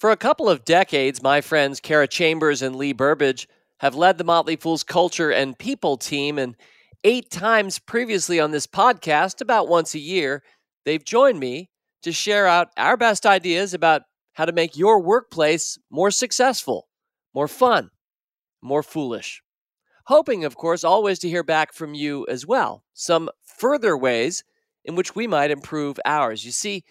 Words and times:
For 0.00 0.10
a 0.10 0.16
couple 0.16 0.48
of 0.48 0.64
decades, 0.64 1.22
my 1.22 1.42
friends 1.42 1.78
Kara 1.78 2.08
Chambers 2.08 2.62
and 2.62 2.74
Lee 2.74 2.94
Burbage 2.94 3.46
have 3.80 3.94
led 3.94 4.16
the 4.16 4.24
Motley 4.24 4.56
Fool's 4.56 4.82
culture 4.82 5.30
and 5.30 5.58
people 5.58 5.98
team, 5.98 6.38
and 6.38 6.56
eight 7.04 7.30
times 7.30 7.78
previously 7.78 8.40
on 8.40 8.50
this 8.50 8.66
podcast, 8.66 9.42
about 9.42 9.68
once 9.68 9.94
a 9.94 9.98
year, 9.98 10.42
they've 10.86 11.04
joined 11.04 11.38
me 11.38 11.68
to 12.00 12.12
share 12.12 12.46
out 12.46 12.68
our 12.78 12.96
best 12.96 13.26
ideas 13.26 13.74
about 13.74 14.00
how 14.32 14.46
to 14.46 14.52
make 14.52 14.74
your 14.74 15.02
workplace 15.02 15.76
more 15.90 16.10
successful, 16.10 16.88
more 17.34 17.46
fun, 17.46 17.90
more 18.62 18.82
foolish. 18.82 19.42
Hoping, 20.06 20.46
of 20.46 20.56
course, 20.56 20.82
always 20.82 21.18
to 21.18 21.28
hear 21.28 21.42
back 21.42 21.74
from 21.74 21.92
you 21.92 22.26
as 22.26 22.46
well, 22.46 22.84
some 22.94 23.28
further 23.44 23.98
ways 23.98 24.44
in 24.82 24.94
which 24.94 25.14
we 25.14 25.26
might 25.26 25.50
improve 25.50 26.00
ours. 26.06 26.42
You 26.42 26.52
see, 26.52 26.84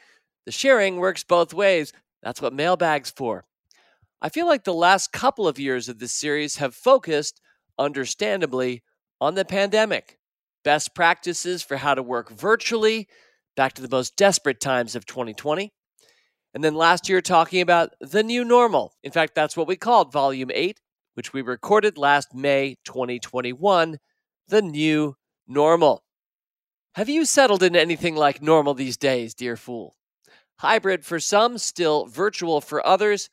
the 0.45 0.51
sharing 0.51 0.97
works 0.97 1.23
both 1.23 1.55
ways. 1.55 1.91
That's 2.21 2.41
what 2.41 2.53
mailbag's 2.53 3.11
for. 3.11 3.45
I 4.21 4.29
feel 4.29 4.47
like 4.47 4.63
the 4.65 4.73
last 4.73 5.13
couple 5.13 5.47
of 5.47 5.59
years 5.59 5.87
of 5.87 5.99
this 5.99 6.11
series 6.11 6.57
have 6.57 6.75
focused, 6.75 7.41
understandably, 7.77 8.83
on 9.21 9.35
the 9.35 9.45
pandemic. 9.45 10.17
Best 10.63 10.93
practices 10.93 11.63
for 11.63 11.77
how 11.77 11.95
to 11.95 12.03
work 12.03 12.29
virtually, 12.29 13.07
back 13.55 13.73
to 13.73 13.81
the 13.81 13.89
most 13.89 14.17
desperate 14.17 14.59
times 14.59 14.95
of 14.95 15.05
2020. 15.05 15.71
And 16.53 16.63
then 16.63 16.75
last 16.75 17.07
year, 17.07 17.21
talking 17.21 17.61
about 17.61 17.91
the 18.01 18.23
new 18.23 18.43
normal. 18.43 18.93
In 19.03 19.11
fact, 19.11 19.35
that's 19.35 19.55
what 19.55 19.67
we 19.67 19.75
called 19.75 20.11
Volume 20.11 20.51
8, 20.53 20.81
which 21.13 21.31
we 21.31 21.41
recorded 21.41 21.97
last 21.97 22.33
May 22.33 22.75
2021, 22.85 23.99
the 24.47 24.61
new 24.61 25.15
normal. 25.47 26.03
Have 26.95 27.07
you 27.07 27.23
settled 27.23 27.63
into 27.63 27.79
anything 27.79 28.15
like 28.15 28.41
normal 28.41 28.73
these 28.73 28.97
days, 28.97 29.33
dear 29.33 29.55
fool? 29.55 29.95
Hybrid 30.59 31.05
for 31.05 31.19
some, 31.19 31.57
still 31.57 32.05
virtual 32.05 32.61
for 32.61 32.85
others, 32.85 33.29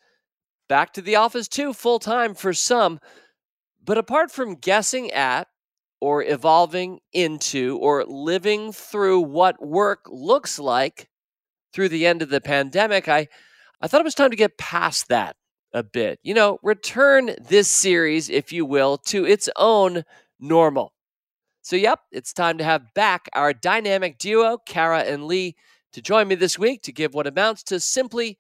back 0.69 0.93
to 0.93 1.03
the 1.03 1.17
office 1.17 1.49
too, 1.49 1.73
full 1.73 1.99
time 1.99 2.35
for 2.35 2.53
some. 2.53 3.01
But 3.85 3.99
apart 3.99 4.31
from 4.31 4.55
guessing 4.55 5.11
at, 5.11 5.49
or 6.01 6.23
evolving 6.23 7.01
into, 7.13 7.79
or 7.79 8.05
living 8.05 8.73
through 8.73 9.21
what 9.21 9.65
work 9.65 10.07
looks 10.09 10.59
like 10.59 11.09
through 11.73 11.89
the 11.89 12.07
end 12.07 12.23
of 12.23 12.29
the 12.29 12.41
pandemic, 12.41 13.09
I, 13.09 13.29
I 13.81 13.89
thought 13.89 14.01
it 14.01 14.05
was 14.05 14.15
time 14.15 14.31
to 14.31 14.37
get 14.37 14.59
past 14.59 15.09
that 15.09 15.37
a 15.73 15.83
bit. 15.83 16.21
You 16.23 16.35
know, 16.35 16.59
return 16.63 17.35
this 17.49 17.69
series, 17.69 18.31
if 18.31 18.53
you 18.53 18.65
will, 18.65 18.99
to 18.99 19.27
its 19.27 19.49
own 19.57 20.05
normal. 20.39 20.93
So, 21.63 21.75
yep, 21.75 22.01
it's 22.13 22.33
time 22.33 22.59
to 22.59 22.65
have 22.65 22.95
back 22.95 23.29
our 23.33 23.53
dynamic 23.53 24.19
duo, 24.19 24.59
Kara 24.59 25.01
and 25.01 25.27
Lee 25.27 25.57
to 25.97 26.03
join 26.03 26.29
me 26.29 26.35
this 26.35 26.59
week 26.59 26.83
to 26.83 26.93
give 26.93 27.15
what 27.15 27.27
amounts 27.27 27.63
to 27.63 27.81
simply 27.81 28.37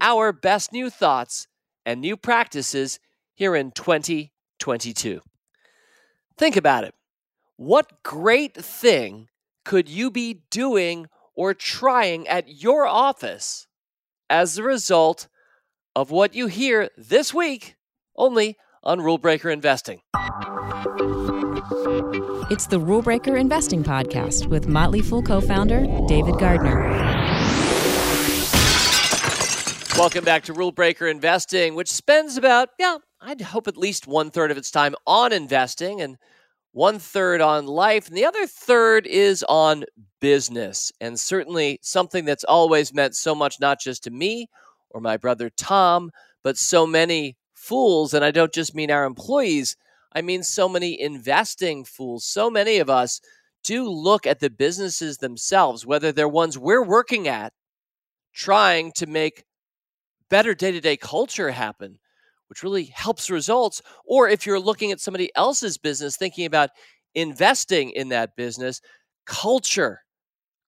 our 0.00 0.32
best 0.32 0.72
new 0.72 0.90
thoughts 0.90 1.46
and 1.84 2.00
new 2.00 2.16
practices 2.16 2.98
here 3.36 3.54
in 3.54 3.70
2022. 3.70 5.20
Think 6.36 6.56
about 6.56 6.82
it. 6.82 6.96
What 7.54 8.02
great 8.02 8.56
thing 8.56 9.28
could 9.64 9.88
you 9.88 10.10
be 10.10 10.42
doing 10.50 11.06
or 11.36 11.54
trying 11.54 12.26
at 12.26 12.48
your 12.48 12.88
office 12.88 13.68
as 14.28 14.58
a 14.58 14.64
result 14.64 15.28
of 15.94 16.10
what 16.10 16.34
you 16.34 16.48
hear 16.48 16.90
this 16.96 17.32
week 17.32 17.76
only 18.16 18.56
on 18.82 19.00
Rule 19.00 19.18
Breaker 19.18 19.48
Investing? 19.48 20.00
It's 22.48 22.68
the 22.68 22.78
Rule 22.78 23.02
Breaker 23.02 23.36
Investing 23.36 23.82
Podcast 23.82 24.46
with 24.46 24.68
Motley 24.68 25.00
Fool 25.02 25.20
co 25.20 25.40
founder 25.40 25.84
David 26.06 26.38
Gardner. 26.38 26.78
Welcome 29.98 30.24
back 30.24 30.44
to 30.44 30.52
Rule 30.52 30.70
Breaker 30.70 31.08
Investing, 31.08 31.74
which 31.74 31.90
spends 31.90 32.36
about, 32.36 32.68
yeah, 32.78 32.98
I'd 33.20 33.40
hope 33.40 33.66
at 33.66 33.76
least 33.76 34.06
one 34.06 34.30
third 34.30 34.52
of 34.52 34.56
its 34.56 34.70
time 34.70 34.94
on 35.08 35.32
investing 35.32 36.00
and 36.00 36.18
one 36.70 37.00
third 37.00 37.40
on 37.40 37.66
life, 37.66 38.06
and 38.06 38.16
the 38.16 38.26
other 38.26 38.46
third 38.46 39.08
is 39.08 39.44
on 39.48 39.84
business. 40.20 40.92
And 41.00 41.18
certainly 41.18 41.80
something 41.82 42.24
that's 42.24 42.44
always 42.44 42.94
meant 42.94 43.16
so 43.16 43.34
much, 43.34 43.58
not 43.58 43.80
just 43.80 44.04
to 44.04 44.12
me 44.12 44.48
or 44.90 45.00
my 45.00 45.16
brother 45.16 45.50
Tom, 45.50 46.12
but 46.44 46.56
so 46.56 46.86
many 46.86 47.36
fools. 47.54 48.14
And 48.14 48.24
I 48.24 48.30
don't 48.30 48.52
just 48.52 48.72
mean 48.72 48.92
our 48.92 49.04
employees 49.04 49.76
I 50.16 50.22
mean, 50.22 50.42
so 50.42 50.66
many 50.66 50.98
investing 50.98 51.84
fools, 51.84 52.24
so 52.24 52.48
many 52.48 52.78
of 52.78 52.88
us 52.88 53.20
do 53.62 53.86
look 53.86 54.26
at 54.26 54.40
the 54.40 54.48
businesses 54.48 55.18
themselves, 55.18 55.84
whether 55.84 56.10
they're 56.10 56.26
ones 56.26 56.56
we're 56.56 56.82
working 56.82 57.28
at, 57.28 57.52
trying 58.32 58.92
to 58.92 59.06
make 59.06 59.44
better 60.30 60.54
day 60.54 60.72
to 60.72 60.80
day 60.80 60.96
culture 60.96 61.50
happen, 61.50 61.98
which 62.48 62.62
really 62.62 62.84
helps 62.84 63.28
results. 63.28 63.82
Or 64.06 64.26
if 64.26 64.46
you're 64.46 64.58
looking 64.58 64.90
at 64.90 65.00
somebody 65.00 65.30
else's 65.36 65.76
business, 65.76 66.16
thinking 66.16 66.46
about 66.46 66.70
investing 67.14 67.90
in 67.90 68.08
that 68.08 68.36
business, 68.36 68.80
culture, 69.26 70.00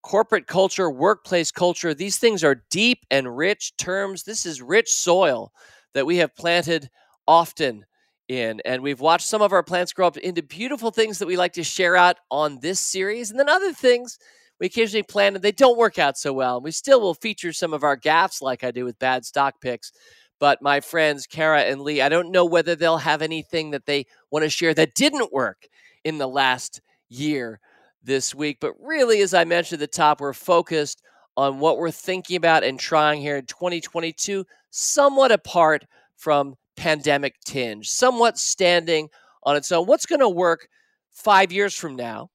corporate 0.02 0.46
culture, 0.46 0.90
workplace 0.90 1.50
culture, 1.50 1.94
these 1.94 2.18
things 2.18 2.44
are 2.44 2.64
deep 2.70 3.06
and 3.10 3.34
rich 3.34 3.74
terms. 3.78 4.24
This 4.24 4.44
is 4.44 4.60
rich 4.60 4.92
soil 4.92 5.52
that 5.94 6.04
we 6.04 6.18
have 6.18 6.36
planted 6.36 6.90
often 7.26 7.86
in. 8.28 8.60
And 8.64 8.82
we've 8.82 9.00
watched 9.00 9.26
some 9.26 9.42
of 9.42 9.52
our 9.52 9.62
plants 9.62 9.92
grow 9.92 10.06
up 10.06 10.16
into 10.18 10.42
beautiful 10.42 10.90
things 10.90 11.18
that 11.18 11.26
we 11.26 11.36
like 11.36 11.54
to 11.54 11.64
share 11.64 11.96
out 11.96 12.16
on 12.30 12.58
this 12.60 12.80
series. 12.80 13.30
And 13.30 13.38
then 13.38 13.48
other 13.48 13.72
things 13.72 14.18
we 14.60 14.66
occasionally 14.66 15.02
plant 15.02 15.36
and 15.36 15.42
they 15.42 15.52
don't 15.52 15.78
work 15.78 15.98
out 15.98 16.18
so 16.18 16.32
well. 16.32 16.56
And 16.56 16.64
we 16.64 16.70
still 16.70 17.00
will 17.00 17.14
feature 17.14 17.52
some 17.52 17.72
of 17.72 17.84
our 17.84 17.96
gaffes 17.96 18.42
like 18.42 18.64
I 18.64 18.70
do 18.70 18.84
with 18.84 18.98
bad 18.98 19.24
stock 19.24 19.60
picks. 19.60 19.92
But 20.40 20.62
my 20.62 20.80
friends, 20.80 21.26
Kara 21.26 21.62
and 21.62 21.80
Lee, 21.80 22.00
I 22.00 22.08
don't 22.08 22.30
know 22.30 22.44
whether 22.44 22.76
they'll 22.76 22.98
have 22.98 23.22
anything 23.22 23.70
that 23.70 23.86
they 23.86 24.06
want 24.30 24.44
to 24.44 24.50
share 24.50 24.74
that 24.74 24.94
didn't 24.94 25.32
work 25.32 25.68
in 26.04 26.18
the 26.18 26.28
last 26.28 26.80
year 27.08 27.60
this 28.02 28.34
week. 28.34 28.58
But 28.60 28.74
really, 28.80 29.20
as 29.20 29.34
I 29.34 29.44
mentioned 29.44 29.82
at 29.82 29.90
the 29.90 29.96
top, 29.96 30.20
we're 30.20 30.32
focused 30.32 31.02
on 31.36 31.60
what 31.60 31.78
we're 31.78 31.90
thinking 31.90 32.36
about 32.36 32.64
and 32.64 32.78
trying 32.78 33.20
here 33.20 33.36
in 33.36 33.46
2022, 33.46 34.44
somewhat 34.70 35.32
apart 35.32 35.86
from 36.16 36.56
pandemic 36.78 37.34
tinge, 37.44 37.88
somewhat 37.90 38.38
standing 38.38 39.08
on 39.42 39.56
its 39.56 39.72
own. 39.72 39.86
What's 39.86 40.06
going 40.06 40.20
to 40.20 40.28
work 40.28 40.68
five 41.10 41.50
years 41.50 41.74
from 41.74 41.96
now 41.96 42.30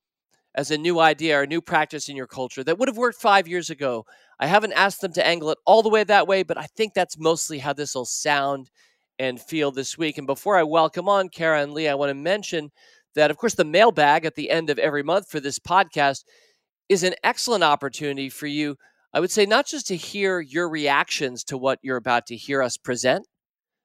as 0.53 0.69
a 0.69 0.77
new 0.77 0.99
idea 0.99 1.39
or 1.39 1.43
a 1.43 1.47
new 1.47 1.61
practice 1.61 2.09
in 2.09 2.17
your 2.17 2.27
culture 2.27 2.63
that 2.63 2.77
would 2.77 2.89
have 2.89 2.97
worked 2.97 3.21
five 3.21 3.47
years 3.47 3.69
ago? 3.69 4.05
I 4.39 4.47
haven't 4.47 4.73
asked 4.73 4.99
them 4.99 5.13
to 5.13 5.25
angle 5.25 5.49
it 5.51 5.57
all 5.65 5.81
the 5.81 5.89
way 5.89 6.03
that 6.03 6.27
way, 6.27 6.43
but 6.43 6.57
I 6.57 6.67
think 6.75 6.93
that's 6.93 7.17
mostly 7.17 7.59
how 7.59 7.71
this 7.71 7.95
will 7.95 8.05
sound 8.05 8.69
and 9.17 9.39
feel 9.39 9.71
this 9.71 9.97
week. 9.97 10.17
And 10.17 10.27
before 10.27 10.57
I 10.57 10.63
welcome 10.63 11.07
on 11.07 11.29
Kara 11.29 11.61
and 11.61 11.71
Lee, 11.71 11.87
I 11.87 11.95
want 11.95 12.09
to 12.09 12.15
mention 12.15 12.71
that, 13.15 13.31
of 13.31 13.37
course, 13.37 13.55
the 13.55 13.63
mailbag 13.63 14.25
at 14.25 14.35
the 14.35 14.49
end 14.49 14.69
of 14.69 14.77
every 14.77 15.03
month 15.03 15.29
for 15.29 15.39
this 15.39 15.59
podcast 15.59 16.25
is 16.89 17.03
an 17.03 17.13
excellent 17.23 17.63
opportunity 17.63 18.27
for 18.27 18.47
you. 18.47 18.75
I 19.13 19.21
would 19.21 19.31
say 19.31 19.45
not 19.45 19.67
just 19.67 19.87
to 19.87 19.95
hear 19.95 20.41
your 20.41 20.67
reactions 20.67 21.45
to 21.45 21.57
what 21.57 21.79
you're 21.81 21.97
about 21.97 22.25
to 22.27 22.35
hear 22.35 22.61
us 22.61 22.75
present, 22.75 23.25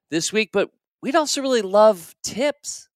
this 0.09 0.33
week, 0.33 0.49
but 0.51 0.69
we'd 1.01 1.15
also 1.15 1.41
really 1.41 1.61
love 1.61 2.15
tips, 2.23 2.89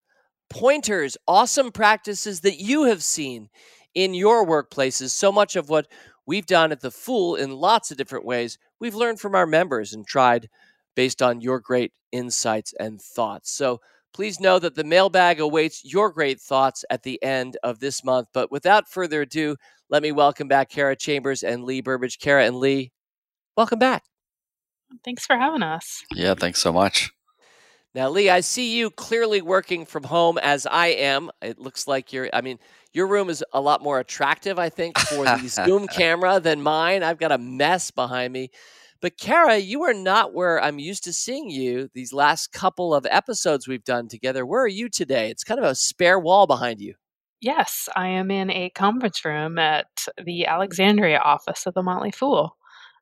pointers, 0.50 1.18
awesome 1.28 1.72
practices 1.72 2.42
that 2.42 2.60
you 2.60 2.84
have 2.86 3.04
seen 3.04 3.50
in 3.94 4.14
your 4.14 4.46
workplaces. 4.46 5.12
So 5.12 5.32
much 5.32 5.56
of 5.56 5.70
what 5.70 5.88
we've 6.26 6.46
done 6.46 6.72
at 6.72 6.82
The 6.82 6.92
Fool 6.92 7.36
in 7.36 7.52
lots 7.52 7.92
of 7.92 7.98
different 7.98 8.26
ways, 8.26 8.58
we've 8.80 8.96
learned 8.96 9.20
from 9.20 9.36
our 9.36 9.46
members 9.46 9.94
and 9.94 10.06
tried 10.06 10.50
based 10.96 11.22
on 11.22 11.42
your 11.42 11.60
great 11.60 11.92
insights 12.12 12.74
and 12.80 13.02
thoughts. 13.02 13.52
So 13.52 13.82
please 14.14 14.40
know 14.40 14.60
that 14.60 14.76
the 14.76 14.84
mailbag 14.84 15.40
awaits 15.40 15.84
your 15.84 16.12
great 16.12 16.40
thoughts 16.40 16.86
at 16.90 17.04
the 17.04 17.22
end 17.24 17.58
of 17.64 17.80
this 17.80 18.04
month. 18.04 18.28
But 18.34 18.52
without 18.52 18.88
further 18.88 19.22
ado, 19.22 19.56
let 19.90 20.04
me 20.04 20.12
welcome 20.12 20.48
back 20.48 20.70
Kara 20.70 20.96
Chambers 20.96 21.44
and 21.44 21.64
Lee 21.64 21.82
Burbage. 21.82 22.20
Kara 22.20 22.46
and 22.46 22.58
Lee, 22.58 22.92
welcome 23.58 23.80
back. 23.80 24.04
Thanks 25.04 25.26
for 25.26 25.38
having 25.38 25.64
us. 25.64 26.04
Yeah, 26.12 26.34
thanks 26.36 26.60
so 26.60 26.72
much. 26.74 27.12
Now, 27.96 28.10
Lee, 28.10 28.30
I 28.30 28.40
see 28.40 28.76
you 28.76 28.90
clearly 28.90 29.42
working 29.42 29.86
from 29.86 30.04
home 30.04 30.40
as 30.40 30.66
I 30.66 30.88
am. 30.88 31.30
It 31.44 31.60
looks 31.60 31.88
like 31.88 32.12
you're, 32.12 32.28
I 32.34 32.42
mean, 32.42 32.58
your 32.92 33.08
room 33.08 33.30
is 33.30 33.44
a 33.54 33.62
lot 33.62 33.84
more 33.84 34.00
attractive, 34.00 34.58
I 34.58 34.70
think, 34.70 34.98
for 34.98 35.26
the 35.26 35.48
Zoom 35.48 35.88
camera 35.88 36.40
than 36.40 36.64
mine. 36.64 37.04
I've 37.04 37.20
got 37.20 37.32
a 37.32 37.38
mess 37.38 37.92
behind 37.92 38.34
me. 38.34 38.50
But 39.00 39.18
Kara, 39.18 39.58
you 39.58 39.84
are 39.84 39.94
not 39.94 40.34
where 40.34 40.64
I'm 40.64 40.80
used 40.80 41.04
to 41.04 41.14
seeing 41.14 41.50
you 41.50 41.90
these 41.94 42.14
last 42.14 42.54
couple 42.54 42.96
of 42.96 43.06
episodes 43.12 43.68
we've 43.68 43.84
done 43.84 44.08
together. 44.08 44.46
Where 44.46 44.64
are 44.64 44.68
you 44.68 44.90
today? 44.90 45.30
It's 45.30 45.44
kind 45.44 45.60
of 45.60 45.66
a 45.66 45.76
spare 45.76 46.18
wall 46.18 46.48
behind 46.48 46.80
you. 46.80 46.96
Yes, 47.42 47.90
I 47.96 48.08
am 48.08 48.32
in 48.32 48.50
a 48.50 48.70
conference 48.70 49.26
room 49.26 49.60
at 49.60 50.08
the 50.24 50.46
Alexandria 50.46 51.20
office 51.20 51.66
of 51.66 51.74
the 51.74 51.84
Motley 51.84 52.12
Fool. 52.12 52.56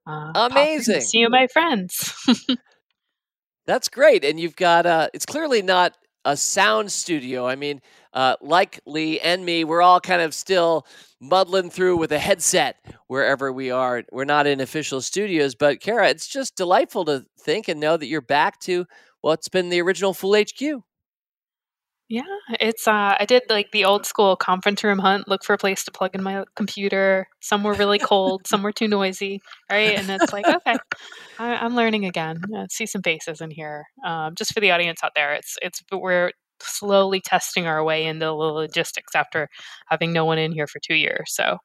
Uh, 0.06 0.32
Amazing. 0.36 1.02
See 1.02 1.20
you, 1.20 1.30
my 1.30 1.48
friends. 1.48 2.14
That's 3.68 3.90
great. 3.90 4.26
And 4.26 4.40
you've 4.40 4.56
got, 4.56 4.86
uh, 4.86 5.10
it's 5.14 5.26
clearly 5.26 5.62
not 5.62 5.96
a 6.26 6.36
sound 6.36 6.92
studio. 6.92 7.48
I 7.48 7.56
mean, 7.56 7.82
uh, 8.14 8.36
like 8.42 8.80
Lee 8.86 9.20
and 9.20 9.46
me, 9.46 9.64
we're 9.64 9.82
all 9.82 10.00
kind 10.00 10.22
of 10.22 10.34
still 10.34 10.86
muddling 11.20 11.70
through 11.70 11.98
with 11.98 12.12
a 12.12 12.20
headset 12.20 12.78
wherever 13.08 13.52
we 13.52 13.72
are. 13.72 14.04
We're 14.12 14.26
not 14.26 14.48
in 14.48 14.60
official 14.60 15.02
studios, 15.02 15.56
but 15.56 15.80
Kara, 15.80 16.10
it's 16.10 16.28
just 16.28 16.56
delightful 16.56 17.06
to 17.06 17.26
think 17.40 17.68
and 17.68 17.80
know 17.80 17.98
that 17.98 18.08
you're 18.08 18.22
back 18.22 18.60
to 18.62 18.86
what's 19.22 19.50
been 19.50 19.70
the 19.70 19.82
original 19.82 20.14
Fool 20.14 20.36
HQ. 20.36 20.84
Yeah, 22.12 22.24
it's 22.60 22.90
uh 22.90 23.16
I 23.18 23.26
did 23.26 23.44
like 23.48 23.72
the 23.72 23.86
old 23.86 24.06
school 24.06 24.36
conference 24.36 24.84
room 24.84 25.00
hunt, 25.00 25.30
look 25.30 25.46
for 25.46 25.54
a 25.54 25.58
place 25.58 25.86
to 25.86 25.92
plug 25.92 26.14
in 26.14 26.22
my 26.22 26.44
computer. 26.58 27.26
Some 27.40 27.64
were 27.64 27.74
really 27.74 28.00
cold, 28.00 28.46
some 28.46 28.64
were 28.64 28.74
too 28.74 28.90
noisy, 28.90 29.40
right? 29.72 29.98
And 29.98 30.10
it's 30.10 30.34
like, 30.34 30.46
okay, 30.46 30.76
I, 31.40 31.66
am 31.66 31.74
learning 31.74 32.04
again. 32.04 32.42
See 32.70 32.86
some 32.86 33.02
faces 33.02 33.40
in 33.40 33.50
here. 33.50 33.86
Um, 34.06 34.36
just 34.36 34.54
for 34.54 34.60
the 34.60 34.72
audience 34.72 35.00
out 35.06 35.14
there, 35.16 35.34
it's 35.34 35.58
it's 35.62 35.82
we're 35.90 36.32
slowly 36.60 37.22
testing 37.22 37.66
our 37.66 37.82
way 37.82 38.04
into 38.06 38.26
the 38.26 38.34
logistics 38.34 39.16
after 39.16 39.48
having 39.88 40.12
no 40.12 40.26
one 40.26 40.38
in 40.38 40.52
here 40.52 40.68
for 40.68 40.80
two 40.80 40.96
years. 40.96 41.34
So 41.34 41.60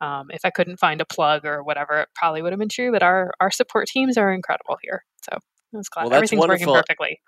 um, 0.00 0.28
if 0.30 0.44
I 0.44 0.50
couldn't 0.50 0.78
find 0.78 1.00
a 1.00 1.06
plug 1.06 1.44
or 1.44 1.64
whatever, 1.64 2.02
it 2.02 2.08
probably 2.14 2.40
would 2.40 2.52
have 2.52 2.60
been 2.60 2.68
true. 2.68 2.92
But 2.92 3.02
our 3.02 3.32
our 3.40 3.50
support 3.50 3.88
teams 3.88 4.16
are 4.16 4.32
incredible 4.32 4.78
here. 4.80 5.02
So 5.28 5.38
I 5.38 5.76
was 5.76 5.88
glad 5.88 6.04
well, 6.04 6.14
everything's 6.14 6.38
wonderful. 6.38 6.72
working 6.72 6.82
perfectly. 6.82 7.20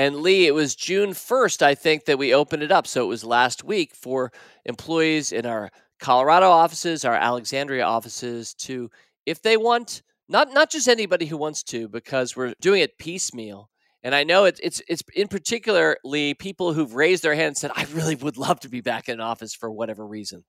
And 0.00 0.22
Lee, 0.22 0.46
it 0.46 0.54
was 0.54 0.74
June 0.74 1.10
1st, 1.10 1.60
I 1.60 1.74
think, 1.74 2.06
that 2.06 2.16
we 2.16 2.32
opened 2.32 2.62
it 2.62 2.72
up. 2.72 2.86
So 2.86 3.04
it 3.04 3.08
was 3.08 3.22
last 3.22 3.64
week 3.64 3.94
for 3.94 4.32
employees 4.64 5.30
in 5.30 5.44
our 5.44 5.70
Colorado 5.98 6.48
offices, 6.48 7.04
our 7.04 7.14
Alexandria 7.14 7.84
offices 7.84 8.54
to, 8.54 8.90
if 9.26 9.42
they 9.42 9.58
want, 9.58 10.00
not 10.26 10.54
not 10.54 10.70
just 10.70 10.88
anybody 10.88 11.26
who 11.26 11.36
wants 11.36 11.62
to, 11.64 11.86
because 11.86 12.34
we're 12.34 12.54
doing 12.62 12.80
it 12.80 12.96
piecemeal. 12.96 13.68
And 14.02 14.14
I 14.14 14.24
know 14.24 14.46
it's 14.46 14.58
it's 14.60 14.80
it's 14.88 15.02
in 15.14 15.28
particularly 15.28 16.32
people 16.32 16.72
who've 16.72 16.94
raised 16.94 17.22
their 17.22 17.34
hand 17.34 17.48
and 17.48 17.56
said, 17.58 17.72
I 17.76 17.84
really 17.92 18.14
would 18.14 18.38
love 18.38 18.58
to 18.60 18.70
be 18.70 18.80
back 18.80 19.10
in 19.10 19.16
an 19.16 19.20
office 19.20 19.52
for 19.54 19.70
whatever 19.70 20.06
reason. 20.06 20.44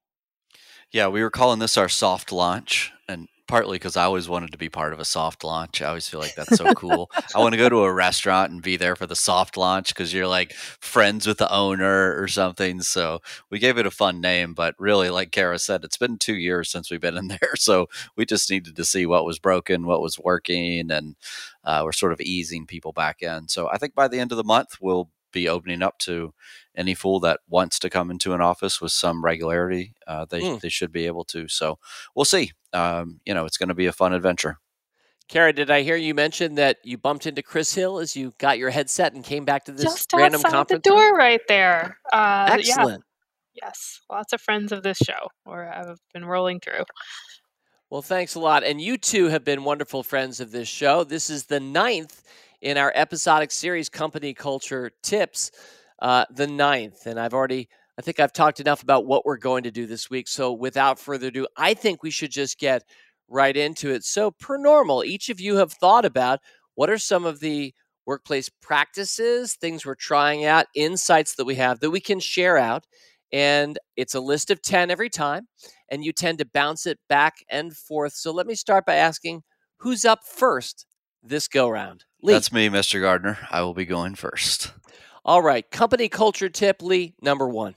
Yeah, 0.94 1.10
we 1.10 1.22
were 1.22 1.30
calling 1.30 1.60
this 1.60 1.76
our 1.76 1.90
soft 1.90 2.32
launch. 2.32 2.94
And 3.06 3.28
partly 3.52 3.76
because 3.76 3.98
I 3.98 4.06
always 4.06 4.30
wanted 4.30 4.54
to 4.54 4.58
be 4.58 4.70
part 4.70 4.94
of 4.94 5.02
a 5.02 5.06
soft 5.06 5.44
launch. 5.44 5.82
I 5.82 5.88
always 5.88 6.08
feel 6.08 6.22
like 6.22 6.36
that's 6.36 6.56
so 6.56 6.74
cool. 6.74 7.12
I 7.36 7.40
want 7.40 7.52
to 7.52 7.58
go 7.58 7.68
to 7.68 7.84
a 7.84 7.92
restaurant 7.92 8.50
and 8.50 8.62
be 8.62 8.78
there 8.78 8.96
for 8.96 9.06
the 9.06 9.16
soft 9.16 9.58
launch 9.58 9.90
because 9.90 10.14
you're 10.14 10.26
like 10.26 10.54
friends 10.54 11.28
with 11.28 11.38
the 11.38 11.52
owner 11.54 12.18
or 12.18 12.30
something. 12.30 12.82
So 12.82 13.20
we 13.50 13.60
gave 13.60 13.78
it 13.78 13.86
a 13.86 13.92
fun 13.92 14.22
name, 14.22 14.54
but 14.54 14.74
really, 14.80 15.10
like 15.10 15.34
Kara 15.34 15.60
said, 15.60 15.84
it's 15.84 15.98
been 15.98 16.18
two 16.18 16.36
years 16.36 16.72
since 16.72 16.90
we've 16.90 17.02
been 17.02 17.18
in 17.18 17.28
there. 17.42 17.58
So 17.58 17.90
we 18.16 18.26
just 18.26 18.50
needed 18.50 18.78
to 18.78 18.86
see 18.86 19.06
what 19.06 19.26
was 19.26 19.38
broken, 19.38 19.86
what 19.86 20.02
was 20.02 20.18
working, 20.18 20.90
and 20.90 21.18
uh, 21.66 21.82
we're 21.84 21.92
sort 21.92 22.14
of 22.14 22.22
easing 22.22 22.66
people 22.66 22.94
back 22.94 23.22
in. 23.22 23.50
So 23.50 23.68
I 23.70 23.78
think 23.78 23.94
by 23.94 24.08
the 24.08 24.20
end 24.20 24.32
of 24.32 24.38
the 24.38 24.46
month, 24.46 24.78
we'll 24.80 25.10
be 25.32 25.48
opening 25.48 25.82
up 25.82 25.98
to 26.00 26.34
any 26.76 26.94
fool 26.94 27.20
that 27.22 27.40
wants 27.48 27.80
to 27.80 27.90
come 27.90 28.12
into 28.12 28.34
an 28.34 28.42
office 28.42 28.82
with 28.82 28.92
some 28.92 29.24
regularity. 29.24 29.94
Uh, 30.08 30.26
they 30.26 30.42
mm. 30.42 30.60
they 30.62 30.70
should 30.70 30.92
be 30.92 31.06
able 31.06 31.24
to. 31.26 31.48
So 31.48 31.80
we'll 32.16 32.26
see. 32.26 32.52
Um, 32.74 33.20
you 33.26 33.34
know, 33.34 33.46
it's 33.46 33.58
going 33.58 33.70
to 33.70 33.76
be 33.76 33.88
a 33.88 33.92
fun 33.92 34.14
adventure. 34.14 34.60
Kara, 35.28 35.54
did 35.54 35.72
I 35.72 35.82
hear 35.82 35.96
you 35.96 36.14
mention 36.14 36.56
that 36.56 36.78
you 36.84 36.98
bumped 36.98 37.26
into 37.26 37.42
Chris 37.42 37.74
Hill 37.74 38.00
as 38.00 38.18
you 38.18 38.34
got 38.38 38.58
your 38.58 38.70
headset 38.70 39.14
and 39.14 39.24
came 39.24 39.46
back 39.46 39.64
to 39.66 39.72
this 39.72 39.84
Just 39.84 40.12
random 40.14 40.40
outside 40.40 40.52
conference? 40.52 40.82
the 40.84 40.90
door 40.90 41.16
right 41.16 41.40
there. 41.48 41.98
Uh, 42.12 42.50
Excellent. 42.52 43.04
Yeah. 43.54 43.68
Yes, 43.68 44.02
lots 44.10 44.34
of 44.34 44.42
friends 44.42 44.72
of 44.72 44.82
this 44.84 44.98
show, 44.98 45.28
or 45.46 45.68
I've 45.68 46.00
been 46.14 46.26
rolling 46.26 46.60
through. 46.60 46.84
Well, 47.90 48.02
thanks 48.02 48.36
a 48.36 48.40
lot. 48.40 48.64
And 48.64 48.80
you 48.80 48.98
two 48.98 49.28
have 49.28 49.44
been 49.44 49.66
wonderful 49.66 50.04
friends 50.04 50.40
of 50.40 50.52
this 50.52 50.70
show. 50.70 51.04
This 51.04 51.30
is 51.30 51.46
the 51.46 51.60
ninth 51.60 52.24
in 52.62 52.78
our 52.78 52.92
episodic 52.96 53.52
series, 53.52 53.90
Company 53.90 54.34
Culture 54.34 54.92
Tips, 55.04 55.52
uh, 56.02 56.26
the 56.32 56.48
ninth. 56.48 57.06
And 57.06 57.20
I've 57.20 57.34
already, 57.34 57.70
I 57.98 58.02
think 58.02 58.20
I've 58.20 58.34
talked 58.34 58.60
enough 58.60 58.84
about 58.84 59.06
what 59.06 59.26
we're 59.26 59.38
going 59.38 59.64
to 59.64 59.72
do 59.72 59.86
this 59.86 60.10
week. 60.10 60.28
So 60.28 60.54
without 60.54 61.00
further 61.00 61.28
ado, 61.28 61.48
I 61.58 61.74
think 61.74 62.04
we 62.04 62.12
should 62.12 62.32
just 62.32 62.60
get 62.60 62.84
right 63.32 63.56
into 63.56 63.92
it. 63.92 64.04
So, 64.04 64.32
per 64.32 64.58
normal, 64.58 65.04
each 65.04 65.30
of 65.30 65.40
you 65.40 65.56
have 65.56 65.72
thought 65.72 66.06
about 66.06 66.40
what 66.76 66.90
are 66.90 66.98
some 66.98 67.26
of 67.26 67.40
the 67.40 67.74
workplace 68.06 68.50
practices, 68.50 69.54
things 69.54 69.86
we're 69.86 69.96
trying 69.96 70.46
out, 70.46 70.66
insights 70.76 71.36
that 71.36 71.46
we 71.46 71.56
have 71.56 71.80
that 71.80 71.92
we 71.92 72.00
can 72.00 72.20
share 72.20 72.58
out. 72.58 72.86
And 73.32 73.80
it's 73.96 74.16
a 74.16 74.20
list 74.20 74.52
of 74.52 74.62
10 74.62 74.92
every 74.92 75.10
time, 75.10 75.48
and 75.90 76.04
you 76.04 76.12
tend 76.12 76.40
to 76.40 76.46
bounce 76.46 76.86
it 76.86 77.00
back 77.08 77.36
and 77.50 77.76
forth. 77.76 78.14
So, 78.14 78.32
let 78.32 78.46
me 78.46 78.56
start 78.56 78.86
by 78.86 78.96
asking 78.96 79.44
who's 79.78 80.06
up 80.06 80.20
first 80.26 80.86
this 81.24 81.48
go 81.48 81.70
round? 81.70 82.06
Lee. 82.22 82.34
That's 82.34 82.52
me, 82.52 82.70
Mr. 82.70 83.02
Gardner. 83.02 83.40
I 83.50 83.62
will 83.62 83.74
be 83.74 83.86
going 83.86 84.16
first. 84.16 84.74
All 85.24 85.42
right. 85.42 85.70
Company 85.70 86.10
culture 86.10 86.50
tip, 86.50 86.82
Lee, 86.82 87.14
number 87.22 87.48
one. 87.48 87.76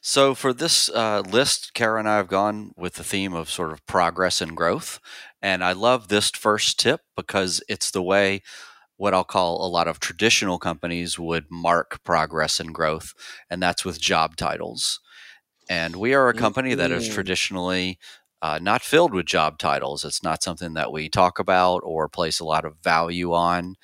So, 0.00 0.34
for 0.34 0.52
this 0.52 0.88
uh, 0.88 1.20
list, 1.20 1.74
Kara 1.74 1.98
and 1.98 2.08
I 2.08 2.16
have 2.16 2.28
gone 2.28 2.72
with 2.76 2.94
the 2.94 3.04
theme 3.04 3.34
of 3.34 3.50
sort 3.50 3.72
of 3.72 3.84
progress 3.86 4.40
and 4.40 4.56
growth. 4.56 5.00
And 5.42 5.62
I 5.62 5.72
love 5.72 6.08
this 6.08 6.30
first 6.30 6.78
tip 6.78 7.02
because 7.16 7.62
it's 7.68 7.90
the 7.90 8.02
way 8.02 8.42
what 8.96 9.14
I'll 9.14 9.24
call 9.24 9.64
a 9.64 9.68
lot 9.68 9.88
of 9.88 10.00
traditional 10.00 10.58
companies 10.58 11.18
would 11.18 11.46
mark 11.50 12.02
progress 12.02 12.58
and 12.58 12.74
growth, 12.74 13.12
and 13.50 13.62
that's 13.62 13.84
with 13.84 14.00
job 14.00 14.36
titles. 14.36 15.00
And 15.68 15.96
we 15.96 16.14
are 16.14 16.28
a 16.28 16.34
company 16.34 16.74
that 16.74 16.90
is 16.92 17.08
traditionally 17.08 17.98
uh, 18.42 18.58
not 18.60 18.82
filled 18.82 19.14
with 19.14 19.26
job 19.26 19.58
titles. 19.58 20.04
It's 20.04 20.22
not 20.22 20.42
something 20.42 20.74
that 20.74 20.92
we 20.92 21.08
talk 21.08 21.38
about 21.38 21.78
or 21.84 22.08
place 22.08 22.40
a 22.40 22.44
lot 22.44 22.64
of 22.64 22.78
value 22.82 23.32
on 23.32 23.76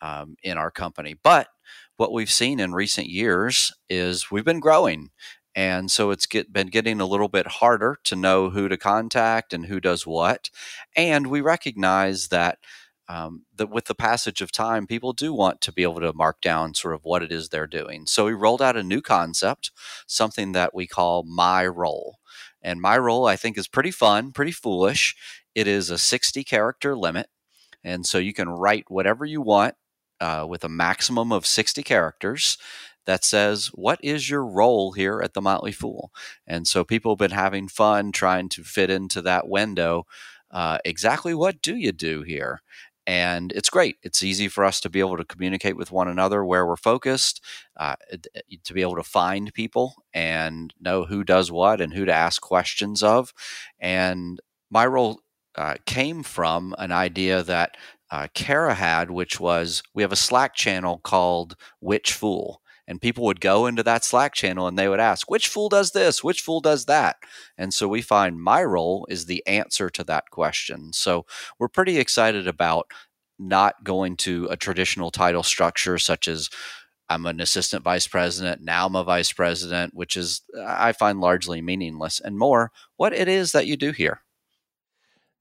um, 0.00 0.36
in 0.42 0.58
our 0.58 0.70
company. 0.70 1.14
But 1.22 1.48
what 1.96 2.12
we've 2.12 2.30
seen 2.30 2.60
in 2.60 2.72
recent 2.72 3.08
years 3.08 3.72
is 3.88 4.30
we've 4.30 4.44
been 4.44 4.60
growing. 4.60 5.10
And 5.54 5.90
so 5.90 6.10
it's 6.10 6.26
get, 6.26 6.52
been 6.52 6.68
getting 6.68 7.00
a 7.00 7.06
little 7.06 7.28
bit 7.28 7.46
harder 7.46 7.98
to 8.04 8.16
know 8.16 8.50
who 8.50 8.68
to 8.68 8.76
contact 8.76 9.52
and 9.52 9.66
who 9.66 9.80
does 9.80 10.06
what. 10.06 10.48
And 10.96 11.26
we 11.26 11.40
recognize 11.40 12.28
that 12.28 12.58
um, 13.10 13.42
that 13.56 13.68
with 13.68 13.86
the 13.86 13.94
passage 13.96 14.40
of 14.40 14.52
time, 14.52 14.86
people 14.86 15.12
do 15.12 15.34
want 15.34 15.60
to 15.62 15.72
be 15.72 15.82
able 15.82 15.98
to 15.98 16.12
mark 16.12 16.40
down 16.40 16.74
sort 16.74 16.94
of 16.94 17.00
what 17.02 17.24
it 17.24 17.32
is 17.32 17.48
they're 17.48 17.66
doing. 17.66 18.06
So 18.06 18.26
we 18.26 18.34
rolled 18.34 18.62
out 18.62 18.76
a 18.76 18.84
new 18.84 19.02
concept, 19.02 19.72
something 20.06 20.52
that 20.52 20.72
we 20.72 20.86
call 20.86 21.24
My 21.24 21.66
Role. 21.66 22.19
And 22.62 22.80
my 22.80 22.98
role, 22.98 23.26
I 23.26 23.36
think, 23.36 23.56
is 23.56 23.68
pretty 23.68 23.90
fun, 23.90 24.32
pretty 24.32 24.52
foolish. 24.52 25.16
It 25.54 25.66
is 25.66 25.90
a 25.90 25.98
60 25.98 26.44
character 26.44 26.96
limit. 26.96 27.28
And 27.82 28.06
so 28.06 28.18
you 28.18 28.32
can 28.32 28.48
write 28.48 28.84
whatever 28.88 29.24
you 29.24 29.40
want 29.40 29.74
uh, 30.20 30.46
with 30.48 30.64
a 30.64 30.68
maximum 30.68 31.32
of 31.32 31.46
60 31.46 31.82
characters 31.82 32.58
that 33.06 33.24
says, 33.24 33.68
What 33.74 33.98
is 34.02 34.28
your 34.28 34.44
role 34.44 34.92
here 34.92 35.20
at 35.22 35.34
the 35.34 35.40
Motley 35.40 35.72
Fool? 35.72 36.12
And 36.46 36.66
so 36.66 36.84
people 36.84 37.12
have 37.12 37.18
been 37.18 37.30
having 37.30 37.68
fun 37.68 38.12
trying 38.12 38.48
to 38.50 38.62
fit 38.64 38.90
into 38.90 39.22
that 39.22 39.48
window. 39.48 40.06
Uh, 40.50 40.78
exactly 40.84 41.32
what 41.34 41.62
do 41.62 41.76
you 41.76 41.92
do 41.92 42.22
here? 42.22 42.60
And 43.06 43.52
it's 43.52 43.70
great. 43.70 43.96
It's 44.02 44.22
easy 44.22 44.48
for 44.48 44.64
us 44.64 44.80
to 44.80 44.90
be 44.90 45.00
able 45.00 45.16
to 45.16 45.24
communicate 45.24 45.76
with 45.76 45.90
one 45.90 46.08
another 46.08 46.44
where 46.44 46.66
we're 46.66 46.76
focused, 46.76 47.42
uh, 47.76 47.96
to 48.64 48.74
be 48.74 48.82
able 48.82 48.96
to 48.96 49.02
find 49.02 49.52
people 49.54 49.94
and 50.12 50.74
know 50.80 51.04
who 51.04 51.24
does 51.24 51.50
what 51.50 51.80
and 51.80 51.94
who 51.94 52.04
to 52.04 52.12
ask 52.12 52.40
questions 52.42 53.02
of. 53.02 53.32
And 53.78 54.40
my 54.70 54.86
role 54.86 55.20
uh, 55.56 55.76
came 55.86 56.22
from 56.22 56.74
an 56.78 56.92
idea 56.92 57.42
that 57.42 57.76
uh, 58.10 58.28
Kara 58.34 58.74
had, 58.74 59.10
which 59.10 59.40
was 59.40 59.82
we 59.94 60.02
have 60.02 60.12
a 60.12 60.16
Slack 60.16 60.54
channel 60.54 61.00
called 61.02 61.56
Which 61.80 62.12
Fool 62.12 62.60
and 62.90 63.00
people 63.00 63.24
would 63.24 63.40
go 63.40 63.66
into 63.66 63.84
that 63.84 64.04
Slack 64.04 64.34
channel 64.34 64.66
and 64.66 64.76
they 64.76 64.88
would 64.88 64.98
ask, 64.98 65.30
which 65.30 65.46
fool 65.46 65.68
does 65.68 65.92
this? 65.92 66.24
Which 66.24 66.40
fool 66.40 66.60
does 66.60 66.86
that? 66.86 67.18
And 67.56 67.72
so 67.72 67.86
we 67.86 68.02
find 68.02 68.42
my 68.42 68.64
role 68.64 69.06
is 69.08 69.26
the 69.26 69.46
answer 69.46 69.88
to 69.90 70.02
that 70.04 70.30
question. 70.30 70.92
So 70.92 71.24
we're 71.60 71.68
pretty 71.68 71.98
excited 71.98 72.48
about 72.48 72.90
not 73.38 73.84
going 73.84 74.16
to 74.16 74.48
a 74.50 74.56
traditional 74.56 75.12
title 75.12 75.44
structure 75.44 75.98
such 75.98 76.26
as 76.26 76.50
I'm 77.08 77.26
an 77.26 77.40
assistant 77.40 77.84
vice 77.84 78.08
president. 78.08 78.60
Now 78.60 78.86
I'm 78.86 78.96
a 78.96 79.04
vice 79.04 79.32
president, 79.32 79.94
which 79.94 80.16
is, 80.16 80.42
I 80.60 80.90
find 80.90 81.20
largely 81.20 81.62
meaningless, 81.62 82.18
and 82.18 82.36
more 82.36 82.72
what 82.96 83.12
it 83.12 83.28
is 83.28 83.52
that 83.52 83.66
you 83.66 83.76
do 83.76 83.92
here 83.92 84.22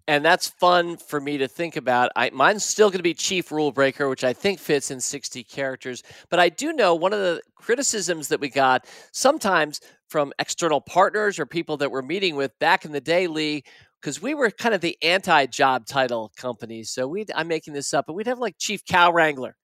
and 0.08 0.26
that's 0.26 0.48
fun 0.48 0.98
for 0.98 1.22
me 1.22 1.38
to 1.38 1.48
think 1.48 1.76
about. 1.76 2.12
I, 2.16 2.30
mine's 2.32 2.64
still 2.64 2.90
going 2.90 3.00
to 3.00 3.04
be 3.04 3.14
Chief 3.14 3.52
Rule 3.52 3.72
Breaker, 3.72 4.10
which 4.10 4.24
I 4.24 4.34
think 4.34 4.60
fits 4.60 4.90
in 4.92 5.00
60 5.00 5.44
characters. 5.44 6.04
But 6.30 6.40
I 6.40 6.50
do 6.50 6.74
know 6.74 6.96
one 6.96 7.14
of 7.14 7.20
the 7.20 7.42
criticisms 7.56 8.28
that 8.30 8.40
we 8.40 8.50
got 8.50 8.86
sometimes 9.12 9.82
from 10.08 10.34
external 10.40 10.82
partners 10.82 11.38
or 11.38 11.46
people 11.46 11.78
that 11.78 11.92
we're 11.92 12.02
meeting 12.02 12.36
with 12.36 12.58
back 12.60 12.86
in 12.86 12.92
the 12.92 13.02
day, 13.02 13.28
Lee, 13.28 13.64
because 14.02 14.22
we 14.22 14.34
were 14.34 14.50
kind 14.50 14.74
of 14.74 14.82
the 14.82 14.98
anti-job 15.02 15.86
title 15.86 16.32
company. 16.36 16.84
So 16.84 17.08
we, 17.08 17.26
I'm 17.36 17.48
making 17.48 17.74
this 17.74 17.94
up, 17.94 18.06
but 18.08 18.14
we'd 18.14 18.28
have 18.28 18.40
like 18.40 18.56
Chief 18.58 18.84
Cow 18.86 19.12
Wrangler, 19.12 19.56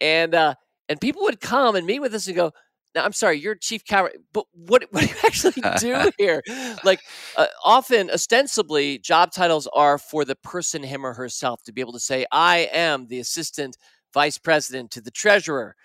and 0.00 0.34
uh, 0.34 0.54
and 0.88 1.00
people 1.00 1.22
would 1.22 1.40
come 1.40 1.76
and 1.76 1.86
meet 1.86 2.00
with 2.00 2.14
us 2.14 2.26
and 2.26 2.34
go, 2.34 2.52
now, 2.94 3.04
I'm 3.04 3.12
sorry, 3.12 3.38
you're 3.38 3.54
chief 3.54 3.84
coward, 3.84 4.12
but 4.32 4.46
what, 4.52 4.84
what 4.90 5.02
do 5.02 5.06
you 5.06 5.14
actually 5.24 5.62
do 5.78 6.10
here? 6.18 6.42
like, 6.84 7.00
uh, 7.36 7.46
often, 7.64 8.10
ostensibly, 8.10 8.98
job 8.98 9.32
titles 9.32 9.68
are 9.72 9.98
for 9.98 10.24
the 10.24 10.36
person, 10.36 10.82
him 10.82 11.04
or 11.04 11.14
herself, 11.14 11.62
to 11.64 11.72
be 11.72 11.80
able 11.80 11.92
to 11.92 12.00
say, 12.00 12.26
I 12.32 12.68
am 12.72 13.06
the 13.06 13.20
assistant 13.20 13.76
vice 14.12 14.38
president 14.38 14.90
to 14.92 15.00
the 15.00 15.10
treasurer. 15.10 15.76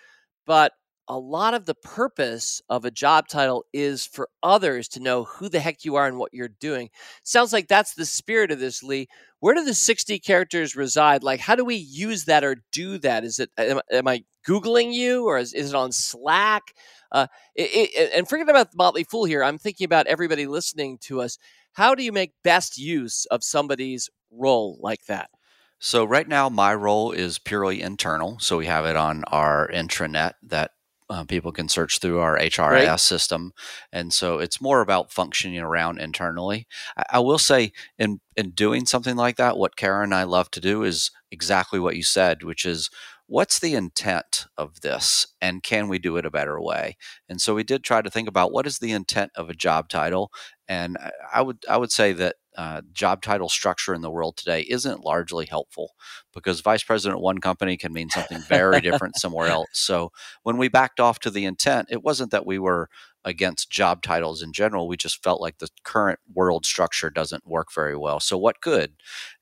But 0.46 0.74
a 1.08 1.18
lot 1.18 1.54
of 1.54 1.66
the 1.66 1.76
purpose 1.76 2.62
of 2.70 2.86
a 2.86 2.92
job 2.92 3.28
title 3.28 3.66
is 3.74 4.06
for 4.06 4.30
others 4.42 4.88
to 4.90 5.00
know 5.00 5.24
who 5.26 5.50
the 5.50 5.60
heck 5.60 5.86
you 5.86 5.96
are 5.96 6.08
and 6.08 6.18
what 6.18 6.34
you're 6.34 6.48
doing. 6.48 6.90
Sounds 7.24 7.54
like 7.54 7.68
that's 7.68 7.94
the 7.94 8.06
spirit 8.06 8.52
of 8.52 8.60
this, 8.60 8.82
Lee. 8.82 9.08
Where 9.40 9.54
do 9.54 9.64
the 9.64 9.74
60 9.74 10.18
characters 10.20 10.76
reside? 10.76 11.24
Like, 11.24 11.40
how 11.40 11.56
do 11.56 11.64
we 11.64 11.76
use 11.76 12.26
that 12.26 12.44
or 12.44 12.58
do 12.72 12.98
that? 13.00 13.24
Is 13.24 13.40
it, 13.40 13.52
am, 13.58 13.82
am 13.92 14.08
I 14.08 14.24
Googling 14.48 14.94
you 14.94 15.26
or 15.26 15.38
is, 15.38 15.54
is 15.54 15.70
it 15.70 15.76
on 15.76 15.92
Slack? 15.92 16.64
Uh, 17.12 17.28
it, 17.56 17.92
it, 17.96 18.12
and 18.16 18.28
forget 18.28 18.50
about 18.50 18.72
the 18.72 18.78
Motley 18.78 19.04
Fool 19.04 19.26
here. 19.26 19.44
I'm 19.44 19.58
thinking 19.58 19.86
about 19.86 20.08
everybody 20.08 20.48
listening 20.48 20.98
to 21.04 21.22
us. 21.22 21.38
How 21.74 21.94
do 21.94 22.04
you 22.04 22.12
make 22.12 22.34
best 22.44 22.78
use 22.78 23.26
of 23.28 23.44
somebody's 23.44 24.10
role 24.32 24.80
like 24.82 25.06
that? 25.06 25.30
So 25.78 26.06
right 26.06 26.28
now, 26.28 26.50
my 26.50 26.74
role 26.74 27.12
is 27.12 27.38
purely 27.38 27.82
internal. 27.82 28.40
So 28.40 28.58
we 28.58 28.66
have 28.66 28.86
it 28.86 28.96
on 28.96 29.24
our 29.28 29.70
intranet 29.72 30.34
that 30.44 30.72
uh, 31.10 31.24
people 31.24 31.52
can 31.52 31.70
search 31.70 32.00
through 32.00 32.20
our 32.20 32.38
HRIS 32.38 32.88
right. 32.88 33.00
system, 33.00 33.54
and 33.92 34.14
so 34.14 34.40
it's 34.40 34.62
more 34.62 34.82
about 34.82 35.12
functioning 35.12 35.60
around 35.60 36.00
internally. 36.00 36.68
I, 36.98 37.04
I, 37.14 37.20
will 37.20 37.38
say, 37.38 37.72
in 38.00 38.22
in 38.36 38.52
doing 38.52 38.86
something 38.86 39.16
like 39.16 39.38
that, 39.38 39.58
what 39.58 39.76
Kara 39.76 40.04
and 40.04 40.16
I 40.16 40.24
love 40.24 40.50
to 40.52 40.62
do 40.62 40.84
is 40.84 41.12
exactly 41.32 41.80
what 41.80 41.96
you 41.96 42.04
said, 42.04 42.44
which 42.44 42.66
is 42.66 42.90
what's 43.28 43.60
the 43.60 43.76
intent 43.76 44.48
of 44.58 44.82
this, 44.82 45.28
and 45.40 45.62
can 45.64 45.88
we 45.88 46.00
do 46.00 46.18
it 46.18 46.26
a 46.26 46.32
better 46.32 46.60
way? 46.60 46.98
And 47.30 47.40
so 47.40 47.54
we 47.54 47.64
did 47.64 47.84
try 47.84 48.02
to 48.02 48.10
think 48.10 48.28
about 48.28 48.52
what 48.52 48.66
is 48.68 48.80
the 48.80 48.92
intent 48.92 49.32
of 49.36 49.50
a 49.50 49.56
job 49.56 49.90
title, 49.90 50.32
and 50.68 50.98
I 51.34 51.42
would 51.42 51.60
I 51.70 51.78
would 51.78 51.92
say 51.92 52.14
that 52.14 52.38
uh, 52.58 52.82
job 52.94 53.22
title 53.22 53.50
structure 53.50 53.94
in 53.94 54.02
the 54.02 54.10
world 54.10 54.38
today 54.38 54.62
isn't 54.62 55.04
largely 55.04 55.46
helpful 55.46 55.94
because 56.34 56.62
vice 56.62 56.84
president 56.84 57.18
of 57.18 57.24
one 57.24 57.40
company 57.40 57.78
can 57.78 57.92
mean 57.94 58.10
something 58.10 58.40
very 58.42 58.82
different 58.82 59.18
somewhere 59.18 59.48
else. 59.48 59.68
So 59.74 60.12
when 60.44 60.58
we 60.58 60.68
backed 60.68 61.00
off 61.00 61.20
to 61.20 61.30
the 61.30 61.46
intent, 61.46 61.90
it 61.92 62.04
wasn't 62.04 62.32
that 62.32 62.46
we 62.46 62.60
were 62.60 62.90
against 63.26 63.72
job 63.72 64.02
titles 64.02 64.42
in 64.42 64.54
general. 64.54 64.88
We 64.88 64.98
just 64.98 65.24
felt 65.24 65.42
like 65.42 65.58
the 65.58 65.70
current 65.84 66.20
world 66.34 66.66
structure 66.66 67.10
doesn't 67.10 67.48
work 67.48 67.74
very 67.74 67.98
well. 67.98 68.20
So 68.20 68.38
what 68.38 68.62
could? 68.62 68.94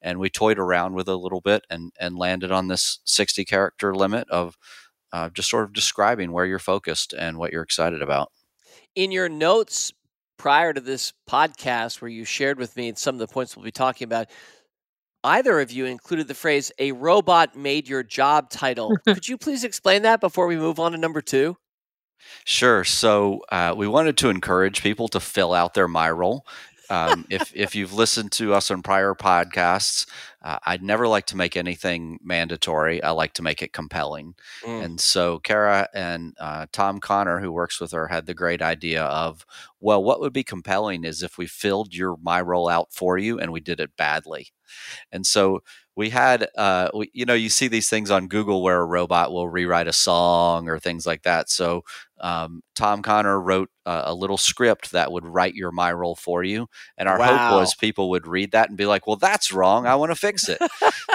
And 0.02 0.20
we 0.20 0.30
toyed 0.30 0.58
around 0.58 0.94
with 0.94 1.08
a 1.08 1.18
little 1.18 1.42
bit 1.42 1.66
and 1.70 1.92
and 2.00 2.18
landed 2.18 2.52
on 2.52 2.68
this 2.68 3.00
60 3.04 3.46
character 3.46 3.94
limit 3.94 4.30
of 4.30 4.58
uh, 5.12 5.30
just 5.30 5.50
sort 5.50 5.66
of 5.66 5.74
describing 5.74 6.32
where 6.32 6.46
you're 6.46 6.60
focused 6.60 7.14
and 7.14 7.38
what 7.38 7.52
you're 7.52 7.62
excited 7.62 8.02
about. 8.02 8.32
In 8.96 9.12
your 9.12 9.30
notes 9.30 9.92
prior 10.38 10.74
to 10.74 10.82
this 10.82 11.14
podcast 11.30 12.02
where 12.02 12.10
you 12.10 12.26
shared 12.26 12.58
with 12.58 12.76
me 12.76 12.94
some 12.96 13.16
of 13.16 13.20
the 13.20 13.28
points 13.28 13.56
we'll 13.56 13.64
be 13.64 13.72
talking 13.72 14.06
about, 14.06 14.28
either 15.24 15.60
of 15.60 15.72
you 15.72 15.86
included 15.86 16.28
the 16.28 16.34
phrase 16.34 16.72
a 16.80 16.92
robot 16.92 17.56
made 17.56 17.88
your 17.88 18.04
job 18.04 18.50
title. 18.50 18.96
Could 19.06 19.28
you 19.28 19.38
please 19.38 19.64
explain 19.64 20.02
that 20.04 20.20
before 20.20 20.48
we 20.48 20.56
move 20.56 20.80
on 20.80 20.92
to 20.92 20.98
number 20.98 21.22
two? 21.22 21.58
Sure. 22.46 22.84
So 22.84 23.42
uh, 23.52 23.74
we 23.76 23.88
wanted 23.88 24.18
to 24.18 24.30
encourage 24.30 24.82
people 24.82 25.08
to 25.10 25.20
fill 25.20 25.54
out 25.54 25.74
their 25.74 25.88
my 25.88 26.10
role. 26.10 26.46
Um, 26.94 27.26
if 27.30 27.52
if 27.56 27.74
you've 27.74 27.94
listened 27.94 28.32
to 28.34 28.54
us 28.54 28.70
on 28.70 28.84
prior 28.84 29.16
podcasts, 29.16 30.06
uh, 30.44 30.60
I'd 30.64 30.84
never 30.84 31.08
like 31.08 31.26
to 31.28 31.38
make 31.38 31.58
anything 31.58 32.20
mandatory. 32.24 33.02
I 33.02 33.10
like 33.12 33.34
to 33.34 33.42
make 33.42 33.64
it 33.64 33.74
compelling. 33.74 34.36
Mm. 34.64 34.84
And 34.84 35.00
so 35.00 35.40
Kara 35.40 35.90
and 35.94 36.36
uh, 36.40 36.68
Tom 36.72 37.00
Connor, 37.00 37.40
who 37.40 37.52
works 37.52 37.80
with 37.82 37.94
her, 37.94 38.08
had 38.08 38.28
the 38.28 38.36
great 38.36 38.62
idea 38.62 39.04
of, 39.06 39.44
well, 39.80 40.04
what 40.04 40.20
would 40.20 40.34
be 40.34 40.44
compelling 40.44 41.04
is 41.04 41.24
if 41.24 41.38
we 41.38 41.48
filled 41.48 41.96
your 41.96 42.18
my 42.22 42.42
role 42.42 42.70
out 42.70 42.94
for 42.94 43.18
you 43.18 43.40
and 43.40 43.52
we 43.52 43.60
did 43.60 43.80
it 43.80 43.98
badly. 43.98 44.50
And 45.12 45.26
so 45.26 45.64
we 45.96 46.10
had, 46.10 46.48
uh, 46.58 46.90
we, 46.94 47.12
you 47.14 47.26
know, 47.26 47.34
you 47.34 47.50
see 47.50 47.68
these 47.68 47.90
things 47.90 48.10
on 48.10 48.28
Google 48.28 48.64
where 48.64 48.82
a 48.82 48.86
robot 48.86 49.32
will 49.32 49.48
rewrite 49.48 49.88
a 49.88 49.94
song 49.94 50.68
or 50.68 50.80
things 50.80 51.06
like 51.06 51.24
that. 51.24 51.50
So 51.50 51.84
um, 52.20 52.64
Tom 52.76 53.02
Connor 53.02 53.40
wrote 53.40 53.70
uh, 53.86 54.04
a 54.06 54.14
little 54.14 54.38
script 54.38 54.92
that 54.92 55.12
would 55.12 55.26
write 55.26 55.56
your 55.56 55.72
my 55.72 55.92
role 55.92 56.16
for 56.16 56.42
you, 56.44 56.68
and 56.98 57.10
our 57.10 57.20
wow. 57.20 57.50
hope 57.50 57.60
was 57.60 57.76
people 57.76 58.10
would 58.12 58.26
read 58.26 58.54
that 58.54 58.70
and 58.70 58.78
be 58.78 58.86
like, 58.86 59.06
"Well, 59.06 59.18
that's 59.18 59.52
wrong. 59.52 59.86
I 59.86 59.96
want 59.96 60.12
to 60.12 60.16
fix 60.16 60.48
it." 60.48 60.62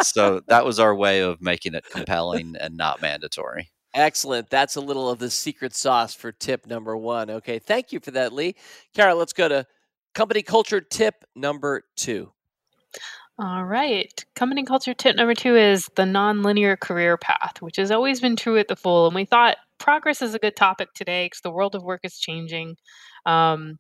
so 0.02 0.42
that 0.48 0.66
was 0.66 0.78
our 0.78 0.94
way 0.94 1.20
of 1.20 1.40
making 1.40 1.74
it 1.74 1.86
compelling 1.90 2.56
and 2.60 2.76
not 2.76 3.00
mandatory. 3.00 3.70
Excellent. 3.94 4.50
That's 4.50 4.76
a 4.76 4.82
little 4.82 5.08
of 5.08 5.18
the 5.18 5.30
secret 5.30 5.74
sauce 5.74 6.14
for 6.14 6.30
tip 6.30 6.66
number 6.66 6.94
one. 6.94 7.30
Okay, 7.30 7.58
thank 7.58 7.90
you 7.90 8.00
for 8.00 8.10
that, 8.10 8.34
Lee. 8.34 8.54
Kara, 8.94 9.14
let's 9.14 9.32
go 9.32 9.48
to 9.48 9.66
company 10.14 10.42
culture 10.42 10.82
tip 10.82 11.24
number 11.34 11.84
two. 11.96 12.32
All 13.40 13.64
right. 13.64 14.24
Company 14.34 14.64
culture 14.64 14.94
tip 14.94 15.14
number 15.14 15.34
two 15.34 15.54
is 15.54 15.88
the 15.94 16.02
nonlinear 16.02 16.78
career 16.78 17.16
path, 17.16 17.62
which 17.62 17.76
has 17.76 17.90
always 17.92 18.20
been 18.20 18.34
true 18.34 18.58
at 18.58 18.66
the 18.66 18.74
Fool. 18.74 19.06
And 19.06 19.14
we 19.14 19.24
thought 19.24 19.58
progress 19.78 20.22
is 20.22 20.34
a 20.34 20.40
good 20.40 20.56
topic 20.56 20.92
today 20.92 21.26
because 21.26 21.42
the 21.42 21.52
world 21.52 21.76
of 21.76 21.84
work 21.84 22.00
is 22.02 22.18
changing. 22.18 22.76
Um, 23.26 23.78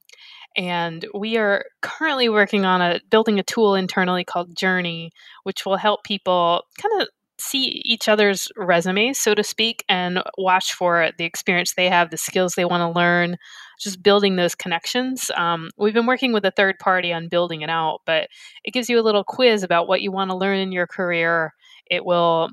and 0.56 1.06
we 1.14 1.38
are 1.38 1.64
currently 1.82 2.28
working 2.28 2.64
on 2.64 2.82
a 2.82 3.00
building 3.10 3.38
a 3.40 3.44
tool 3.44 3.74
internally 3.74 4.24
called 4.24 4.56
Journey, 4.56 5.12
which 5.44 5.66
will 5.66 5.76
help 5.76 6.04
people 6.04 6.64
kind 6.80 7.02
of 7.02 7.08
see 7.40 7.82
each 7.84 8.08
other's 8.08 8.48
resumes, 8.56 9.18
so 9.18 9.34
to 9.34 9.44
speak, 9.44 9.84
and 9.88 10.22
watch 10.38 10.72
for 10.72 11.10
the 11.18 11.24
experience 11.24 11.74
they 11.74 11.88
have, 11.88 12.10
the 12.10 12.16
skills 12.16 12.54
they 12.54 12.64
want 12.64 12.82
to 12.82 12.98
learn, 12.98 13.36
just 13.78 14.02
building 14.02 14.36
those 14.36 14.54
connections. 14.54 15.30
Um, 15.36 15.70
we've 15.76 15.94
been 15.94 16.06
working 16.06 16.32
with 16.32 16.44
a 16.44 16.50
third 16.50 16.78
party 16.78 17.12
on 17.12 17.28
building 17.28 17.62
it 17.62 17.70
out, 17.70 18.00
but 18.04 18.28
it 18.64 18.72
gives 18.72 18.88
you 18.88 19.00
a 19.00 19.02
little 19.02 19.24
quiz 19.24 19.62
about 19.62 19.88
what 19.88 20.02
you 20.02 20.10
want 20.10 20.30
to 20.30 20.36
learn 20.36 20.58
in 20.58 20.72
your 20.72 20.86
career. 20.86 21.54
It 21.90 22.04
will 22.04 22.50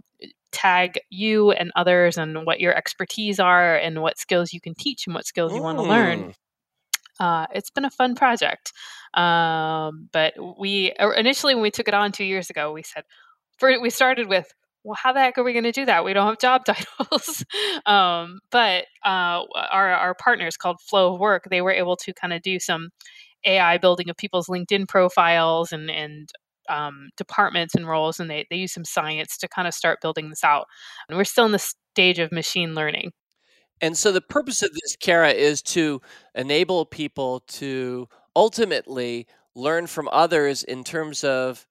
tag 0.51 1.00
you 1.10 1.51
and 1.51 1.72
others 1.75 2.17
and 2.17 2.46
what 2.46 2.62
your 2.62 2.74
expertise 2.75 3.39
are 3.39 3.75
and 3.75 4.01
what 4.01 4.17
skills 4.17 4.53
you 4.53 4.62
can 4.62 4.74
teach 4.74 5.05
and 5.05 5.13
what 5.13 5.25
skills 5.25 5.53
you 5.53 5.62
want 5.62 5.77
to 5.77 5.84
learn. 5.84 6.34
Uh, 7.20 7.48
it's 7.53 7.70
been 7.70 7.86
a 7.86 7.91
fun 7.91 8.15
project. 8.15 8.72
Um, 9.13 10.10
but 10.12 10.34
we 10.58 10.94
initially, 11.17 11.55
when 11.55 11.62
we 11.62 11.72
took 11.72 11.88
it 11.88 11.94
on 11.94 12.12
two 12.12 12.25
years 12.25 12.50
ago, 12.50 12.72
we 12.72 12.84
said, 12.84 13.03
for, 13.58 13.79
we 13.79 13.89
started 13.89 14.27
with 14.27 14.53
well, 14.86 14.98
how 15.01 15.12
the 15.12 15.20
heck 15.20 15.38
are 15.39 15.44
we 15.44 15.51
going 15.51 15.63
to 15.63 15.72
do 15.72 15.86
that? 15.86 16.06
We 16.06 16.13
don't 16.13 16.27
have 16.27 16.39
job 16.39 16.63
titles. 17.00 17.44
um, 17.88 18.39
but 18.51 18.86
uh, 19.04 19.42
our, 19.72 19.89
our 19.89 20.13
partners 20.13 20.58
called 20.58 20.80
Flow 20.80 21.13
of 21.13 21.20
Work, 21.20 21.48
they 21.50 21.62
were 21.62 21.72
able 21.72 21.98
to 21.98 22.13
kind 22.13 22.32
of 22.32 22.44
do 22.44 22.60
some 22.60 22.89
AI 23.46 23.80
building 23.80 24.10
of 24.10 24.15
people's 24.15 24.48
LinkedIn 24.48 24.88
profiles 24.88 25.74
and, 25.74 25.89
and 25.89 26.30
um, 26.70 27.10
departments 27.18 27.74
and 27.74 27.88
roles, 27.88 28.20
and 28.20 28.30
they, 28.30 28.46
they 28.50 28.58
use 28.58 28.74
some 28.74 28.86
science 28.86 29.38
to 29.38 29.48
kind 29.48 29.68
of 29.68 29.74
start 29.74 30.01
building 30.01 30.30
this 30.30 30.44
out. 30.44 30.68
And 31.10 31.18
we're 31.18 31.24
still 31.24 31.46
in 31.46 31.51
the 31.51 31.74
stage 31.94 32.20
of 32.20 32.32
machine 32.32 32.75
learning. 32.75 33.12
And 33.82 33.98
so 33.98 34.12
the 34.12 34.22
purpose 34.22 34.62
of 34.62 34.72
this, 34.72 34.96
Kara, 34.96 35.32
is 35.32 35.62
to 35.63 36.01
enable 36.36 36.86
people 36.86 37.42
to 37.48 38.08
ultimately 38.36 39.27
learn 39.56 39.88
from 39.88 40.10
others 40.12 40.63
in 40.63 40.84
terms 40.84 41.24
of 41.24 41.65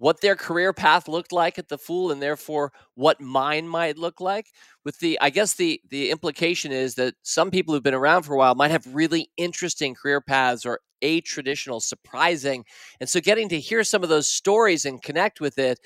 what 0.00 0.22
their 0.22 0.34
career 0.34 0.72
path 0.72 1.08
looked 1.08 1.30
like 1.30 1.58
at 1.58 1.68
the 1.68 1.76
Fool, 1.76 2.10
and 2.10 2.22
therefore 2.22 2.72
what 2.94 3.20
mine 3.20 3.68
might 3.68 3.98
look 3.98 4.18
like. 4.18 4.46
With 4.82 4.98
the, 4.98 5.20
I 5.20 5.28
guess 5.28 5.54
the 5.54 5.78
the 5.90 6.10
implication 6.10 6.72
is 6.72 6.94
that 6.94 7.14
some 7.22 7.50
people 7.50 7.74
who've 7.74 7.82
been 7.82 7.92
around 7.92 8.22
for 8.22 8.32
a 8.32 8.38
while 8.38 8.54
might 8.54 8.70
have 8.70 8.86
really 8.86 9.30
interesting 9.36 9.94
career 9.94 10.22
paths 10.22 10.64
or 10.64 10.80
a 11.02 11.20
traditional, 11.20 11.80
surprising, 11.80 12.64
and 12.98 13.10
so 13.10 13.20
getting 13.20 13.50
to 13.50 13.60
hear 13.60 13.84
some 13.84 14.02
of 14.02 14.08
those 14.08 14.26
stories 14.26 14.86
and 14.86 15.02
connect 15.02 15.38
with 15.38 15.58
it 15.58 15.78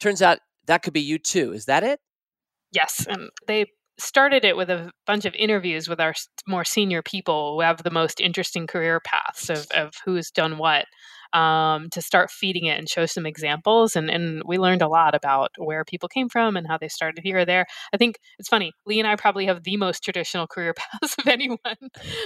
turns 0.00 0.20
out 0.20 0.40
that 0.66 0.82
could 0.82 0.92
be 0.92 1.00
you 1.00 1.18
too. 1.18 1.52
Is 1.52 1.66
that 1.66 1.84
it? 1.84 2.00
Yes, 2.72 3.06
and 3.08 3.30
they 3.46 3.66
started 4.00 4.44
it 4.44 4.56
with 4.56 4.68
a 4.68 4.90
bunch 5.06 5.24
of 5.26 5.34
interviews 5.36 5.88
with 5.88 6.00
our 6.00 6.14
more 6.48 6.64
senior 6.64 7.02
people 7.02 7.54
who 7.54 7.60
have 7.60 7.84
the 7.84 7.90
most 7.92 8.20
interesting 8.20 8.66
career 8.66 8.98
paths 8.98 9.48
of, 9.48 9.66
of 9.70 9.92
who's 10.04 10.32
done 10.32 10.58
what 10.58 10.86
um, 11.34 11.90
to 11.90 12.00
start 12.00 12.30
feeding 12.30 12.66
it 12.66 12.78
and 12.78 12.88
show 12.88 13.06
some 13.06 13.26
examples. 13.26 13.96
And, 13.96 14.08
and 14.08 14.42
we 14.46 14.56
learned 14.56 14.82
a 14.82 14.88
lot 14.88 15.14
about 15.14 15.50
where 15.58 15.84
people 15.84 16.08
came 16.08 16.28
from 16.28 16.56
and 16.56 16.66
how 16.66 16.78
they 16.78 16.88
started 16.88 17.22
here 17.24 17.38
or 17.38 17.44
there. 17.44 17.66
I 17.92 17.96
think 17.96 18.18
it's 18.38 18.48
funny. 18.48 18.72
Lee 18.86 19.00
and 19.00 19.08
I 19.08 19.16
probably 19.16 19.46
have 19.46 19.64
the 19.64 19.76
most 19.76 20.04
traditional 20.04 20.46
career 20.46 20.74
paths 21.02 21.16
of 21.18 21.26
anyone 21.26 21.58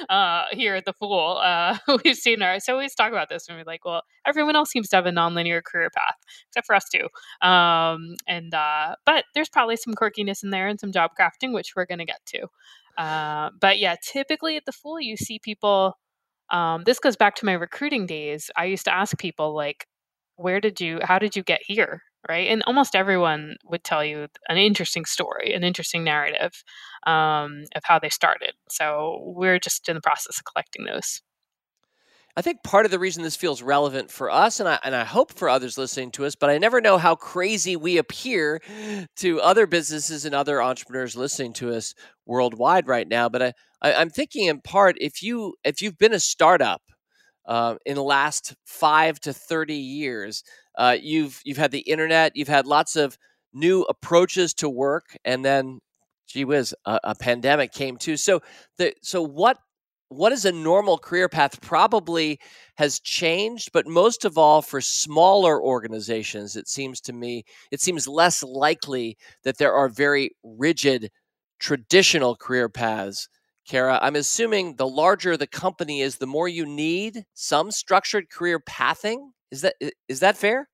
uh, 0.09 0.45
here 0.53 0.75
at 0.75 0.85
the 0.85 0.93
Fool. 0.93 1.41
Uh, 1.43 1.79
we've 2.05 2.17
seen 2.17 2.43
our, 2.43 2.61
so 2.61 2.75
we 2.75 2.79
always 2.79 2.95
talk 2.95 3.11
about 3.11 3.31
this 3.31 3.49
and 3.49 3.57
we're 3.57 3.65
like, 3.65 3.85
well, 3.85 4.03
everyone 4.27 4.57
else 4.57 4.71
seems 4.71 4.89
to 4.91 4.97
have 4.97 5.07
a 5.07 5.11
nonlinear 5.11 5.63
career 5.65 5.89
path, 5.95 6.17
except 6.49 6.67
for 6.67 6.75
us 6.75 6.85
too. 6.93 7.09
Um, 7.47 8.15
and, 8.27 8.53
uh, 8.53 8.97
but 9.07 9.25
there's 9.35 9.49
probably 9.49 9.77
some 9.77 9.95
quirkiness 9.95 10.45
in 10.45 10.51
there 10.51 10.69
and 10.69 10.79
some 10.79 10.93
job 10.93 11.13
crafting, 11.19 11.55
which 11.55 11.73
we're 11.75 11.87
going 11.87 11.99
to 11.99 12.05
get 12.05 12.21
to. 12.27 12.47
Uh, 12.99 13.51
but 13.59 13.79
yeah, 13.79 13.97
typically 14.03 14.57
at 14.57 14.67
the 14.67 14.73
Fool, 14.73 15.01
you 15.01 15.17
see 15.17 15.39
people 15.39 15.97
um, 16.51 16.85
this 16.85 16.99
goes 16.99 17.17
back 17.17 17.35
to 17.37 17.47
my 17.47 17.53
recruiting 17.53 18.07
days. 18.07 18.51
I 18.57 18.65
used 18.67 18.85
to 18.87 18.95
ask 18.95 19.17
people 19.19 19.55
like, 19.55 19.87
"Where 20.37 20.61
did 20.61 20.81
you? 20.81 21.01
How 21.03 21.19
did 21.19 21.37
you 21.37 21.43
get 21.43 21.61
here?" 21.65 22.03
Right, 22.29 22.49
and 22.51 22.63
almost 22.65 22.97
everyone 22.97 23.57
would 23.65 23.85
tell 23.85 24.05
you 24.05 24.27
an 24.49 24.57
interesting 24.59 25.05
story, 25.05 25.55
an 25.55 25.63
interesting 25.65 26.05
narrative 26.05 26.53
um, 27.07 27.65
of 27.77 27.83
how 27.85 27.99
they 28.01 28.09
started. 28.11 28.53
So 28.71 29.21
we're 29.37 29.59
just 29.61 29.89
in 29.89 29.95
the 29.95 30.01
process 30.03 30.39
of 30.39 30.45
collecting 30.45 30.85
those. 30.85 31.23
I 32.37 32.43
think 32.43 32.63
part 32.63 32.85
of 32.85 32.93
the 32.93 33.01
reason 33.01 33.25
this 33.25 33.35
feels 33.35 33.63
relevant 33.63 34.13
for 34.13 34.31
us, 34.31 34.61
and 34.61 34.69
I, 34.69 34.79
and 34.85 34.95
I 34.95 35.05
hope 35.05 35.33
for 35.33 35.49
others 35.49 35.77
listening 35.77 36.13
to 36.13 36.25
us, 36.25 36.37
but 36.37 36.51
I 36.51 36.59
never 36.59 36.81
know 36.81 36.97
how 36.97 37.17
crazy 37.17 37.75
we 37.75 37.99
appear 37.99 38.61
to 39.17 39.41
other 39.41 39.67
businesses 39.67 40.25
and 40.25 40.35
other 40.35 40.63
entrepreneurs 40.63 41.17
listening 41.17 41.53
to 41.55 41.75
us 41.75 41.95
worldwide 42.27 42.87
right 42.87 43.09
now. 43.09 43.29
But 43.29 43.43
I, 43.43 43.53
I, 43.83 44.01
am 44.01 44.11
thinking 44.11 44.47
in 44.47 44.61
part 44.61 44.97
if 45.01 45.23
you 45.23 45.55
if 45.65 45.83
you've 45.83 45.99
been 45.99 46.15
a 46.15 46.21
startup 46.21 46.83
uh, 47.45 47.75
in 47.85 47.97
the 47.97 48.05
last 48.05 48.55
five 48.65 49.19
to 49.21 49.33
thirty 49.33 49.75
years, 49.77 50.45
uh, 50.77 50.97
you've 51.01 51.41
you've 51.45 51.59
had 51.59 51.73
the 51.73 51.81
internet, 51.81 52.37
you've 52.37 52.47
had 52.47 52.67
lots 52.67 52.95
of 52.95 53.19
new 53.53 53.83
approaches 53.83 54.55
to 54.55 54.69
work, 54.69 55.17
and 55.25 55.45
then, 55.45 55.81
gee 56.29 56.45
whiz, 56.45 56.75
a, 56.85 57.01
a 57.03 57.15
pandemic 57.17 57.73
came 57.73 57.97
too. 57.97 58.17
So 58.17 58.43
the 58.77 58.95
so 59.03 59.23
what 59.23 59.59
what 60.11 60.33
is 60.33 60.45
a 60.45 60.53
normal 60.53 60.99
career 60.99 61.29
path 61.29 61.61
probably 61.61 62.41
has 62.77 62.99
changed 63.01 63.71
but 63.73 63.87
most 63.87 64.25
of 64.25 64.39
all 64.39 64.63
for 64.63 64.81
smaller 64.81 65.63
organizations 65.63 66.57
it 66.57 66.69
seems 66.69 67.01
to 67.01 67.13
me 67.13 67.45
it 67.71 67.81
seems 67.81 68.09
less 68.09 68.43
likely 68.43 69.17
that 69.45 69.59
there 69.59 69.73
are 69.75 69.89
very 69.89 70.31
rigid 70.43 71.11
traditional 71.61 72.37
career 72.37 72.69
paths 72.69 73.29
kara. 73.69 73.99
I'm 74.03 74.17
assuming 74.17 74.77
the 74.77 74.87
larger 74.89 75.37
the 75.37 75.47
company 75.47 76.01
is 76.01 76.17
the 76.17 76.27
more 76.27 76.49
you 76.49 76.65
need 76.67 77.25
some 77.35 77.71
structured 77.71 78.31
career 78.31 78.61
pathing? 78.61 79.33
Is 79.51 79.61
that 79.63 79.75
is 80.09 80.21
that 80.21 80.37
fair 80.37 80.69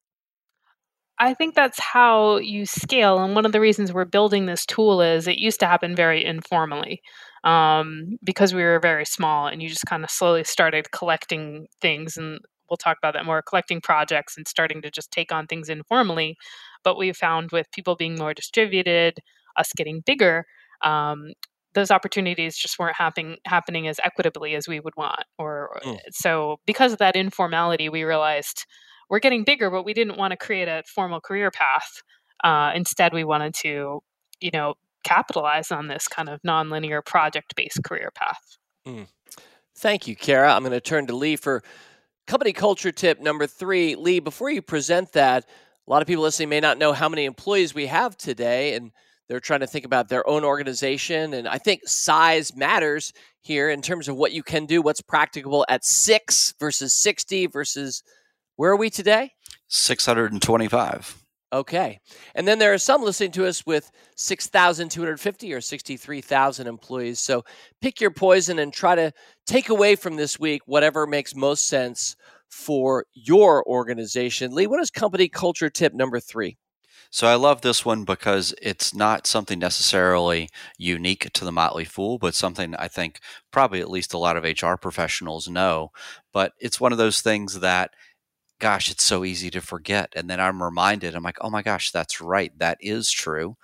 I 1.18 1.34
think 1.34 1.54
that's 1.54 1.78
how 1.78 2.38
you 2.38 2.66
scale. 2.66 3.18
And 3.18 3.34
one 3.34 3.46
of 3.46 3.52
the 3.52 3.60
reasons 3.60 3.92
we're 3.92 4.04
building 4.04 4.46
this 4.46 4.66
tool 4.66 5.00
is 5.00 5.28
it 5.28 5.38
used 5.38 5.60
to 5.60 5.66
happen 5.66 5.94
very 5.94 6.24
informally 6.24 7.02
um, 7.44 8.16
because 8.24 8.54
we 8.54 8.62
were 8.62 8.80
very 8.80 9.04
small 9.04 9.46
and 9.46 9.62
you 9.62 9.68
just 9.68 9.86
kind 9.86 10.02
of 10.02 10.10
slowly 10.10 10.42
started 10.44 10.90
collecting 10.90 11.68
things 11.80 12.16
and 12.16 12.40
we'll 12.68 12.76
talk 12.78 12.96
about 12.96 13.14
that 13.14 13.26
more 13.26 13.42
collecting 13.42 13.80
projects 13.80 14.36
and 14.36 14.48
starting 14.48 14.82
to 14.82 14.90
just 14.90 15.10
take 15.10 15.30
on 15.30 15.46
things 15.46 15.68
informally 15.68 16.36
but 16.82 16.96
we 16.96 17.12
found 17.12 17.52
with 17.52 17.70
people 17.70 17.94
being 17.94 18.16
more 18.16 18.32
distributed 18.34 19.18
us 19.56 19.70
getting 19.76 20.00
bigger 20.00 20.46
um, 20.82 21.32
those 21.74 21.90
opportunities 21.90 22.56
just 22.56 22.78
weren't 22.78 22.96
happening 22.96 23.36
happening 23.46 23.86
as 23.86 24.00
equitably 24.02 24.54
as 24.54 24.66
we 24.66 24.80
would 24.80 24.96
want 24.96 25.24
or 25.38 25.78
mm. 25.84 25.98
so 26.10 26.56
because 26.66 26.92
of 26.92 26.98
that 26.98 27.14
informality 27.14 27.90
we 27.90 28.02
realized 28.04 28.64
we're 29.14 29.20
getting 29.20 29.44
bigger 29.44 29.70
but 29.70 29.84
we 29.84 29.94
didn't 29.94 30.18
want 30.18 30.32
to 30.32 30.36
create 30.36 30.66
a 30.66 30.82
formal 30.92 31.20
career 31.20 31.52
path 31.52 32.02
uh, 32.42 32.72
instead 32.74 33.12
we 33.12 33.22
wanted 33.22 33.54
to 33.54 34.02
you 34.40 34.50
know 34.52 34.74
capitalize 35.04 35.70
on 35.70 35.86
this 35.86 36.08
kind 36.08 36.28
of 36.28 36.42
nonlinear 36.42 37.04
project 37.04 37.54
based 37.54 37.84
career 37.84 38.10
path. 38.12 38.58
Mm. 38.86 39.06
Thank 39.76 40.08
you, 40.08 40.16
Kara. 40.16 40.52
I'm 40.52 40.62
going 40.62 40.72
to 40.72 40.80
turn 40.80 41.06
to 41.06 41.14
Lee 41.14 41.36
for 41.36 41.62
company 42.26 42.52
culture 42.52 42.90
tip 42.90 43.20
number 43.20 43.46
three. 43.46 43.94
Lee, 43.94 44.18
before 44.18 44.50
you 44.50 44.62
present 44.62 45.12
that, 45.12 45.44
a 45.86 45.90
lot 45.90 46.02
of 46.02 46.08
people 46.08 46.22
listening 46.22 46.48
may 46.48 46.60
not 46.60 46.78
know 46.78 46.92
how 46.92 47.08
many 47.08 47.24
employees 47.24 47.74
we 47.74 47.86
have 47.86 48.16
today, 48.16 48.74
and 48.74 48.92
they're 49.28 49.40
trying 49.40 49.60
to 49.60 49.66
think 49.66 49.84
about 49.84 50.08
their 50.08 50.26
own 50.28 50.44
organization. 50.44 51.34
And 51.34 51.46
I 51.46 51.58
think 51.58 51.86
size 51.86 52.56
matters 52.56 53.12
here 53.40 53.68
in 53.68 53.82
terms 53.82 54.08
of 54.08 54.16
what 54.16 54.32
you 54.32 54.42
can 54.42 54.64
do, 54.64 54.80
what's 54.80 55.02
practicable 55.02 55.66
at 55.68 55.84
six 55.84 56.54
versus 56.58 56.94
60 56.94 57.46
versus 57.48 58.02
where 58.56 58.70
are 58.70 58.76
we 58.76 58.90
today? 58.90 59.32
625. 59.68 61.24
Okay. 61.52 62.00
And 62.34 62.48
then 62.48 62.58
there 62.58 62.72
are 62.72 62.78
some 62.78 63.02
listening 63.02 63.30
to 63.32 63.46
us 63.46 63.64
with 63.64 63.90
6,250 64.16 65.52
or 65.52 65.60
63,000 65.60 66.66
employees. 66.66 67.20
So 67.20 67.44
pick 67.80 68.00
your 68.00 68.10
poison 68.10 68.58
and 68.58 68.72
try 68.72 68.96
to 68.96 69.12
take 69.46 69.68
away 69.68 69.94
from 69.94 70.16
this 70.16 70.40
week 70.40 70.62
whatever 70.66 71.06
makes 71.06 71.36
most 71.36 71.68
sense 71.68 72.16
for 72.50 73.06
your 73.14 73.64
organization. 73.68 74.52
Lee, 74.52 74.66
what 74.66 74.80
is 74.80 74.90
company 74.90 75.28
culture 75.28 75.70
tip 75.70 75.94
number 75.94 76.18
three? 76.18 76.56
So 77.10 77.28
I 77.28 77.36
love 77.36 77.60
this 77.60 77.84
one 77.84 78.02
because 78.04 78.52
it's 78.60 78.92
not 78.92 79.28
something 79.28 79.60
necessarily 79.60 80.48
unique 80.76 81.32
to 81.34 81.44
the 81.44 81.52
Motley 81.52 81.84
Fool, 81.84 82.18
but 82.18 82.34
something 82.34 82.74
I 82.74 82.88
think 82.88 83.20
probably 83.52 83.80
at 83.80 83.90
least 83.90 84.14
a 84.14 84.18
lot 84.18 84.36
of 84.36 84.42
HR 84.42 84.74
professionals 84.74 85.48
know. 85.48 85.92
But 86.32 86.54
it's 86.58 86.80
one 86.80 86.90
of 86.90 86.98
those 86.98 87.20
things 87.20 87.60
that 87.60 87.92
gosh, 88.60 88.90
it's 88.90 89.04
so 89.04 89.24
easy 89.24 89.50
to 89.50 89.60
forget. 89.60 90.12
And 90.16 90.28
then 90.30 90.40
I'm 90.40 90.62
reminded, 90.62 91.14
I'm 91.14 91.22
like, 91.22 91.38
oh 91.40 91.50
my 91.50 91.62
gosh, 91.62 91.90
that's 91.90 92.20
right. 92.20 92.56
That 92.58 92.78
is 92.80 93.10
true. 93.10 93.56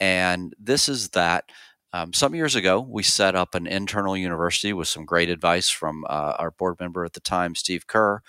And 0.00 0.54
this 0.58 0.88
is 0.88 1.10
that. 1.10 1.44
Um, 1.92 2.12
some 2.12 2.36
years 2.36 2.54
ago, 2.54 2.80
we 2.80 3.02
set 3.02 3.34
up 3.34 3.54
an 3.54 3.66
internal 3.66 4.16
university 4.16 4.72
with 4.72 4.88
some 4.88 5.04
great 5.04 5.28
advice 5.28 5.68
from 5.70 6.04
uh, 6.08 6.34
our 6.38 6.52
board 6.52 6.76
member 6.80 7.04
at 7.04 7.14
the 7.14 7.20
time, 7.20 7.56
Steve 7.56 7.86
Kerr. 7.88 8.22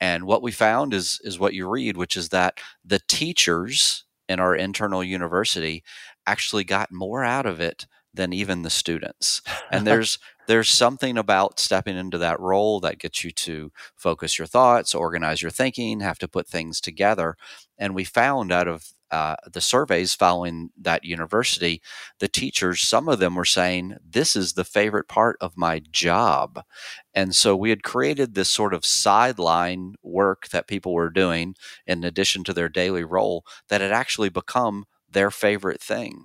And 0.00 0.24
what 0.24 0.42
we 0.42 0.50
found 0.52 0.94
is 0.94 1.20
is 1.22 1.38
what 1.38 1.54
you 1.54 1.68
read, 1.68 1.96
which 1.96 2.16
is 2.16 2.30
that 2.30 2.58
the 2.84 3.00
teachers 3.08 4.04
in 4.28 4.40
our 4.40 4.56
internal 4.56 5.04
university 5.04 5.84
actually 6.26 6.64
got 6.64 6.92
more 6.92 7.24
out 7.24 7.46
of 7.46 7.60
it 7.60 7.86
than 8.14 8.32
even 8.32 8.62
the 8.62 8.70
students. 8.70 9.42
And 9.70 9.86
there's 9.88 10.18
there's 10.46 10.68
something 10.68 11.16
about 11.18 11.60
stepping 11.60 11.96
into 11.96 12.18
that 12.18 12.40
role 12.40 12.80
that 12.80 12.98
gets 12.98 13.22
you 13.24 13.30
to 13.30 13.72
focus 13.96 14.38
your 14.38 14.46
thoughts, 14.46 14.94
organize 14.94 15.40
your 15.42 15.50
thinking, 15.50 16.00
have 16.00 16.18
to 16.18 16.28
put 16.28 16.48
things 16.48 16.80
together. 16.80 17.36
And 17.78 17.94
we 17.94 18.04
found 18.04 18.52
out 18.52 18.68
of 18.68 18.88
uh, 19.10 19.36
the 19.52 19.60
surveys 19.60 20.14
following 20.14 20.70
that 20.80 21.04
university, 21.04 21.82
the 22.18 22.28
teachers, 22.28 22.80
some 22.80 23.08
of 23.08 23.18
them 23.18 23.34
were 23.34 23.44
saying, 23.44 23.96
This 24.02 24.34
is 24.34 24.54
the 24.54 24.64
favorite 24.64 25.06
part 25.06 25.36
of 25.40 25.56
my 25.56 25.82
job. 25.90 26.62
And 27.14 27.34
so 27.34 27.54
we 27.54 27.70
had 27.70 27.82
created 27.82 28.34
this 28.34 28.48
sort 28.48 28.74
of 28.74 28.86
sideline 28.86 29.94
work 30.02 30.48
that 30.48 30.66
people 30.66 30.94
were 30.94 31.10
doing 31.10 31.54
in 31.86 32.04
addition 32.04 32.42
to 32.44 32.52
their 32.54 32.68
daily 32.70 33.04
role 33.04 33.44
that 33.68 33.80
had 33.80 33.92
actually 33.92 34.30
become 34.30 34.86
their 35.10 35.30
favorite 35.30 35.80
thing. 35.80 36.24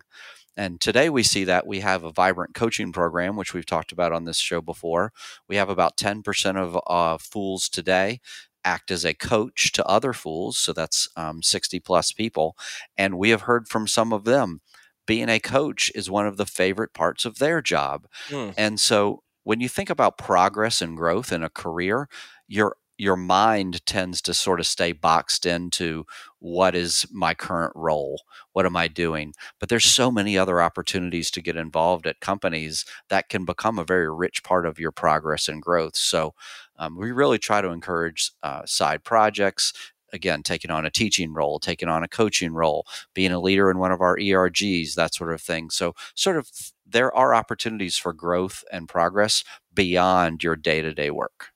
And 0.58 0.82
today 0.82 1.10
we 1.10 1.24
see 1.24 1.44
that 1.44 1.68
we 1.68 1.82
have 1.82 2.04
a 2.04 2.12
vibrant 2.12 2.56
coaching 2.56 2.92
program, 2.92 3.36
which 3.36 3.54
we've 3.54 3.66
talked 3.66 3.92
about 3.92 4.12
on 4.12 4.26
this 4.26 4.40
show 4.40 4.60
before. 4.60 5.14
We 5.48 5.56
have 5.56 5.70
about 5.70 5.96
10% 5.98 6.58
of 6.58 6.80
uh, 6.88 7.18
fools 7.20 7.70
today 7.70 8.20
act 8.66 8.92
as 8.92 9.06
a 9.06 9.14
coach 9.14 9.72
to 9.72 9.86
other 9.86 10.12
fools. 10.12 10.58
So 10.58 10.74
that's 10.74 11.08
um, 11.16 11.42
60 11.42 11.80
plus 11.80 12.12
people. 12.12 12.58
And 12.98 13.18
we 13.18 13.30
have 13.30 13.42
heard 13.42 13.68
from 13.70 13.88
some 13.88 14.12
of 14.12 14.26
them 14.26 14.62
being 15.06 15.30
a 15.30 15.40
coach 15.40 15.92
is 15.96 16.10
one 16.10 16.28
of 16.28 16.38
the 16.38 16.46
favorite 16.46 16.94
parts 16.94 17.24
of 17.24 17.38
their 17.38 17.62
job. 17.62 18.08
Mm. 18.30 18.54
And 18.58 18.80
so 18.80 19.24
when 19.44 19.62
you 19.62 19.70
think 19.70 19.90
about 19.90 20.18
progress 20.18 20.82
and 20.82 20.98
growth 20.98 21.32
in 21.32 21.44
a 21.44 21.50
career, 21.50 22.10
you're 22.48 22.76
your 22.98 23.16
mind 23.16 23.86
tends 23.86 24.22
to 24.24 24.34
sort 24.34 24.60
of 24.60 24.66
stay 24.66 24.92
boxed 24.92 25.46
into 25.46 26.06
what 26.40 26.76
is 26.76 27.06
my 27.12 27.34
current 27.34 27.74
role? 27.76 28.22
What 28.54 28.66
am 28.66 28.76
i 28.76 28.88
doing? 28.88 29.34
But 29.60 29.70
there's 29.70 29.86
so 29.86 30.12
many 30.12 30.38
other 30.38 30.62
opportunities 30.62 31.30
to 31.32 31.42
get 31.42 31.56
involved 31.56 32.08
at 32.08 32.20
companies 32.20 32.86
that 33.10 33.30
can 33.30 33.46
become 33.46 33.78
a 33.78 33.84
very 33.86 34.12
rich 34.12 34.44
part 34.44 34.66
of 34.66 34.80
your 34.80 34.92
progress 34.92 35.48
and 35.48 35.62
growth. 35.62 35.96
So 35.96 36.34
um, 36.78 36.98
we 36.98 37.12
really 37.12 37.38
try 37.38 37.62
to 37.62 37.70
encourage 37.70 38.32
uh, 38.44 38.66
side 38.66 39.04
projects 39.04 39.74
again 40.14 40.42
taking 40.42 40.72
on 40.72 40.86
a 40.86 40.90
teaching 40.90 41.34
role 41.34 41.60
taking 41.60 41.90
on 41.90 42.02
a 42.02 42.08
coaching 42.08 42.54
role 42.54 42.86
being 43.14 43.34
a 43.34 43.42
leader 43.42 43.70
in 43.70 43.78
one 43.78 43.92
of 43.92 44.00
our 44.00 44.16
ergs 44.18 44.96
that 44.96 45.14
sort 45.14 45.34
of 45.34 45.42
thing. 45.42 45.70
So 45.70 45.96
sort 46.16 46.38
of 46.38 46.50
there 46.86 47.14
are 47.14 47.36
opportunities 47.36 47.98
for 47.98 48.14
growth 48.14 48.64
and 48.72 48.88
progress 48.88 49.44
beyond 49.74 50.44
your 50.44 50.56
day-to-day 50.56 51.12
work 51.12 51.52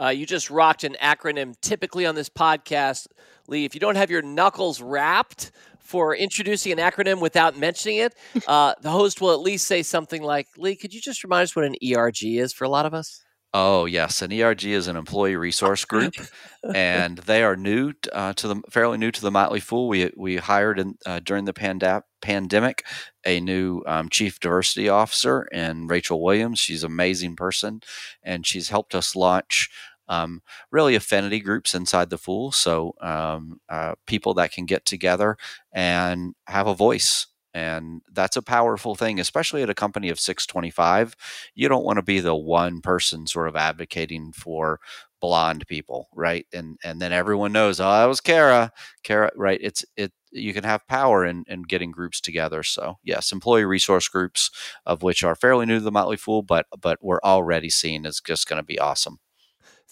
uh, 0.00 0.08
you 0.08 0.26
just 0.26 0.50
rocked 0.50 0.84
an 0.84 0.96
acronym 1.00 1.54
typically 1.60 2.06
on 2.06 2.14
this 2.14 2.28
podcast. 2.28 3.06
Lee, 3.48 3.64
if 3.64 3.74
you 3.74 3.80
don't 3.80 3.96
have 3.96 4.10
your 4.10 4.22
knuckles 4.22 4.80
rapped 4.80 5.50
for 5.78 6.14
introducing 6.14 6.72
an 6.72 6.78
acronym 6.78 7.20
without 7.20 7.58
mentioning 7.58 7.98
it, 7.98 8.14
uh, 8.46 8.74
the 8.80 8.90
host 8.90 9.20
will 9.20 9.32
at 9.32 9.40
least 9.40 9.66
say 9.66 9.82
something 9.82 10.22
like, 10.22 10.46
Lee, 10.56 10.76
could 10.76 10.94
you 10.94 11.00
just 11.00 11.24
remind 11.24 11.44
us 11.44 11.56
what 11.56 11.64
an 11.64 11.74
ERG 11.84 12.22
is 12.22 12.52
for 12.52 12.64
a 12.64 12.68
lot 12.68 12.86
of 12.86 12.94
us? 12.94 13.22
Oh 13.52 13.84
yes, 13.84 14.22
an 14.22 14.32
ERG 14.32 14.64
is 14.66 14.86
an 14.86 14.94
employee 14.94 15.34
resource 15.34 15.84
group, 15.84 16.14
and 16.74 17.18
they 17.18 17.42
are 17.42 17.56
new 17.56 17.94
uh, 18.12 18.32
to 18.34 18.46
the 18.46 18.62
fairly 18.70 18.96
new 18.96 19.10
to 19.10 19.20
the 19.20 19.32
Motley 19.32 19.58
Fool. 19.58 19.88
We 19.88 20.12
we 20.16 20.36
hired 20.36 20.78
in, 20.78 20.94
uh, 21.04 21.18
during 21.18 21.46
the 21.46 21.52
panda- 21.52 22.04
pandemic 22.22 22.84
a 23.26 23.40
new 23.40 23.82
um, 23.86 24.08
chief 24.08 24.38
diversity 24.38 24.88
officer 24.88 25.48
and 25.52 25.90
Rachel 25.90 26.22
Williams. 26.22 26.60
She's 26.60 26.84
an 26.84 26.92
amazing 26.92 27.34
person, 27.34 27.80
and 28.22 28.46
she's 28.46 28.68
helped 28.68 28.94
us 28.94 29.16
launch 29.16 29.68
um, 30.10 30.42
really 30.70 30.94
affinity 30.94 31.40
groups 31.40 31.74
inside 31.74 32.10
the 32.10 32.18
Fool. 32.18 32.52
So 32.52 32.94
um, 33.00 33.60
uh, 33.70 33.94
people 34.06 34.34
that 34.34 34.52
can 34.52 34.66
get 34.66 34.84
together 34.86 35.38
and 35.72 36.34
have 36.48 36.66
a 36.66 36.74
voice. 36.74 37.26
And 37.54 38.02
that's 38.12 38.36
a 38.36 38.42
powerful 38.42 38.94
thing, 38.94 39.18
especially 39.18 39.62
at 39.62 39.70
a 39.70 39.74
company 39.74 40.08
of 40.10 40.20
625. 40.20 41.16
You 41.54 41.68
don't 41.68 41.84
want 41.84 41.96
to 41.98 42.02
be 42.02 42.20
the 42.20 42.34
one 42.36 42.80
person 42.80 43.26
sort 43.26 43.48
of 43.48 43.56
advocating 43.56 44.32
for 44.32 44.80
blonde 45.20 45.66
people, 45.68 46.08
right? 46.14 46.46
And 46.52 46.78
and 46.84 47.00
then 47.00 47.12
everyone 47.12 47.52
knows, 47.52 47.80
oh, 47.80 47.90
that 47.90 48.06
was 48.06 48.20
Kara. 48.20 48.72
Kara, 49.02 49.30
right? 49.36 49.58
It's 49.62 49.84
it 49.96 50.12
you 50.32 50.54
can 50.54 50.64
have 50.64 50.86
power 50.86 51.24
in, 51.26 51.44
in 51.48 51.62
getting 51.62 51.90
groups 51.90 52.20
together. 52.20 52.62
So 52.62 52.96
yes, 53.04 53.32
employee 53.32 53.64
resource 53.64 54.08
groups, 54.08 54.50
of 54.86 55.02
which 55.02 55.24
are 55.24 55.34
fairly 55.34 55.66
new 55.66 55.78
to 55.78 55.84
the 55.84 55.92
Motley 55.92 56.16
Fool, 56.16 56.42
but 56.42 56.66
but 56.80 56.98
we're 57.02 57.20
already 57.24 57.70
seeing 57.70 58.04
is 58.06 58.20
just 58.24 58.48
going 58.48 58.60
to 58.62 58.66
be 58.66 58.78
awesome. 58.78 59.18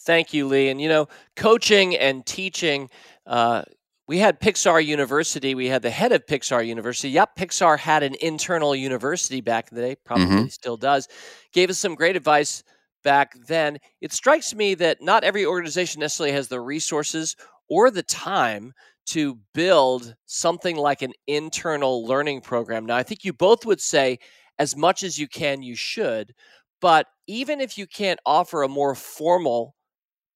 Thank 0.09 0.33
you, 0.33 0.47
Lee. 0.47 0.71
And 0.71 0.81
you 0.81 0.89
know, 0.89 1.07
coaching 1.37 1.95
and 1.95 2.25
teaching. 2.25 2.89
Uh, 3.27 3.65
we 4.07 4.17
had 4.17 4.41
Pixar 4.41 4.83
University. 4.83 5.55
We 5.55 5.67
had 5.67 5.83
the 5.83 5.91
head 5.91 6.13
of 6.13 6.25
Pixar 6.25 6.67
University. 6.67 7.11
Yep, 7.11 7.37
Pixar 7.37 7.79
had 7.79 8.03
an 8.03 8.15
internal 8.23 8.75
university 8.75 9.43
back 9.43 9.69
in 9.71 9.77
the 9.77 9.83
day, 9.83 9.97
probably 10.07 10.25
mm-hmm. 10.25 10.47
still 10.47 10.79
does. 10.79 11.09
Gave 11.53 11.69
us 11.69 11.79
some 11.79 11.95
great 11.95 12.17
advice 12.17 12.65
back 13.05 13.35
then. 13.49 13.77
It 14.01 14.15
strikes 14.15 14.55
me 14.55 14.73
that 14.77 15.03
not 15.03 15.25
every 15.25 15.45
organization 15.45 16.01
necessarily 16.01 16.33
has 16.33 16.49
the 16.49 16.63
resources 16.63 17.37
or 17.69 17.91
the 17.91 18.03
time 18.03 18.73
to 19.09 19.39
build 19.53 20.17
something 20.25 20.77
like 20.77 21.03
an 21.03 21.13
internal 21.27 22.07
learning 22.07 22.41
program. 22.41 22.87
Now, 22.87 22.97
I 22.97 23.03
think 23.03 23.27
you 23.27 23.35
both 23.35 23.67
would 23.67 23.83
say 23.83 24.21
as 24.59 24.75
much 24.75 25.03
as 25.03 25.19
you 25.19 25.29
can, 25.29 25.63
you 25.63 25.77
should. 25.77 26.33
But 26.81 27.09
even 27.27 27.61
if 27.61 27.77
you 27.77 27.87
can't 27.87 28.21
offer 28.25 28.63
a 28.63 28.69
more 28.69 28.95
formal 28.95 29.75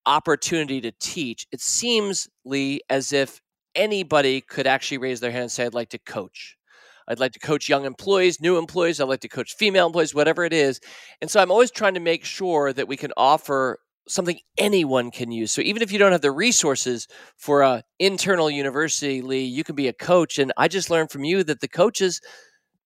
opportunity 0.07 0.81
to 0.81 0.93
teach, 1.01 1.47
it 1.53 1.61
seems, 1.61 2.29
Lee, 2.45 2.81
as 2.89 3.13
if 3.13 3.41
anybody 3.75 4.41
could 4.41 4.67
actually 4.67 4.99
raise 4.99 5.21
their 5.21 5.31
hand 5.31 5.43
and 5.43 5.53
say, 5.53 5.65
I'd 5.65 5.75
like 5.75 5.91
to 5.91 5.99
coach. 5.99 6.57
I'd 7.09 7.21
like 7.21 7.33
to 7.33 7.41
coach 7.41 7.69
young 7.69 7.85
employees, 7.85 8.41
new 8.41 8.59
employees. 8.59 9.01
I'd 9.01 9.09
like 9.09 9.21
to 9.21 9.29
coach 9.29 9.55
female 9.55 9.87
employees, 9.87 10.15
whatever 10.15 10.45
it 10.45 10.53
is. 10.53 10.81
And 11.21 11.31
so 11.31 11.41
I'm 11.41 11.51
always 11.51 11.71
trying 11.71 11.95
to 11.95 12.01
make 12.01 12.25
sure 12.25 12.73
that 12.73 12.89
we 12.89 12.97
can 12.97 13.13
offer 13.17 13.79
something 14.09 14.39
anyone 14.59 15.11
can 15.11 15.31
use. 15.31 15.53
So 15.53 15.63
even 15.63 15.83
if 15.83 15.93
you 15.93 15.99
don't 15.99 16.13
have 16.13 16.23
the 16.23 16.33
resources 16.33 17.07
for 17.37 17.63
a 17.63 17.83
internal 17.99 18.51
university, 18.51 19.23
Lee, 19.23 19.45
you 19.45 19.65
can 19.65 19.77
be 19.77 19.89
a 19.89 19.93
coach. 19.93 20.39
And 20.39 20.53
I 20.57 20.69
just 20.69 20.91
learned 20.91 21.11
from 21.11 21.25
you 21.25 21.45
that 21.45 21.61
the 21.61 21.69
coaches, 21.69 22.21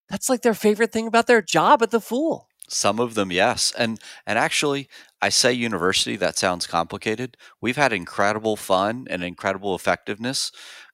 that's 0.08 0.28
like 0.28 0.42
their 0.42 0.54
favorite 0.54 0.92
thing 0.92 1.06
about 1.06 1.26
their 1.26 1.42
job 1.42 1.82
at 1.82 1.90
the 1.90 2.00
Fool. 2.00 2.48
Some 2.68 2.98
of 2.98 3.14
them, 3.14 3.30
yes. 3.30 3.72
And 3.78 4.00
and 4.26 4.38
actually, 4.38 4.88
I 5.22 5.28
say 5.28 5.52
university, 5.52 6.16
that 6.16 6.38
sounds 6.38 6.66
complicated. 6.66 7.36
We've 7.60 7.76
had 7.76 7.92
incredible 7.92 8.56
fun 8.56 9.06
and 9.08 9.22
incredible 9.22 9.74
effectiveness 9.74 10.50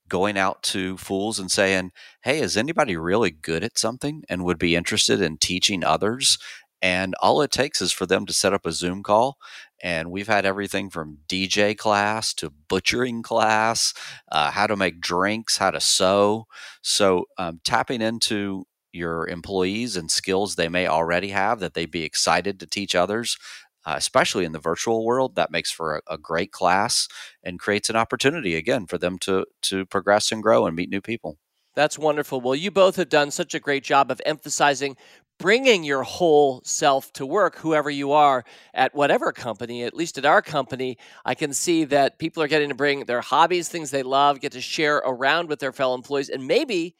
going 0.08 0.36
out 0.36 0.62
to 0.62 0.98
fools 0.98 1.38
and 1.38 1.50
saying, 1.50 1.92
Hey, 2.22 2.40
is 2.40 2.56
anybody 2.56 2.96
really 2.96 3.30
good 3.30 3.64
at 3.64 3.78
something 3.78 4.24
and 4.28 4.44
would 4.44 4.58
be 4.58 4.76
interested 4.76 5.20
in 5.22 5.38
teaching 5.38 5.82
others? 5.84 6.38
And 6.82 7.14
all 7.22 7.40
it 7.42 7.52
takes 7.52 7.80
is 7.80 7.92
for 7.92 8.06
them 8.06 8.26
to 8.26 8.32
set 8.32 8.52
up 8.52 8.66
a 8.66 8.72
Zoom 8.72 9.02
call. 9.04 9.36
And 9.82 10.10
we've 10.10 10.26
had 10.28 10.44
everything 10.44 10.90
from 10.90 11.18
DJ 11.28 11.76
class 11.76 12.34
to 12.34 12.50
butchering 12.68 13.22
class, 13.22 13.94
uh, 14.30 14.50
how 14.50 14.66
to 14.66 14.76
make 14.76 15.00
drinks, 15.00 15.58
how 15.58 15.70
to 15.70 15.80
sew. 15.80 16.46
So, 16.82 17.26
um, 17.38 17.60
tapping 17.64 18.02
into 18.02 18.64
your 18.92 19.28
employees 19.28 19.96
and 19.96 20.10
skills 20.10 20.54
they 20.54 20.68
may 20.68 20.86
already 20.86 21.28
have 21.28 21.60
that 21.60 21.74
they'd 21.74 21.90
be 21.90 22.04
excited 22.04 22.60
to 22.60 22.66
teach 22.66 22.94
others, 22.94 23.36
uh, 23.84 23.94
especially 23.96 24.44
in 24.44 24.52
the 24.52 24.58
virtual 24.58 25.04
world. 25.04 25.34
That 25.34 25.50
makes 25.50 25.70
for 25.70 25.96
a, 25.96 26.14
a, 26.14 26.18
great 26.18 26.52
class 26.52 27.08
and 27.42 27.58
creates 27.58 27.90
an 27.90 27.96
opportunity 27.96 28.54
again 28.54 28.86
for 28.86 28.98
them 28.98 29.18
to 29.20 29.46
to 29.62 29.86
progress 29.86 30.32
and 30.32 30.42
grow 30.42 30.66
and 30.66 30.76
meet 30.76 30.90
new 30.90 31.00
people. 31.00 31.38
That's 31.74 31.98
wonderful. 31.98 32.42
Well, 32.42 32.54
you 32.54 32.70
both 32.70 32.96
have 32.96 33.08
done 33.08 33.30
such 33.30 33.54
a 33.54 33.60
great 33.60 33.82
job 33.82 34.10
of 34.10 34.20
emphasizing 34.26 34.96
bringing 35.42 35.82
your 35.82 36.04
whole 36.04 36.62
self 36.64 37.12
to 37.14 37.26
work, 37.26 37.56
whoever 37.56 37.90
you 37.90 38.12
are 38.12 38.44
at 38.72 38.94
whatever 38.94 39.32
company, 39.32 39.82
at 39.82 39.92
least 39.92 40.16
at 40.16 40.24
our 40.24 40.40
company, 40.40 40.96
I 41.24 41.34
can 41.34 41.52
see 41.52 41.82
that 41.84 42.20
people 42.20 42.42
are 42.44 42.48
getting 42.48 42.68
to 42.68 42.76
bring 42.76 43.06
their 43.06 43.20
hobbies, 43.20 43.68
things 43.68 43.90
they 43.90 44.04
love, 44.04 44.40
get 44.40 44.52
to 44.52 44.60
share 44.60 44.98
around 44.98 45.48
with 45.48 45.58
their 45.58 45.72
fellow 45.72 45.96
employees, 45.96 46.28
and 46.28 46.46
maybe 46.46 46.94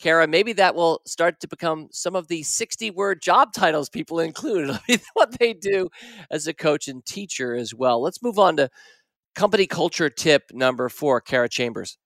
Kara, 0.00 0.26
maybe 0.26 0.52
that 0.54 0.74
will 0.74 1.00
start 1.06 1.40
to 1.40 1.48
become 1.48 1.88
some 1.90 2.14
of 2.14 2.28
the 2.28 2.42
60 2.42 2.90
word 2.90 3.22
job 3.22 3.52
titles 3.52 3.88
people 3.88 4.20
include. 4.20 4.78
what 5.14 5.38
they 5.38 5.52
do 5.52 5.88
as 6.30 6.46
a 6.46 6.54
coach 6.54 6.88
and 6.88 7.04
teacher 7.04 7.54
as 7.54 7.74
well. 7.74 8.02
Let's 8.02 8.22
move 8.22 8.38
on 8.38 8.56
to 8.56 8.68
company 9.34 9.66
culture 9.66 10.08
tip 10.08 10.44
number 10.52 10.88
four, 10.88 11.20
Kara 11.20 11.48
Chambers. 11.48 11.98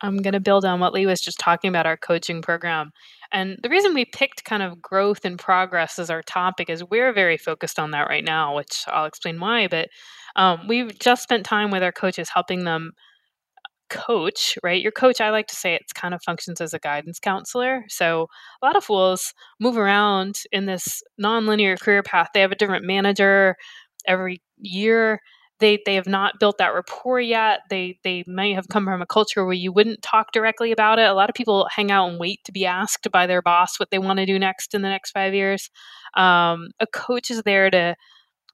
I'm 0.00 0.18
going 0.18 0.34
to 0.34 0.40
build 0.40 0.64
on 0.64 0.80
what 0.80 0.92
Lee 0.92 1.06
was 1.06 1.20
just 1.20 1.40
talking 1.40 1.68
about 1.68 1.86
our 1.86 1.96
coaching 1.96 2.40
program. 2.40 2.92
And 3.32 3.58
the 3.62 3.68
reason 3.68 3.94
we 3.94 4.04
picked 4.04 4.44
kind 4.44 4.62
of 4.62 4.80
growth 4.80 5.24
and 5.24 5.38
progress 5.38 5.98
as 5.98 6.08
our 6.08 6.22
topic 6.22 6.70
is 6.70 6.84
we're 6.84 7.12
very 7.12 7.36
focused 7.36 7.78
on 7.78 7.90
that 7.90 8.08
right 8.08 8.24
now, 8.24 8.54
which 8.56 8.84
I'll 8.86 9.06
explain 9.06 9.40
why. 9.40 9.66
But 9.66 9.88
um, 10.36 10.68
we've 10.68 10.96
just 10.98 11.24
spent 11.24 11.44
time 11.44 11.70
with 11.70 11.82
our 11.82 11.92
coaches 11.92 12.30
helping 12.32 12.64
them 12.64 12.92
coach, 13.88 14.58
right? 14.62 14.82
Your 14.82 14.92
coach, 14.92 15.20
I 15.20 15.30
like 15.30 15.46
to 15.48 15.56
say 15.56 15.74
it's 15.74 15.92
kind 15.92 16.14
of 16.14 16.22
functions 16.22 16.60
as 16.60 16.74
a 16.74 16.78
guidance 16.78 17.18
counselor. 17.18 17.84
So 17.88 18.28
a 18.62 18.66
lot 18.66 18.76
of 18.76 18.84
fools 18.84 19.34
move 19.60 19.76
around 19.76 20.40
in 20.52 20.66
this 20.66 21.02
nonlinear 21.20 21.78
career 21.78 22.02
path. 22.02 22.28
They 22.34 22.40
have 22.40 22.52
a 22.52 22.56
different 22.56 22.84
manager 22.84 23.56
every 24.06 24.42
year. 24.58 25.20
They 25.60 25.80
they 25.84 25.96
have 25.96 26.06
not 26.06 26.38
built 26.38 26.58
that 26.58 26.74
rapport 26.74 27.20
yet. 27.20 27.60
They 27.68 27.98
they 28.04 28.22
may 28.26 28.52
have 28.52 28.68
come 28.68 28.84
from 28.84 29.02
a 29.02 29.06
culture 29.06 29.44
where 29.44 29.54
you 29.54 29.72
wouldn't 29.72 30.02
talk 30.02 30.32
directly 30.32 30.70
about 30.70 31.00
it. 31.00 31.08
A 31.08 31.14
lot 31.14 31.30
of 31.30 31.34
people 31.34 31.66
hang 31.74 31.90
out 31.90 32.08
and 32.08 32.18
wait 32.20 32.40
to 32.44 32.52
be 32.52 32.64
asked 32.64 33.10
by 33.10 33.26
their 33.26 33.42
boss 33.42 33.80
what 33.80 33.90
they 33.90 33.98
want 33.98 34.18
to 34.18 34.26
do 34.26 34.38
next 34.38 34.74
in 34.74 34.82
the 34.82 34.88
next 34.88 35.10
five 35.10 35.34
years. 35.34 35.68
Um, 36.14 36.68
a 36.78 36.86
coach 36.86 37.30
is 37.30 37.42
there 37.42 37.70
to 37.70 37.96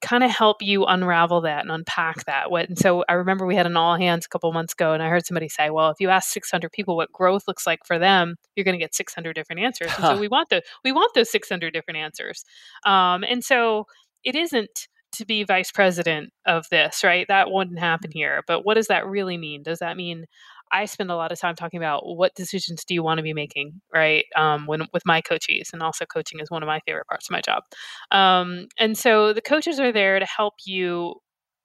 kind 0.01 0.23
of 0.23 0.31
help 0.31 0.63
you 0.63 0.85
unravel 0.85 1.43
that 1.43 1.63
and 1.63 1.71
unpack 1.71 2.25
that. 2.27 2.51
What 2.51 2.69
and 2.69 2.79
so 2.79 3.05
I 3.09 3.15
remember 3.15 3.47
we 3.47 3.57
had 3.57 3.67
an 3.67 3.77
all 3.77 3.97
hands 3.97 4.27
a 4.27 4.29
couple 4.29 4.53
months 4.53 4.73
ago, 4.73 4.93
and 4.93 5.03
I 5.03 5.09
heard 5.09 5.27
somebody 5.27 5.49
say, 5.49 5.71
"Well, 5.71 5.91
if 5.91 6.01
you 6.01 6.11
ask 6.11 6.31
600 6.31 6.71
people 6.73 6.97
what 6.97 7.13
growth 7.13 7.45
looks 7.49 7.67
like 7.67 7.85
for 7.85 7.99
them, 7.99 8.37
you're 8.55 8.65
going 8.65 8.79
to 8.79 8.83
get 8.83 8.95
600 8.95 9.35
different 9.35 9.61
answers." 9.61 9.91
And 9.97 10.05
so 10.05 10.19
we 10.19 10.29
want 10.29 10.51
the 10.51 10.63
we 10.85 10.93
want 10.93 11.15
those 11.15 11.31
600 11.31 11.73
different 11.73 11.99
answers. 11.99 12.45
Um, 12.85 13.25
and 13.25 13.45
so 13.45 13.87
it 14.25 14.35
isn't 14.35 14.89
to 15.15 15.25
be 15.25 15.45
vice 15.45 15.71
president 15.71 16.33
of 16.47 16.69
this, 16.71 17.03
right? 17.05 17.27
That 17.29 17.51
wouldn't 17.51 17.79
happen 17.79 18.11
here. 18.13 18.43
But 18.47 18.65
what 18.65 18.75
does 18.75 18.89
that 18.89 19.07
really 19.07 19.39
mean? 19.39 19.63
Does 19.63 19.79
that 19.79 19.97
mean 19.97 20.27
I 20.73 20.87
spend 20.87 21.11
a 21.11 21.17
lot 21.17 21.33
of 21.33 21.39
time 21.41 21.55
talking 21.55 21.79
about 21.79 22.03
what 22.05 22.35
decisions 22.35 22.85
do 22.85 22.95
you 22.95 23.03
want 23.03 23.19
to 23.19 23.23
be 23.23 23.33
making, 23.35 23.81
right? 23.93 24.25
Um, 24.37 24.67
when 24.67 24.83
with 24.93 25.05
my 25.07 25.21
coaches, 25.21 25.71
and 25.73 25.83
also 25.83 26.05
coaching 26.05 26.41
is 26.41 26.51
one 26.51 26.63
of 26.63 26.67
my 26.67 26.81
favorite 26.87 27.07
parts 27.07 27.29
of 27.29 27.33
my 27.33 27.41
job. 27.41 27.63
Um, 28.11 28.67
and 28.79 28.97
so 28.99 29.33
the 29.33 29.41
coaches 29.43 29.79
are 29.81 29.93
there 29.93 30.19
to 30.19 30.27
help 30.27 30.55
you. 30.67 31.15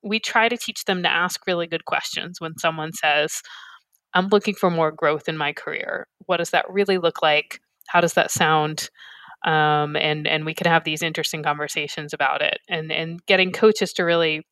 We 0.04 0.20
try 0.20 0.50
to 0.50 0.58
teach 0.58 0.86
them 0.86 1.04
to 1.04 1.10
ask 1.12 1.46
really 1.48 1.68
good 1.68 1.86
questions 1.86 2.40
when 2.40 2.58
someone 2.58 2.94
says, 2.94 3.42
"I'm 4.14 4.28
looking 4.30 4.56
for 4.56 4.70
more 4.72 4.92
growth 4.92 5.30
in 5.30 5.38
my 5.38 5.54
career." 5.54 6.08
What 6.28 6.38
does 6.38 6.52
that 6.52 6.70
really 6.70 6.98
look 6.98 7.22
like? 7.22 7.60
How 7.88 8.02
does 8.02 8.14
that 8.14 8.32
sound? 8.32 8.90
Um, 9.46 9.96
and 9.96 10.28
and 10.28 10.46
we 10.46 10.54
can 10.54 10.68
have 10.68 10.84
these 10.84 11.02
interesting 11.04 11.44
conversations 11.44 12.14
about 12.14 12.42
it, 12.42 12.60
and 12.70 12.92
and 12.92 13.26
getting 13.28 13.52
coaches 13.54 13.94
to 13.94 14.04
really 14.04 14.46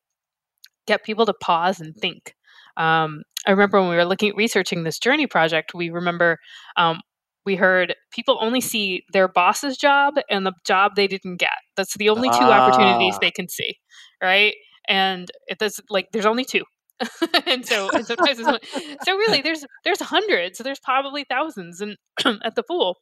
get 0.86 1.04
people 1.04 1.26
to 1.26 1.34
pause 1.34 1.80
and 1.80 1.94
think 1.96 2.34
um, 2.78 3.22
I 3.46 3.50
remember 3.50 3.80
when 3.80 3.90
we 3.90 3.96
were 3.96 4.04
looking 4.04 4.32
researching 4.36 4.84
this 4.84 4.98
journey 4.98 5.26
project, 5.26 5.74
we 5.74 5.90
remember 5.90 6.38
um, 6.76 7.00
we 7.44 7.56
heard 7.56 7.94
people 8.12 8.38
only 8.40 8.60
see 8.60 9.02
their 9.12 9.26
boss's 9.26 9.76
job 9.76 10.14
and 10.30 10.46
the 10.46 10.52
job 10.66 10.92
they 10.96 11.06
didn't 11.06 11.36
get. 11.36 11.56
That's 11.76 11.96
the 11.96 12.08
only 12.08 12.28
two 12.28 12.36
ah. 12.40 12.68
opportunities 12.68 13.18
they 13.20 13.30
can 13.30 13.48
see, 13.48 13.76
right? 14.22 14.54
And 14.88 15.30
it 15.46 15.58
does 15.58 15.80
like 15.90 16.08
there's 16.12 16.26
only 16.26 16.44
two. 16.44 16.64
and 17.46 17.64
so 17.64 17.90
and 17.90 18.04
sometimes 18.04 18.40
it's, 18.40 19.04
so 19.04 19.16
really 19.16 19.40
there's 19.40 19.64
there's 19.84 20.00
hundreds, 20.00 20.58
there's 20.58 20.80
probably 20.80 21.24
thousands 21.28 21.80
and 21.80 21.96
at 22.44 22.54
the 22.54 22.62
Fool. 22.62 22.96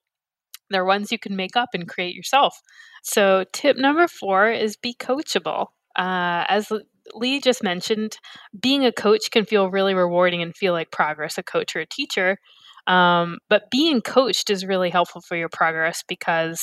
There 0.71 0.83
are 0.83 0.87
ones 0.87 1.13
you 1.13 1.19
can 1.19 1.37
make 1.37 1.57
up 1.57 1.71
and 1.75 1.89
create 1.89 2.15
yourself. 2.15 2.57
So 3.03 3.45
tip 3.53 3.77
number 3.77 4.09
four 4.09 4.51
is 4.51 4.77
be 4.77 4.95
coachable. 4.95 5.67
Uh, 5.97 6.45
as 6.49 6.71
Lee 7.15 7.41
just 7.41 7.63
mentioned, 7.63 8.17
being 8.59 8.85
a 8.85 8.93
coach 8.93 9.31
can 9.31 9.45
feel 9.45 9.71
really 9.71 9.95
rewarding 9.95 10.43
and 10.43 10.57
feel 10.57 10.73
like 10.73 10.91
progress, 10.91 11.39
a 11.39 11.43
coach 11.43 11.77
or 11.77 11.81
a 11.81 11.87
teacher. 11.87 12.39
Um, 12.87 13.39
but 13.49 13.71
being 13.71 14.01
coached 14.01 14.51
is 14.51 14.65
really 14.65 14.91
helpful 14.91 15.21
for 15.21 15.37
your 15.37 15.49
progress 15.49 16.03
because 16.07 16.61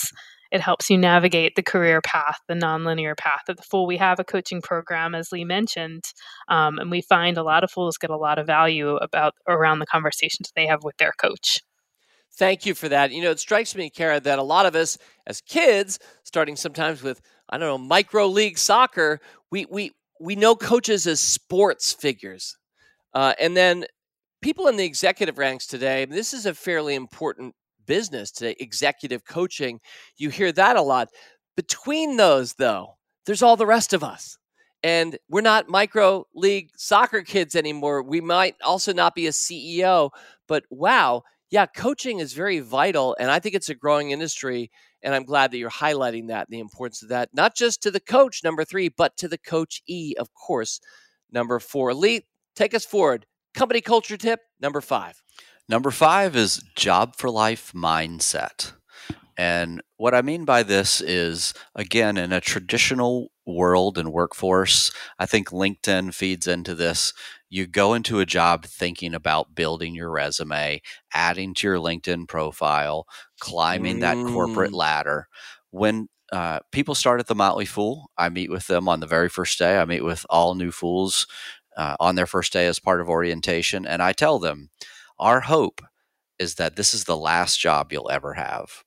it 0.51 0.61
helps 0.61 0.89
you 0.89 0.97
navigate 0.97 1.55
the 1.55 1.63
career 1.63 1.99
path, 1.99 2.37
the 2.47 2.53
nonlinear 2.53 3.17
path 3.17 3.41
of 3.49 3.57
the 3.57 3.63
fool. 3.63 3.87
We 3.87 3.97
have 3.97 4.19
a 4.19 4.23
coaching 4.23 4.61
program, 4.61 5.15
as 5.15 5.31
Lee 5.31 5.43
mentioned, 5.43 6.03
um, 6.47 6.77
and 6.77 6.91
we 6.91 7.01
find 7.01 7.37
a 7.37 7.43
lot 7.43 7.63
of 7.63 7.71
fools 7.71 7.97
get 7.97 8.11
a 8.11 8.17
lot 8.17 8.37
of 8.37 8.45
value 8.45 8.95
about 8.97 9.33
around 9.47 9.79
the 9.79 9.87
conversations 9.87 10.51
they 10.55 10.67
have 10.67 10.83
with 10.83 10.95
their 10.97 11.13
coach. 11.19 11.59
Thank 12.35 12.65
you 12.65 12.75
for 12.75 12.87
that. 12.89 13.11
You 13.11 13.23
know, 13.23 13.31
it 13.31 13.39
strikes 13.39 13.75
me, 13.75 13.89
Kara, 13.89 14.19
that 14.19 14.39
a 14.39 14.43
lot 14.43 14.65
of 14.65 14.75
us 14.75 14.97
as 15.25 15.41
kids, 15.41 15.99
starting 16.23 16.55
sometimes 16.55 17.01
with 17.01 17.21
I 17.49 17.57
don't 17.57 17.67
know 17.67 17.77
micro 17.77 18.27
league 18.27 18.57
soccer, 18.57 19.19
we 19.51 19.65
we 19.65 19.91
we 20.23 20.35
know 20.35 20.55
coaches 20.55 21.05
as 21.05 21.19
sports 21.19 21.91
figures. 21.91 22.55
Uh, 23.13 23.33
and 23.39 23.57
then 23.57 23.85
people 24.41 24.67
in 24.67 24.77
the 24.77 24.85
executive 24.85 25.37
ranks 25.37 25.67
today, 25.67 26.05
this 26.05 26.33
is 26.33 26.45
a 26.45 26.53
fairly 26.53 26.95
important 26.95 27.53
business 27.85 28.31
today, 28.31 28.55
executive 28.59 29.25
coaching. 29.25 29.81
You 30.15 30.29
hear 30.29 30.53
that 30.53 30.77
a 30.77 30.81
lot. 30.81 31.09
Between 31.57 32.15
those, 32.15 32.53
though, 32.53 32.95
there's 33.25 33.43
all 33.43 33.57
the 33.57 33.65
rest 33.65 33.91
of 33.91 34.03
us. 34.03 34.37
And 34.81 35.17
we're 35.29 35.41
not 35.41 35.69
micro 35.69 36.25
league 36.33 36.69
soccer 36.77 37.21
kids 37.21 37.55
anymore. 37.55 38.01
We 38.01 38.21
might 38.21 38.55
also 38.63 38.93
not 38.93 39.15
be 39.15 39.27
a 39.27 39.31
CEO, 39.31 40.09
but 40.47 40.63
wow, 40.69 41.23
yeah, 41.51 41.65
coaching 41.65 42.19
is 42.19 42.33
very 42.33 42.59
vital. 42.59 43.15
And 43.19 43.29
I 43.29 43.39
think 43.39 43.55
it's 43.55 43.69
a 43.69 43.75
growing 43.75 44.11
industry. 44.11 44.71
And 45.03 45.13
I'm 45.13 45.25
glad 45.25 45.51
that 45.51 45.57
you're 45.57 45.69
highlighting 45.69 46.27
that 46.27 46.47
and 46.47 46.53
the 46.53 46.59
importance 46.59 47.03
of 47.03 47.09
that, 47.09 47.29
not 47.33 47.55
just 47.55 47.83
to 47.83 47.91
the 47.91 47.99
coach, 47.99 48.43
number 48.43 48.63
three, 48.63 48.89
but 48.89 49.17
to 49.17 49.27
the 49.27 49.37
coach 49.37 49.81
E, 49.87 50.13
of 50.17 50.33
course, 50.33 50.79
number 51.31 51.59
four. 51.59 51.93
Lee, 51.93 52.21
take 52.55 52.73
us 52.73 52.85
forward. 52.85 53.25
Company 53.53 53.81
culture 53.81 54.17
tip 54.17 54.39
number 54.59 54.81
five. 54.81 55.21
Number 55.69 55.91
five 55.91 56.35
is 56.35 56.63
job 56.75 57.15
for 57.15 57.29
life 57.29 57.71
mindset. 57.73 58.73
And 59.37 59.81
what 59.97 60.13
I 60.13 60.21
mean 60.21 60.45
by 60.45 60.63
this 60.63 61.01
is, 61.01 61.53
again, 61.75 62.17
in 62.17 62.31
a 62.31 62.41
traditional 62.41 63.31
world 63.45 63.97
and 63.97 64.11
workforce, 64.11 64.91
I 65.17 65.25
think 65.25 65.49
LinkedIn 65.49 66.13
feeds 66.13 66.47
into 66.47 66.75
this. 66.75 67.13
You 67.49 67.67
go 67.67 67.93
into 67.93 68.19
a 68.19 68.25
job 68.25 68.65
thinking 68.65 69.13
about 69.13 69.55
building 69.55 69.95
your 69.95 70.11
resume, 70.11 70.81
adding 71.13 71.53
to 71.55 71.67
your 71.67 71.77
LinkedIn 71.77 72.27
profile, 72.27 73.05
climbing 73.39 73.97
mm. 73.97 74.01
that 74.01 74.17
corporate 74.31 74.71
mm. 74.71 74.75
ladder. 74.75 75.27
When 75.71 76.09
uh, 76.31 76.59
people 76.71 76.95
start 76.95 77.19
at 77.19 77.27
the 77.27 77.35
Motley 77.35 77.65
Fool, 77.65 78.09
I 78.17 78.29
meet 78.29 78.49
with 78.49 78.67
them 78.67 78.87
on 78.87 78.99
the 78.99 79.07
very 79.07 79.29
first 79.29 79.57
day. 79.59 79.77
I 79.77 79.85
meet 79.85 80.03
with 80.03 80.25
all 80.29 80.55
new 80.55 80.71
fools 80.71 81.27
uh, 81.75 81.95
on 81.99 82.15
their 82.15 82.27
first 82.27 82.53
day 82.53 82.67
as 82.67 82.79
part 82.79 83.01
of 83.01 83.09
orientation, 83.09 83.85
and 83.85 84.01
I 84.01 84.13
tell 84.13 84.39
them, 84.39 84.69
our 85.19 85.41
hope 85.41 85.81
is 86.39 86.55
that 86.55 86.75
this 86.75 86.93
is 86.93 87.03
the 87.03 87.17
last 87.17 87.59
job 87.59 87.91
you'll 87.91 88.09
ever 88.09 88.33
have 88.33 88.83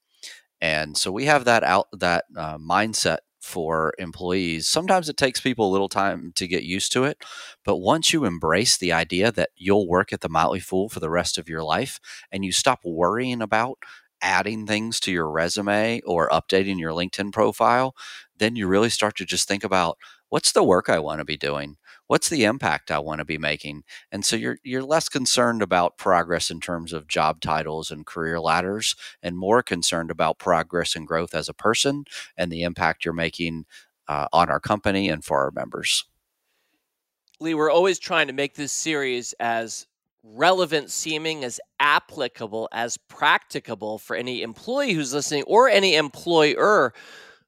and 0.61 0.97
so 0.97 1.13
we 1.13 1.27
have 1.27 1.45
that 1.45 1.63
out 1.65 1.87
that 1.93 2.25
uh, 2.37 2.59
mindset 2.59 3.19
for 3.41 3.93
employees. 3.99 4.69
Sometimes 4.69 5.09
it 5.09 5.17
takes 5.17 5.41
people 5.41 5.69
a 5.69 5.73
little 5.73 5.89
time 5.89 6.33
to 6.35 6.49
get 6.49 6.65
used 6.65 6.91
to 6.93 7.05
it, 7.05 7.23
but 7.65 7.77
once 7.77 8.13
you 8.13 8.25
embrace 8.25 8.77
the 8.77 8.93
idea 8.93 9.31
that 9.33 9.51
you'll 9.57 9.89
work 9.89 10.13
at 10.13 10.21
the 10.21 10.29
Motley 10.29 10.61
Fool 10.61 10.89
for 10.89 11.01
the 11.01 11.11
rest 11.11 11.39
of 11.39 11.49
your 11.49 11.63
life 11.63 12.01
and 12.33 12.45
you 12.45 12.53
stop 12.53 12.81
worrying 12.85 13.41
about 13.43 13.79
adding 14.23 14.67
things 14.67 14.99
to 15.01 15.13
your 15.13 15.31
resume 15.31 16.01
or 16.07 16.29
updating 16.31 16.79
your 16.79 16.93
LinkedIn 16.93 17.33
profile, 17.33 17.95
then 18.37 18.57
you 18.57 18.67
really 18.67 18.91
start 18.91 19.17
to 19.17 19.25
just 19.25 19.47
think 19.47 19.63
about 19.63 19.99
what's 20.29 20.53
the 20.53 20.65
work 20.65 20.89
I 20.89 20.99
want 20.99 21.21
to 21.21 21.25
be 21.25 21.37
doing? 21.37 21.77
What's 22.07 22.29
the 22.29 22.45
impact 22.45 22.91
I 22.91 22.99
want 22.99 23.19
to 23.19 23.25
be 23.25 23.39
making? 23.39 23.83
And 24.11 24.25
so 24.25 24.37
you're 24.37 24.59
you're 24.63 24.83
less 24.83 25.09
concerned 25.09 25.63
about 25.63 25.99
progress 25.99 26.51
in 26.51 26.61
terms 26.61 26.93
of 26.93 27.09
job 27.09 27.41
titles 27.41 27.91
and 27.91 28.07
career 28.07 28.41
ladders 28.41 28.95
and 29.23 29.39
more 29.39 29.63
concerned 29.63 30.11
about 30.11 30.39
progress 30.39 30.97
and 30.97 31.07
growth 31.07 31.35
as 31.35 31.49
a 31.49 31.55
person 31.55 32.05
and 32.37 32.51
the 32.51 32.63
impact 32.63 33.05
you're 33.05 33.15
making 33.15 33.67
uh, 34.09 34.29
on 34.33 34.49
our 34.49 34.61
company 34.61 35.09
and 35.09 35.25
for 35.25 35.41
our 35.41 35.51
members. 35.51 36.05
Lee, 37.39 37.55
we're 37.55 37.71
always 37.71 37.99
trying 37.99 38.29
to 38.29 38.33
make 38.33 38.55
this 38.55 38.73
series 38.73 39.35
as 39.41 39.87
relevant 40.23 40.91
seeming, 40.91 41.45
as 41.45 41.61
applicable, 41.81 42.69
as 42.73 42.97
practicable 43.09 43.99
for 43.99 44.17
any 44.17 44.43
employee 44.43 44.93
who's 44.93 45.13
listening 45.13 45.45
or 45.47 45.69
any 45.69 45.97
employer 45.97 46.93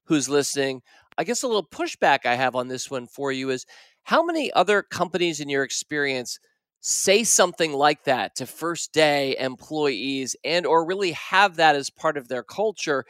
who's 0.05 0.29
listening. 0.29 0.83
I 1.17 1.25
guess 1.25 1.43
a 1.43 1.47
little 1.47 1.67
pushback 1.67 2.27
I 2.27 2.35
have 2.35 2.55
on 2.55 2.69
this 2.69 2.91
one 2.91 3.07
for 3.07 3.33
you 3.33 3.51
is 3.51 3.67
how 4.05 4.25
many 4.25 4.53
other 4.53 4.83
companies 4.83 5.41
in 5.41 5.49
your 5.49 5.63
experience 5.63 6.39
say 6.81 7.25
something 7.25 7.73
like 7.73 8.05
that 8.05 8.37
to 8.37 8.47
first 8.47 8.93
day 8.93 9.37
employees 9.39 10.37
and 10.45 10.65
or 10.65 10.87
really 10.87 11.13
have 11.13 11.57
that 11.57 11.77
as 11.77 11.91
part 11.91 12.17
of 12.17 12.29
their 12.29 12.43
culture? 12.43 13.05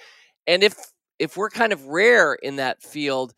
And 0.47 0.63
if 0.63 0.77
if 1.19 1.37
we're 1.37 1.51
kind 1.51 1.73
of 1.73 1.87
rare 1.87 2.35
in 2.35 2.57
that 2.57 2.83
field, 2.83 3.35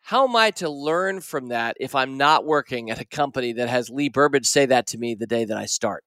how 0.00 0.26
am 0.26 0.36
I 0.36 0.50
to 0.52 0.68
learn 0.68 1.20
from 1.20 1.48
that 1.48 1.76
if 1.80 1.94
I'm 1.94 2.16
not 2.16 2.44
working 2.44 2.90
at 2.90 3.00
a 3.00 3.04
company 3.04 3.52
that 3.54 3.68
has 3.68 3.88
Lee 3.88 4.08
Burbage 4.08 4.46
say 4.46 4.66
that 4.66 4.86
to 4.88 4.98
me 4.98 5.14
the 5.14 5.26
day 5.26 5.44
that 5.44 5.56
I 5.56 5.66
start? 5.66 6.04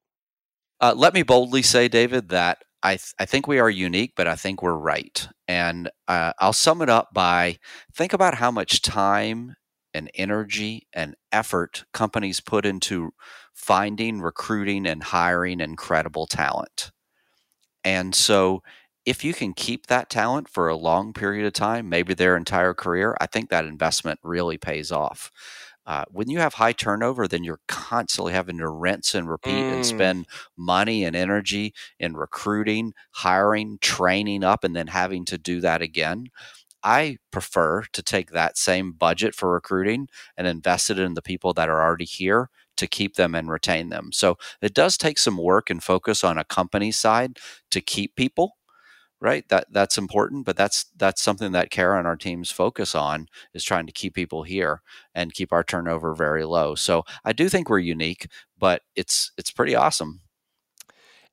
Uh, 0.81 0.93
let 0.95 1.13
me 1.13 1.23
boldly 1.23 1.61
say, 1.61 1.87
David, 1.87 2.29
that 2.29 2.59
I, 2.83 2.91
th- 2.91 3.13
I 3.17 3.25
think 3.25 3.47
we 3.47 3.59
are 3.59 3.69
unique, 3.69 4.13
but 4.15 4.27
I 4.27 4.35
think 4.35 4.61
we're 4.61 4.73
right. 4.73 5.27
And 5.47 5.89
uh, 6.07 6.33
I'll 6.39 6.53
sum 6.53 6.81
it 6.81 6.89
up 6.89 7.13
by 7.13 7.57
think 7.93 8.13
about 8.13 8.35
how 8.35 8.51
much 8.51 8.81
time 8.81 9.55
and 9.95 10.11
energy 10.13 10.87
and 10.93 11.15
effort 11.31 11.85
companies 11.93 12.39
put 12.39 12.65
into 12.65 13.13
finding, 13.53 14.21
recruiting, 14.21 14.85
and 14.85 15.01
hiring 15.01 15.61
incredible 15.61 16.27
talent. 16.27 16.91
And 17.83 18.13
so, 18.13 18.61
if 19.05 19.23
you 19.23 19.33
can 19.33 19.53
keep 19.53 19.87
that 19.87 20.09
talent 20.09 20.49
for 20.49 20.67
a 20.67 20.75
long 20.75 21.13
period 21.13 21.45
of 21.45 21.53
time, 21.53 21.87
maybe 21.87 22.13
their 22.13 22.35
entire 22.35 22.73
career, 22.73 23.15
I 23.21 23.27
think 23.27 23.49
that 23.49 23.65
investment 23.65 24.19
really 24.23 24.57
pays 24.57 24.91
off. 24.91 25.31
Uh, 25.85 26.03
when 26.09 26.29
you 26.29 26.39
have 26.39 26.55
high 26.55 26.71
turnover, 26.71 27.27
then 27.27 27.43
you're 27.43 27.59
constantly 27.67 28.33
having 28.33 28.57
to 28.57 28.67
rinse 28.67 29.13
and 29.13 29.29
repeat 29.29 29.51
mm. 29.51 29.73
and 29.73 29.85
spend 29.85 30.25
money 30.57 31.03
and 31.03 31.15
energy 31.15 31.73
in 31.99 32.15
recruiting, 32.15 32.93
hiring, 33.11 33.77
training 33.81 34.43
up, 34.43 34.63
and 34.63 34.75
then 34.75 34.87
having 34.87 35.23
to 35.25 35.37
do 35.37 35.61
that 35.61 35.83
again. 35.83 36.25
I 36.85 37.17
prefer 37.31 37.83
to 37.93 38.03
take 38.03 38.31
that 38.31 38.57
same 38.57 38.93
budget 38.93 39.35
for 39.35 39.51
recruiting 39.51 40.09
and 40.37 40.47
invest 40.47 40.89
it 40.91 40.99
in 40.99 41.15
the 41.15 41.23
people 41.23 41.53
that 41.55 41.69
are 41.69 41.83
already 41.83 42.05
here 42.05 42.49
to 42.77 42.87
keep 42.87 43.15
them 43.15 43.35
and 43.35 43.49
retain 43.49 43.89
them. 43.89 44.11
So 44.13 44.37
it 44.61 44.73
does 44.75 44.97
take 44.97 45.19
some 45.19 45.37
work 45.37 45.69
and 45.69 45.83
focus 45.83 46.23
on 46.23 46.37
a 46.37 46.45
company 46.45 46.91
side 46.91 47.39
to 47.71 47.81
keep 47.81 48.15
people 48.15 48.57
right? 49.21 49.47
That 49.49 49.67
that's 49.71 49.97
important 49.97 50.45
but 50.45 50.57
that's 50.57 50.85
that's 50.97 51.21
something 51.21 51.51
that 51.53 51.71
kara 51.71 51.97
and 51.99 52.07
our 52.07 52.17
teams 52.17 52.51
focus 52.51 52.95
on 52.95 53.27
is 53.53 53.63
trying 53.63 53.87
to 53.87 53.93
keep 53.93 54.13
people 54.13 54.43
here 54.43 54.81
and 55.15 55.33
keep 55.33 55.53
our 55.53 55.63
turnover 55.63 56.13
very 56.15 56.45
low. 56.45 56.75
So 56.75 57.03
i 57.25 57.33
do 57.33 57.49
think 57.49 57.69
we're 57.69 57.79
unique 57.79 58.27
but 58.59 58.81
it's 58.95 59.31
it's 59.37 59.51
pretty 59.51 59.75
awesome 59.75 60.21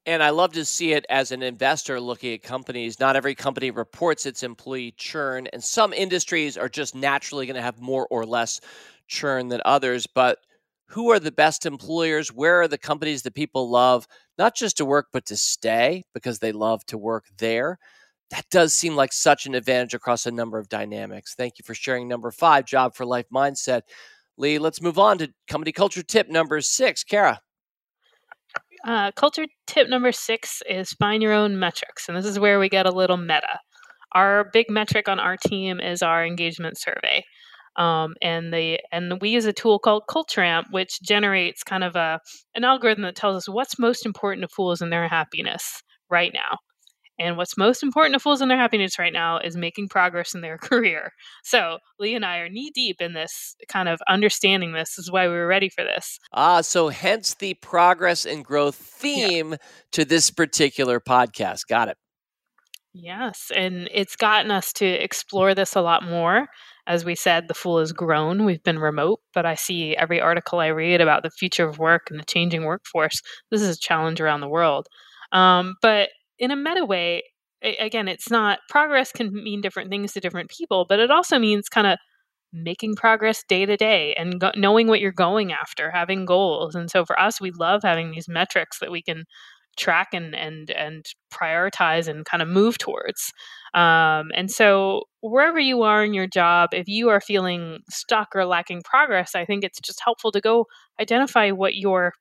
and 0.07 0.23
I 0.23 0.31
love 0.31 0.53
to 0.55 0.65
see 0.65 0.93
it 0.93 1.07
as 1.09 1.31
an 1.31 1.43
investor 1.43 2.01
looking 2.01 2.35
at 2.35 2.43
companies. 2.43 2.99
Not 2.99 3.17
every 3.17 3.35
company 3.35 3.71
reports 3.71 4.27
its 4.27 4.43
employee 4.43 4.95
churn, 4.97 5.47
and 5.53 5.63
some 5.63 5.93
industries 5.93 6.57
are 6.57 6.69
just 6.69 6.95
naturally 6.95 7.47
going 7.47 7.57
to 7.57 7.63
have 7.63 7.81
more 7.81 8.07
or 8.11 8.27
less 8.27 8.61
churn 9.07 9.49
than 9.49 9.61
others. 9.65 10.07
But 10.07 10.39
who 10.87 11.11
are 11.11 11.21
the 11.21 11.33
best 11.33 11.67
employers? 11.67 12.33
Where 12.33 12.61
are 12.61 12.69
the 12.69 12.79
companies 12.79 13.23
that 13.23 13.35
people 13.35 13.71
love, 13.71 14.07
not 14.39 14.57
just 14.57 14.77
to 14.79 14.85
work, 14.85 15.09
but 15.13 15.25
to 15.27 15.37
stay 15.37 16.05
because 16.15 16.41
they 16.41 16.53
love 16.53 16.85
to 16.87 16.99
work 16.99 17.27
there? 17.39 17.79
That 18.31 18.47
does 18.51 18.75
seem 18.75 18.97
like 18.97 19.13
such 19.13 19.47
an 19.47 19.55
advantage 19.55 19.95
across 19.95 20.27
a 20.27 20.31
number 20.31 20.59
of 20.59 20.69
dynamics. 20.69 21.35
Thank 21.35 21.59
you 21.59 21.65
for 21.65 21.75
sharing 21.75 22.09
number 22.09 22.31
five, 22.31 22.65
job 22.65 22.95
for 22.95 23.07
life 23.07 23.27
mindset. 23.33 23.83
Lee, 24.37 24.59
let's 24.59 24.83
move 24.83 24.99
on 24.99 25.19
to 25.19 25.33
company 25.47 25.71
culture 25.71 26.03
tip 26.03 26.29
number 26.29 26.61
six. 26.61 27.05
Kara. 27.05 27.41
Uh, 28.87 29.13
culture 29.13 29.47
tip 29.67 29.89
number 29.89 30.13
six 30.13 30.63
is 30.69 30.93
find 30.93 31.23
your 31.23 31.33
own 31.33 31.59
metrics. 31.59 32.09
And 32.09 32.17
this 32.17 32.27
is 32.27 32.39
where 32.39 32.59
we 32.59 32.69
get 32.69 32.87
a 32.87 32.91
little 32.91 33.17
meta. 33.17 33.61
Our 34.13 34.51
big 34.53 34.67
metric 34.69 35.09
on 35.09 35.21
our 35.21 35.37
team 35.37 35.81
is 35.81 36.03
our 36.03 36.25
engagement 36.27 36.79
survey. 36.79 37.25
Um, 37.77 38.15
and 38.21 38.53
the 38.53 38.81
and 38.93 39.19
we 39.23 39.31
use 39.31 39.47
a 39.47 39.53
tool 39.53 39.79
called 39.79 40.03
CultureAmp, 40.11 40.65
which 40.73 41.01
generates 41.03 41.63
kind 41.63 41.85
of 41.85 41.97
a 41.97 42.21
an 42.55 42.65
algorithm 42.65 43.05
that 43.05 43.17
tells 43.17 43.37
us 43.37 43.49
what's 43.49 43.79
most 43.79 44.05
important 44.05 44.43
to 44.43 44.55
fools 44.55 44.83
and 44.83 44.93
their 44.93 45.09
happiness 45.09 45.83
right 46.11 46.33
now. 46.35 46.59
And 47.19 47.37
what's 47.37 47.57
most 47.57 47.83
important 47.83 48.15
to 48.15 48.21
fools 48.21 48.41
in 48.41 48.49
their 48.49 48.59
happiness 48.59 48.99
right 48.99 49.13
now 49.13 49.39
is 49.39 49.57
making 49.57 49.89
progress 49.89 50.35
in 50.35 50.41
their 50.41 50.59
career. 50.63 51.13
So 51.45 51.79
Lee 51.99 52.15
and 52.15 52.25
I 52.25 52.39
are 52.39 52.49
knee 52.49 52.71
deep 52.75 53.01
in 53.01 53.13
this 53.13 53.55
kind 53.69 53.89
of 53.89 54.01
understanding 54.09 54.73
this. 54.73 54.97
this 54.97 55.05
is 55.05 55.13
why 55.13 55.29
we 55.29 55.35
were 55.35 55.47
ready 55.47 55.69
for 55.69 55.85
this. 55.85 56.19
Ah, 56.33 56.61
so 56.63 56.89
hence 56.89 57.35
the 57.35 57.55
progress 57.55 58.25
and 58.25 58.45
growth 58.45 58.77
theme 58.77 59.53
yeah. 59.53 59.57
to 59.93 60.05
this 60.05 60.31
particular 60.31 61.01
podcast. 61.01 61.67
Got 61.69 61.89
it. 61.89 61.97
Yes. 62.95 63.51
And 63.55 63.89
it's 63.93 64.17
gotten 64.17 64.51
us 64.51 64.73
to 64.75 64.87
explore 64.87 65.55
this 65.55 65.75
a 65.75 65.81
lot 65.81 66.05
more. 66.05 66.49
As 66.87 67.05
we 67.05 67.15
said, 67.15 67.49
the 67.49 67.55
fool 67.55 67.79
has 67.79 67.93
grown. 67.93 68.45
We've 68.45 68.63
been 68.63 68.79
remote, 68.79 69.21
but 69.33 69.47
I 69.47 69.55
see 69.55 69.97
every 69.97 70.21
article 70.21 70.59
I 70.59 70.67
read 70.67 71.01
about 71.01 71.23
the 71.23 71.31
future 71.31 71.67
of 71.67 71.79
work 71.79 72.09
and 72.11 72.19
the 72.19 72.25
changing 72.25 72.65
workforce. 72.65 73.23
This 73.51 73.63
is 73.63 73.77
a 73.77 73.81
challenge 73.81 74.21
around 74.21 74.41
the 74.41 74.49
world. 74.49 74.89
Um, 75.31 75.77
but 75.81 76.11
in 76.43 76.51
a 76.51 76.57
meta 76.57 76.85
way, 76.85 77.23
again, 77.63 78.09
it's 78.09 78.31
not 78.31 78.59
progress 78.69 79.13
can 79.13 79.33
mean 79.33 79.61
different 79.61 79.91
things 79.91 80.13
to 80.13 80.21
different 80.21 80.51
people, 80.51 80.85
but 80.89 80.99
it 80.99 81.11
also 81.11 81.39
means 81.39 81.69
kind 81.69 81.87
of 81.87 81.99
making 82.53 82.97
progress 82.97 83.45
day 83.49 83.65
to 83.65 83.77
day 83.77 84.13
and 84.15 84.41
go- 84.41 84.51
knowing 84.57 84.89
what 84.89 85.01
you're 85.01 85.13
going 85.13 85.53
after, 85.53 85.91
having 85.91 86.27
goals. 86.27 86.75
And 86.75 86.91
so 86.91 87.05
for 87.07 87.19
us, 87.19 87.41
we 87.41 87.53
love 87.53 87.83
having 87.85 88.11
these 88.11 88.29
metrics 88.29 88.81
that 88.81 88.91
we 88.91 89.03
can 89.03 89.25
track 89.79 90.09
and 90.13 90.35
and 90.35 90.69
and 90.71 91.07
prioritize 91.33 92.07
and 92.09 92.27
kind 92.27 92.43
of 92.43 92.49
move 92.49 92.77
towards. 92.77 93.33
Um, 93.73 94.31
and 94.35 94.51
so 94.51 95.05
wherever 95.21 95.61
you 95.61 95.83
are 95.83 96.05
in 96.05 96.13
your 96.13 96.27
job, 96.27 96.71
if 96.73 96.89
you 96.89 97.09
are 97.09 97.21
feeling 97.21 97.79
stuck 97.89 98.35
or 98.35 98.45
lacking 98.45 98.83
progress, 98.83 99.35
I 99.35 99.45
think 99.47 99.65
it's 99.65 99.81
just 99.81 100.03
helpful 100.05 100.33
to 100.33 100.41
go 100.41 100.67
identify 101.01 101.53
what 101.53 101.77
your 101.77 102.13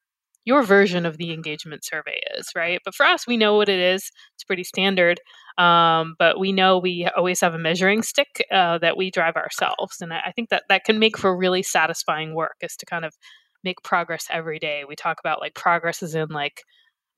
your 0.45 0.63
version 0.63 1.06
of 1.06 1.17
the 1.17 1.32
engagement 1.34 1.86
survey 1.86 2.19
is, 2.38 2.49
right? 2.56 2.80
But 2.84 2.95
for 2.95 3.06
us, 3.06 3.27
we 3.27 3.38
know 3.38 3.56
what 3.56 3.69
it 3.69 3.80
is. 3.80 4.12
It's 4.36 4.43
pretty 4.43 4.63
standard. 4.63 5.19
Um, 5.58 6.15
but 6.17 6.39
we 6.39 6.51
know 6.51 6.80
we 6.80 7.08
always 7.15 7.41
have 7.41 7.54
a 7.54 7.60
measuring 7.60 8.01
stick 8.01 8.43
uh, 8.51 8.80
that 8.80 8.97
we 8.97 9.12
drive 9.12 9.36
ourselves. 9.36 10.01
And 10.01 10.13
I, 10.13 10.32
think 10.36 10.49
that 10.49 10.63
that 10.69 10.84
can 10.86 10.97
make 10.97 11.17
for 11.17 11.36
really 11.36 11.62
satisfying 11.62 12.34
work 12.34 12.56
is 12.62 12.75
to 12.77 12.86
kind 12.86 13.06
of 13.06 13.13
make 13.63 13.84
progress 13.84 14.25
every 14.32 14.58
day. 14.58 14.84
We 14.88 14.95
talk 14.95 15.19
about 15.19 15.39
like 15.39 15.54
progress 15.54 16.01
is 16.01 16.15
in 16.15 16.30
like 16.30 16.63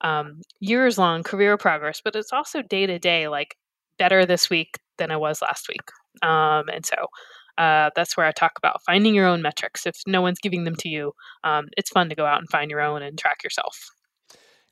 um, 0.01 0.41
years 0.59 0.97
long 0.97 1.23
career 1.23 1.57
progress, 1.57 2.01
but 2.03 2.15
it's 2.15 2.33
also 2.33 2.62
day 2.62 2.86
to 2.86 2.99
day, 2.99 3.27
like 3.29 3.55
better 3.97 4.25
this 4.25 4.49
week 4.49 4.77
than 4.97 5.12
I 5.12 5.17
was 5.17 5.41
last 5.41 5.69
week. 5.69 6.27
Um, 6.27 6.67
and 6.69 6.86
so 6.86 6.95
Uh, 7.57 7.89
that's 7.95 8.17
where 8.17 8.25
I 8.25 8.31
talk 8.31 8.53
about 8.57 8.81
finding 8.85 9.13
your 9.13 9.27
own 9.27 9.41
metrics. 9.41 9.85
If 9.85 10.01
no 10.07 10.21
one's 10.21 10.39
giving 10.39 10.63
them 10.63 10.75
to 10.77 10.89
you, 10.89 11.13
um, 11.43 11.67
it's 11.77 11.89
fun 11.89 12.09
to 12.09 12.15
go 12.15 12.25
out 12.25 12.39
and 12.39 12.49
find 12.49 12.71
your 12.71 12.81
own 12.81 13.01
and 13.01 13.17
track 13.17 13.43
yourself. 13.43 13.91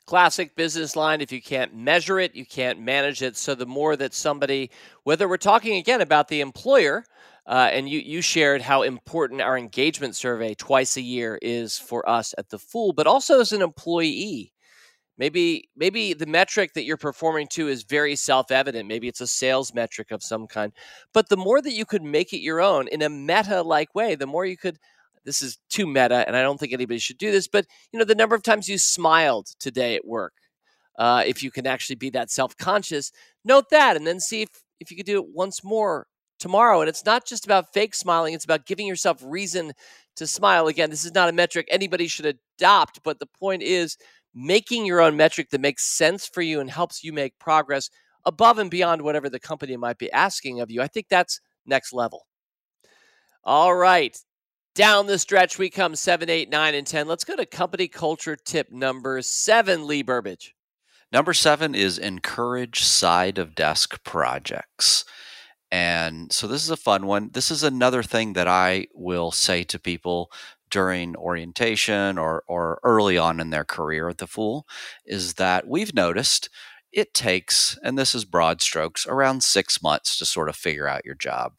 Classic 0.07 0.55
business 0.55 0.95
line. 0.95 1.21
If 1.21 1.31
you 1.31 1.41
can't 1.41 1.75
measure 1.75 2.19
it, 2.19 2.35
you 2.35 2.45
can't 2.45 2.79
manage 2.79 3.21
it. 3.21 3.37
So 3.37 3.53
the 3.53 3.67
more 3.67 3.95
that 3.95 4.13
somebody, 4.13 4.71
whether 5.03 5.27
we're 5.27 5.37
talking 5.37 5.75
again 5.77 6.01
about 6.01 6.27
the 6.27 6.41
employer, 6.41 7.05
uh, 7.47 7.69
and 7.71 7.89
you 7.89 7.99
you 7.99 8.21
shared 8.21 8.61
how 8.61 8.81
important 8.81 9.41
our 9.41 9.57
engagement 9.57 10.15
survey 10.15 10.53
twice 10.53 10.97
a 10.97 11.01
year 11.01 11.39
is 11.41 11.77
for 11.77 12.07
us 12.07 12.33
at 12.37 12.49
the 12.49 12.59
Fool, 12.59 12.93
but 12.93 13.07
also 13.07 13.39
as 13.39 13.51
an 13.51 13.61
employee. 13.61 14.53
Maybe 15.21 15.69
maybe 15.75 16.15
the 16.15 16.25
metric 16.25 16.73
that 16.73 16.83
you're 16.83 16.97
performing 16.97 17.45
to 17.51 17.67
is 17.67 17.83
very 17.83 18.15
self-evident. 18.15 18.87
Maybe 18.87 19.07
it's 19.07 19.21
a 19.21 19.27
sales 19.27 19.71
metric 19.71 20.09
of 20.09 20.23
some 20.23 20.47
kind. 20.47 20.73
But 21.13 21.29
the 21.29 21.37
more 21.37 21.61
that 21.61 21.73
you 21.73 21.85
could 21.85 22.01
make 22.01 22.33
it 22.33 22.39
your 22.39 22.59
own 22.59 22.87
in 22.87 23.03
a 23.03 23.09
meta-like 23.09 23.93
way, 23.93 24.15
the 24.15 24.25
more 24.25 24.47
you 24.47 24.57
could 24.57 24.79
this 25.23 25.43
is 25.43 25.59
too 25.69 25.85
meta 25.85 26.25
and 26.25 26.35
I 26.35 26.41
don't 26.41 26.59
think 26.59 26.73
anybody 26.73 26.97
should 26.97 27.19
do 27.19 27.31
this, 27.31 27.47
but 27.47 27.67
you 27.91 27.99
know 27.99 28.05
the 28.05 28.15
number 28.15 28.35
of 28.35 28.41
times 28.41 28.67
you 28.67 28.79
smiled 28.79 29.49
today 29.59 29.95
at 29.95 30.07
work. 30.07 30.33
Uh, 30.97 31.21
if 31.23 31.43
you 31.43 31.51
can 31.51 31.67
actually 31.67 31.97
be 31.97 32.09
that 32.09 32.31
self-conscious, 32.31 33.11
note 33.45 33.69
that 33.69 33.95
and 33.95 34.07
then 34.07 34.19
see 34.19 34.41
if 34.41 34.49
if 34.79 34.89
you 34.89 34.97
could 34.97 35.05
do 35.05 35.21
it 35.21 35.29
once 35.35 35.63
more 35.63 36.07
tomorrow. 36.39 36.79
And 36.81 36.89
it's 36.89 37.05
not 37.05 37.27
just 37.27 37.45
about 37.45 37.71
fake 37.75 37.93
smiling, 37.93 38.33
it's 38.33 38.45
about 38.45 38.65
giving 38.65 38.87
yourself 38.87 39.19
reason 39.23 39.73
to 40.15 40.25
smile. 40.25 40.65
Again, 40.65 40.89
this 40.89 41.05
is 41.05 41.13
not 41.13 41.29
a 41.29 41.31
metric 41.31 41.67
anybody 41.69 42.07
should 42.07 42.25
adopt, 42.25 43.03
but 43.03 43.19
the 43.19 43.29
point 43.39 43.61
is 43.61 43.97
making 44.33 44.85
your 44.85 45.01
own 45.01 45.17
metric 45.17 45.49
that 45.49 45.61
makes 45.61 45.85
sense 45.85 46.27
for 46.27 46.41
you 46.41 46.59
and 46.59 46.69
helps 46.69 47.03
you 47.03 47.13
make 47.13 47.37
progress 47.39 47.89
above 48.25 48.59
and 48.59 48.71
beyond 48.71 49.01
whatever 49.01 49.29
the 49.29 49.39
company 49.39 49.75
might 49.75 49.97
be 49.97 50.11
asking 50.11 50.59
of 50.59 50.71
you. 50.71 50.81
I 50.81 50.87
think 50.87 51.07
that's 51.09 51.41
next 51.65 51.93
level. 51.93 52.25
All 53.43 53.73
right. 53.73 54.17
Down 54.73 55.07
the 55.07 55.19
stretch, 55.19 55.57
we 55.57 55.69
come 55.69 55.95
seven, 55.95 56.29
eight, 56.29 56.49
nine, 56.49 56.75
and 56.75 56.87
10. 56.87 57.07
Let's 57.07 57.25
go 57.25 57.35
to 57.35 57.45
company 57.45 57.87
culture 57.87 58.37
tip 58.37 58.71
number 58.71 59.21
seven, 59.21 59.85
Lee 59.85 60.01
Burbage. 60.01 60.55
Number 61.11 61.33
seven 61.33 61.75
is 61.75 61.97
encourage 61.97 62.83
side 62.83 63.37
of 63.37 63.53
desk 63.53 64.01
projects. 64.05 65.03
And 65.71 66.31
so 66.31 66.47
this 66.47 66.63
is 66.63 66.69
a 66.69 66.77
fun 66.77 67.05
one. 67.05 67.31
This 67.33 67.51
is 67.51 67.63
another 67.63 68.03
thing 68.03 68.33
that 68.33 68.47
I 68.47 68.87
will 68.93 69.31
say 69.31 69.63
to 69.65 69.79
people 69.79 70.31
during 70.71 71.15
orientation 71.15 72.17
or, 72.17 72.43
or 72.47 72.79
early 72.83 73.17
on 73.17 73.39
in 73.39 73.49
their 73.49 73.65
career 73.65 74.09
at 74.09 74.17
the 74.17 74.27
Fool 74.27 74.65
is 75.05 75.35
that 75.35 75.67
we've 75.67 75.93
noticed 75.93 76.49
it 76.91 77.13
takes, 77.13 77.77
and 77.83 77.97
this 77.97 78.13
is 78.13 78.25
broad 78.25 78.61
strokes, 78.61 79.07
around 79.07 79.43
six 79.43 79.81
months 79.81 80.17
to 80.17 80.25
sort 80.25 80.49
of 80.49 80.55
figure 80.55 80.87
out 80.87 81.05
your 81.05 81.15
job. 81.15 81.53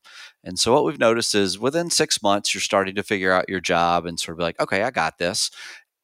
And 0.45 0.59
so 0.59 0.75
what 0.75 0.85
we've 0.85 0.99
noticed 0.99 1.35
is 1.35 1.59
within 1.59 1.89
six 1.89 2.23
months, 2.23 2.53
you're 2.53 2.61
starting 2.61 2.95
to 2.97 3.03
figure 3.03 3.33
out 3.33 3.49
your 3.49 3.61
job 3.61 4.05
and 4.05 4.19
sort 4.19 4.35
of 4.35 4.39
be 4.39 4.45
like, 4.45 4.61
okay, 4.61 4.83
I 4.83 4.91
got 4.91 5.19
this 5.19 5.51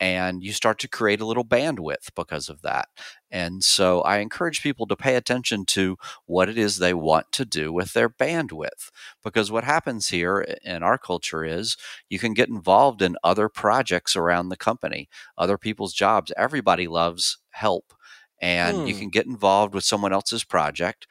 and 0.01 0.43
you 0.43 0.53
start 0.53 0.79
to 0.79 0.89
create 0.89 1.21
a 1.21 1.27
little 1.27 1.45
bandwidth 1.45 2.15
because 2.15 2.49
of 2.49 2.63
that. 2.63 2.89
And 3.31 3.63
so 3.63 4.01
I 4.03 4.19
encourage 4.19 4.63
people 4.63 4.87
to 4.87 4.97
pay 4.97 5.15
attention 5.15 5.65
to 5.67 5.97
what 6.27 6.49
it 6.49 6.57
is 6.57 6.79
they 6.79 6.95
want 6.95 7.31
to 7.33 7.45
do 7.45 7.73
with 7.73 7.93
their 7.93 8.09
bandwidth. 8.09 8.91
Because 9.23 9.51
what 9.51 9.65
happens 9.65 10.09
here 10.09 10.41
in 10.65 10.83
our 10.83 10.99
culture 10.99 11.45
is 11.45 11.77
you 12.09 12.19
can 12.19 12.35
get 12.35 12.49
involved 12.49 13.03
in 13.03 13.17
other 13.23 13.49
projects 13.49 14.17
around 14.17 14.49
the 14.49 14.57
company, 14.57 15.09
other 15.37 15.59
people's 15.59 15.93
jobs. 15.93 16.33
Everybody 16.37 16.89
loves 16.89 17.39
help. 17.51 17.93
And 18.41 18.79
hmm. 18.79 18.87
you 18.87 18.95
can 18.95 19.09
get 19.09 19.27
involved 19.27 19.75
with 19.75 19.85
someone 19.85 20.13
else's 20.13 20.45
project 20.45 21.07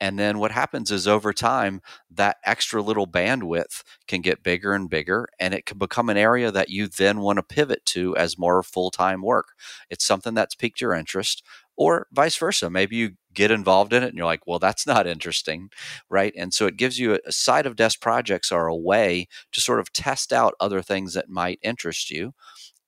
and 0.00 0.18
then 0.18 0.38
what 0.38 0.52
happens 0.52 0.90
is 0.90 1.08
over 1.08 1.32
time, 1.32 1.80
that 2.10 2.36
extra 2.44 2.82
little 2.82 3.06
bandwidth 3.06 3.82
can 4.06 4.20
get 4.20 4.42
bigger 4.42 4.72
and 4.72 4.88
bigger, 4.88 5.28
and 5.40 5.54
it 5.54 5.66
can 5.66 5.78
become 5.78 6.08
an 6.08 6.16
area 6.16 6.50
that 6.52 6.68
you 6.70 6.86
then 6.86 7.20
want 7.20 7.38
to 7.38 7.42
pivot 7.42 7.84
to 7.86 8.16
as 8.16 8.38
more 8.38 8.62
full 8.62 8.90
time 8.90 9.22
work. 9.22 9.48
It's 9.90 10.04
something 10.06 10.34
that's 10.34 10.54
piqued 10.54 10.80
your 10.80 10.94
interest, 10.94 11.42
or 11.76 12.06
vice 12.12 12.36
versa. 12.36 12.70
Maybe 12.70 12.96
you 12.96 13.12
get 13.34 13.50
involved 13.50 13.92
in 13.92 14.02
it 14.02 14.08
and 14.08 14.16
you're 14.16 14.26
like, 14.26 14.46
well, 14.46 14.58
that's 14.58 14.86
not 14.86 15.06
interesting, 15.06 15.70
right? 16.10 16.32
And 16.36 16.52
so 16.52 16.66
it 16.66 16.76
gives 16.76 16.98
you 16.98 17.14
a, 17.14 17.18
a 17.26 17.32
side 17.32 17.66
of 17.66 17.76
desk 17.76 18.00
projects 18.00 18.50
are 18.50 18.66
a 18.66 18.76
way 18.76 19.28
to 19.52 19.60
sort 19.60 19.78
of 19.80 19.92
test 19.92 20.32
out 20.32 20.54
other 20.60 20.82
things 20.82 21.14
that 21.14 21.28
might 21.28 21.60
interest 21.62 22.10
you 22.10 22.34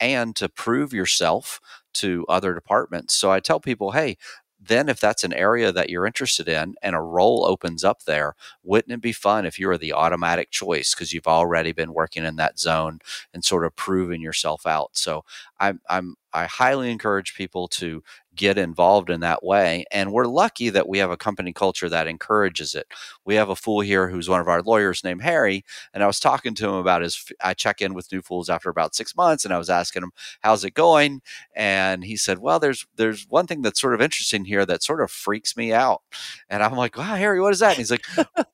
and 0.00 0.34
to 0.36 0.48
prove 0.48 0.92
yourself 0.92 1.60
to 1.94 2.24
other 2.28 2.54
departments. 2.54 3.14
So 3.14 3.30
I 3.30 3.40
tell 3.40 3.60
people, 3.60 3.92
hey, 3.92 4.16
then 4.60 4.88
if 4.88 5.00
that's 5.00 5.24
an 5.24 5.32
area 5.32 5.72
that 5.72 5.88
you're 5.90 6.06
interested 6.06 6.48
in 6.48 6.74
and 6.82 6.94
a 6.94 7.00
role 7.00 7.44
opens 7.46 7.82
up 7.84 8.04
there, 8.04 8.34
wouldn't 8.62 8.92
it 8.92 9.00
be 9.00 9.12
fun 9.12 9.46
if 9.46 9.58
you 9.58 9.66
were 9.68 9.78
the 9.78 9.92
automatic 9.92 10.50
choice 10.50 10.94
because 10.94 11.12
you've 11.12 11.26
already 11.26 11.72
been 11.72 11.94
working 11.94 12.24
in 12.24 12.36
that 12.36 12.58
zone 12.58 13.00
and 13.32 13.44
sort 13.44 13.64
of 13.64 13.74
proving 13.76 14.20
yourself 14.20 14.66
out? 14.66 14.90
So 14.92 15.24
I'm, 15.58 15.80
I'm 15.88 16.16
I 16.32 16.46
highly 16.46 16.90
encourage 16.90 17.34
people 17.34 17.66
to 17.68 18.02
get 18.34 18.58
involved 18.58 19.10
in 19.10 19.20
that 19.20 19.42
way. 19.42 19.84
And 19.90 20.12
we're 20.12 20.26
lucky 20.26 20.70
that 20.70 20.88
we 20.88 20.98
have 20.98 21.10
a 21.10 21.16
company 21.16 21.52
culture 21.52 21.88
that 21.88 22.06
encourages 22.06 22.74
it. 22.74 22.86
We 23.24 23.34
have 23.34 23.48
a 23.48 23.56
fool 23.56 23.80
here 23.80 24.08
who's 24.08 24.28
one 24.28 24.40
of 24.40 24.48
our 24.48 24.62
lawyers 24.62 25.04
named 25.04 25.22
Harry. 25.22 25.64
And 25.92 26.02
I 26.02 26.06
was 26.06 26.20
talking 26.20 26.54
to 26.54 26.68
him 26.68 26.74
about 26.74 27.02
his, 27.02 27.24
I 27.42 27.54
check 27.54 27.80
in 27.80 27.94
with 27.94 28.10
new 28.12 28.22
fools 28.22 28.48
after 28.48 28.70
about 28.70 28.94
six 28.94 29.16
months 29.16 29.44
and 29.44 29.52
I 29.52 29.58
was 29.58 29.70
asking 29.70 30.04
him, 30.04 30.12
how's 30.40 30.64
it 30.64 30.74
going? 30.74 31.22
And 31.54 32.04
he 32.04 32.16
said, 32.16 32.38
well, 32.38 32.58
there's, 32.58 32.86
there's 32.96 33.26
one 33.28 33.46
thing 33.46 33.62
that's 33.62 33.80
sort 33.80 33.94
of 33.94 34.00
interesting 34.00 34.44
here 34.44 34.64
that 34.64 34.82
sort 34.82 35.00
of 35.00 35.10
freaks 35.10 35.56
me 35.56 35.72
out. 35.72 36.02
And 36.48 36.62
I'm 36.62 36.76
like, 36.76 36.96
wow, 36.96 37.16
Harry, 37.16 37.40
what 37.40 37.52
is 37.52 37.58
that? 37.60 37.70
And 37.70 37.78
he's 37.78 37.90
like, 37.90 38.06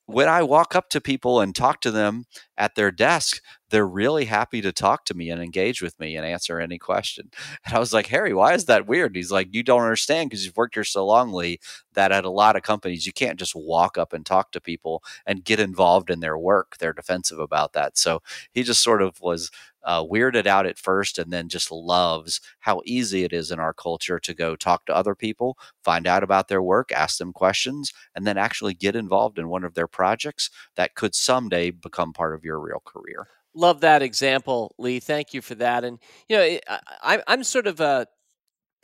when 0.05 0.27
I 0.27 0.43
walk 0.43 0.75
up 0.75 0.89
to 0.89 1.01
people 1.01 1.39
and 1.41 1.55
talk 1.55 1.81
to 1.81 1.91
them 1.91 2.25
at 2.57 2.75
their 2.75 2.91
desk, 2.91 3.41
they're 3.69 3.87
really 3.87 4.25
happy 4.25 4.61
to 4.61 4.71
talk 4.71 5.05
to 5.05 5.13
me 5.13 5.29
and 5.29 5.41
engage 5.41 5.81
with 5.81 5.99
me 5.99 6.15
and 6.15 6.25
answer 6.25 6.59
any 6.59 6.77
question. 6.77 7.29
And 7.65 7.75
I 7.75 7.79
was 7.79 7.93
like, 7.93 8.07
Harry, 8.07 8.33
why 8.33 8.53
is 8.53 8.65
that 8.65 8.87
weird? 8.87 9.15
He's 9.15 9.31
like, 9.31 9.49
you 9.51 9.63
don't 9.63 9.81
understand 9.81 10.29
because 10.29 10.45
you've 10.45 10.57
worked 10.57 10.75
here 10.75 10.83
so 10.83 11.05
long, 11.05 11.33
Lee, 11.33 11.59
that 11.97 12.11
at 12.11 12.25
a 12.25 12.29
lot 12.29 12.55
of 12.55 12.61
companies, 12.61 13.07
you 13.07 13.11
can't 13.11 13.39
just 13.39 13.55
walk 13.55 13.97
up 13.97 14.13
and 14.13 14.23
talk 14.23 14.51
to 14.51 14.61
people 14.61 15.03
and 15.25 15.43
get 15.43 15.59
involved 15.59 16.11
in 16.11 16.19
their 16.19 16.37
work. 16.37 16.77
They're 16.77 16.93
defensive 16.93 17.39
about 17.39 17.73
that. 17.73 17.97
So 17.97 18.21
he 18.53 18.61
just 18.61 18.83
sort 18.83 19.01
of 19.01 19.19
was 19.19 19.49
uh, 19.83 20.03
weirded 20.03 20.45
out 20.45 20.67
at 20.67 20.77
first 20.77 21.17
and 21.17 21.33
then 21.33 21.49
just 21.49 21.71
loves 21.71 22.39
how 22.59 22.81
easy 22.85 23.23
it 23.23 23.33
is 23.33 23.49
in 23.49 23.59
our 23.59 23.73
culture 23.73 24.19
to 24.19 24.33
go 24.35 24.55
talk 24.55 24.85
to 24.85 24.95
other 24.95 25.15
people, 25.15 25.57
find 25.83 26.05
out 26.05 26.21
about 26.21 26.49
their 26.49 26.61
work, 26.61 26.91
ask 26.91 27.17
them 27.17 27.33
questions, 27.33 27.91
and 28.13 28.27
then 28.27 28.37
actually 28.37 28.75
get 28.75 28.95
involved 28.95 29.39
in 29.39 29.49
one 29.49 29.63
of 29.63 29.73
their 29.73 29.87
projects 29.87 30.51
that 30.75 30.93
could 30.93 31.15
someday 31.15 31.71
become 31.71 32.13
part 32.13 32.35
of 32.35 32.45
your 32.45 32.59
real 32.59 32.81
career. 32.85 33.27
Love 33.55 33.81
that 33.81 34.03
example, 34.03 34.75
Lee. 34.77 34.99
Thank 34.99 35.33
you 35.33 35.41
for 35.41 35.55
that. 35.55 35.83
And, 35.83 35.97
you 36.29 36.37
know, 36.37 36.59
I, 37.01 37.23
I'm 37.25 37.43
sort 37.43 37.65
of 37.65 37.79
a 37.79 38.05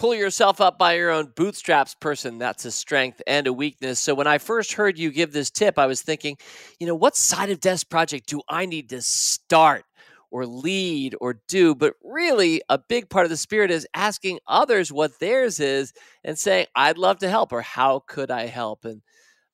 pull 0.04 0.14
yourself 0.14 0.60
up 0.60 0.78
by 0.78 0.96
your 0.96 1.12
own 1.12 1.32
bootstraps 1.34 1.96
person. 1.96 2.38
That's 2.38 2.66
a 2.66 2.72
strength 2.72 3.22
and 3.26 3.48
a 3.48 3.54
weakness. 3.54 4.02
So 4.02 4.14
when 4.14 4.28
I 4.28 4.38
first 4.38 4.74
heard 4.74 5.00
you 5.00 5.10
give 5.12 5.32
this 5.32 5.50
tip, 5.50 5.80
I 5.80 5.86
was 5.86 6.02
thinking, 6.02 6.36
you 6.78 6.86
know, 6.86 6.94
what 6.94 7.16
side 7.16 7.50
of 7.50 7.62
desk 7.62 7.90
project 7.90 8.28
do 8.28 8.42
I 8.50 8.66
need 8.66 8.90
to 8.90 9.02
start? 9.02 9.86
or 10.30 10.48
lead 10.48 11.16
or 11.22 11.40
do, 11.48 11.76
but 11.76 11.94
really 12.04 12.60
a 12.68 12.80
big 12.80 13.08
part 13.08 13.24
of 13.24 13.30
the 13.30 13.38
spirit 13.38 13.70
is 13.70 13.86
asking 13.94 14.40
others 14.48 14.92
what 14.92 15.20
theirs 15.20 15.60
is 15.60 15.94
and 16.24 16.40
saying, 16.40 16.66
I'd 16.76 16.98
love 16.98 17.20
to 17.20 17.30
help 17.30 17.54
or 17.54 17.62
how 17.62 18.00
could 18.08 18.32
I 18.32 18.48
help? 18.48 18.84
And 18.84 19.04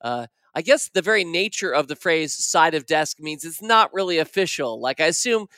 uh, 0.00 0.26
I 0.54 0.62
guess 0.62 0.88
the 0.88 1.02
very 1.02 1.22
nature 1.22 1.70
of 1.70 1.88
the 1.88 1.96
phrase 1.96 2.32
side 2.32 2.74
of 2.74 2.86
desk 2.86 3.18
means 3.20 3.44
it's 3.44 3.60
not 3.60 3.92
really 3.92 4.16
official. 4.16 4.80
Like 4.80 5.00
I 5.00 5.06
assume 5.06 5.48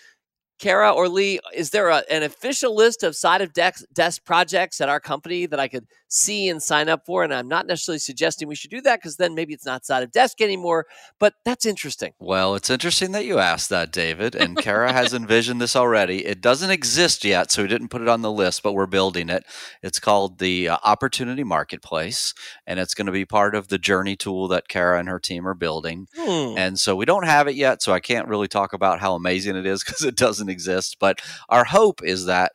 Kara 0.62 0.92
or 0.92 1.08
Lee, 1.08 1.40
is 1.52 1.70
there 1.70 1.88
a, 1.88 2.04
an 2.08 2.22
official 2.22 2.76
list 2.76 3.02
of 3.02 3.16
side 3.16 3.42
of 3.42 3.52
desk, 3.52 3.84
desk 3.92 4.24
projects 4.24 4.80
at 4.80 4.88
our 4.88 5.00
company 5.00 5.44
that 5.46 5.58
I 5.58 5.66
could 5.66 5.86
see 6.12 6.48
and 6.48 6.62
sign 6.62 6.88
up 6.88 7.06
for? 7.06 7.24
And 7.24 7.32
I'm 7.32 7.48
not 7.48 7.66
necessarily 7.66 7.98
suggesting 7.98 8.48
we 8.48 8.54
should 8.54 8.70
do 8.70 8.80
that 8.82 9.00
because 9.00 9.16
then 9.16 9.34
maybe 9.34 9.54
it's 9.54 9.66
not 9.66 9.84
side 9.84 10.02
of 10.02 10.12
desk 10.12 10.40
anymore. 10.40 10.86
But 11.18 11.34
that's 11.44 11.66
interesting. 11.66 12.12
Well, 12.18 12.54
it's 12.54 12.70
interesting 12.70 13.12
that 13.12 13.24
you 13.24 13.38
asked 13.38 13.70
that, 13.70 13.92
David. 13.92 14.34
And 14.34 14.56
Kara 14.56 14.92
has 14.92 15.14
envisioned 15.14 15.60
this 15.60 15.74
already. 15.74 16.24
It 16.24 16.40
doesn't 16.40 16.70
exist 16.70 17.24
yet, 17.24 17.50
so 17.50 17.62
we 17.62 17.68
didn't 17.68 17.88
put 17.88 18.02
it 18.02 18.08
on 18.08 18.22
the 18.22 18.32
list, 18.32 18.62
but 18.62 18.72
we're 18.74 18.86
building 18.86 19.28
it. 19.28 19.44
It's 19.82 20.00
called 20.00 20.38
the 20.38 20.68
uh, 20.68 20.78
Opportunity 20.84 21.44
Marketplace, 21.44 22.34
and 22.66 22.78
it's 22.78 22.94
going 22.94 23.06
to 23.06 23.12
be 23.12 23.24
part 23.24 23.54
of 23.54 23.68
the 23.68 23.78
Journey 23.78 24.16
tool 24.16 24.48
that 24.48 24.68
Kara 24.68 24.98
and 24.98 25.08
her 25.08 25.18
team 25.18 25.46
are 25.46 25.54
building. 25.54 26.06
Hmm. 26.16 26.56
And 26.56 26.78
so 26.78 26.94
we 26.94 27.04
don't 27.04 27.26
have 27.26 27.48
it 27.48 27.54
yet, 27.54 27.82
so 27.82 27.92
I 27.92 28.00
can't 28.00 28.28
really 28.28 28.48
talk 28.48 28.72
about 28.72 29.00
how 29.00 29.14
amazing 29.14 29.56
it 29.56 29.66
is 29.66 29.82
because 29.82 30.04
it 30.04 30.16
doesn't 30.16 30.48
exist. 30.48 30.96
But 31.00 31.20
our 31.48 31.64
hope 31.64 32.00
is 32.04 32.26
that 32.26 32.52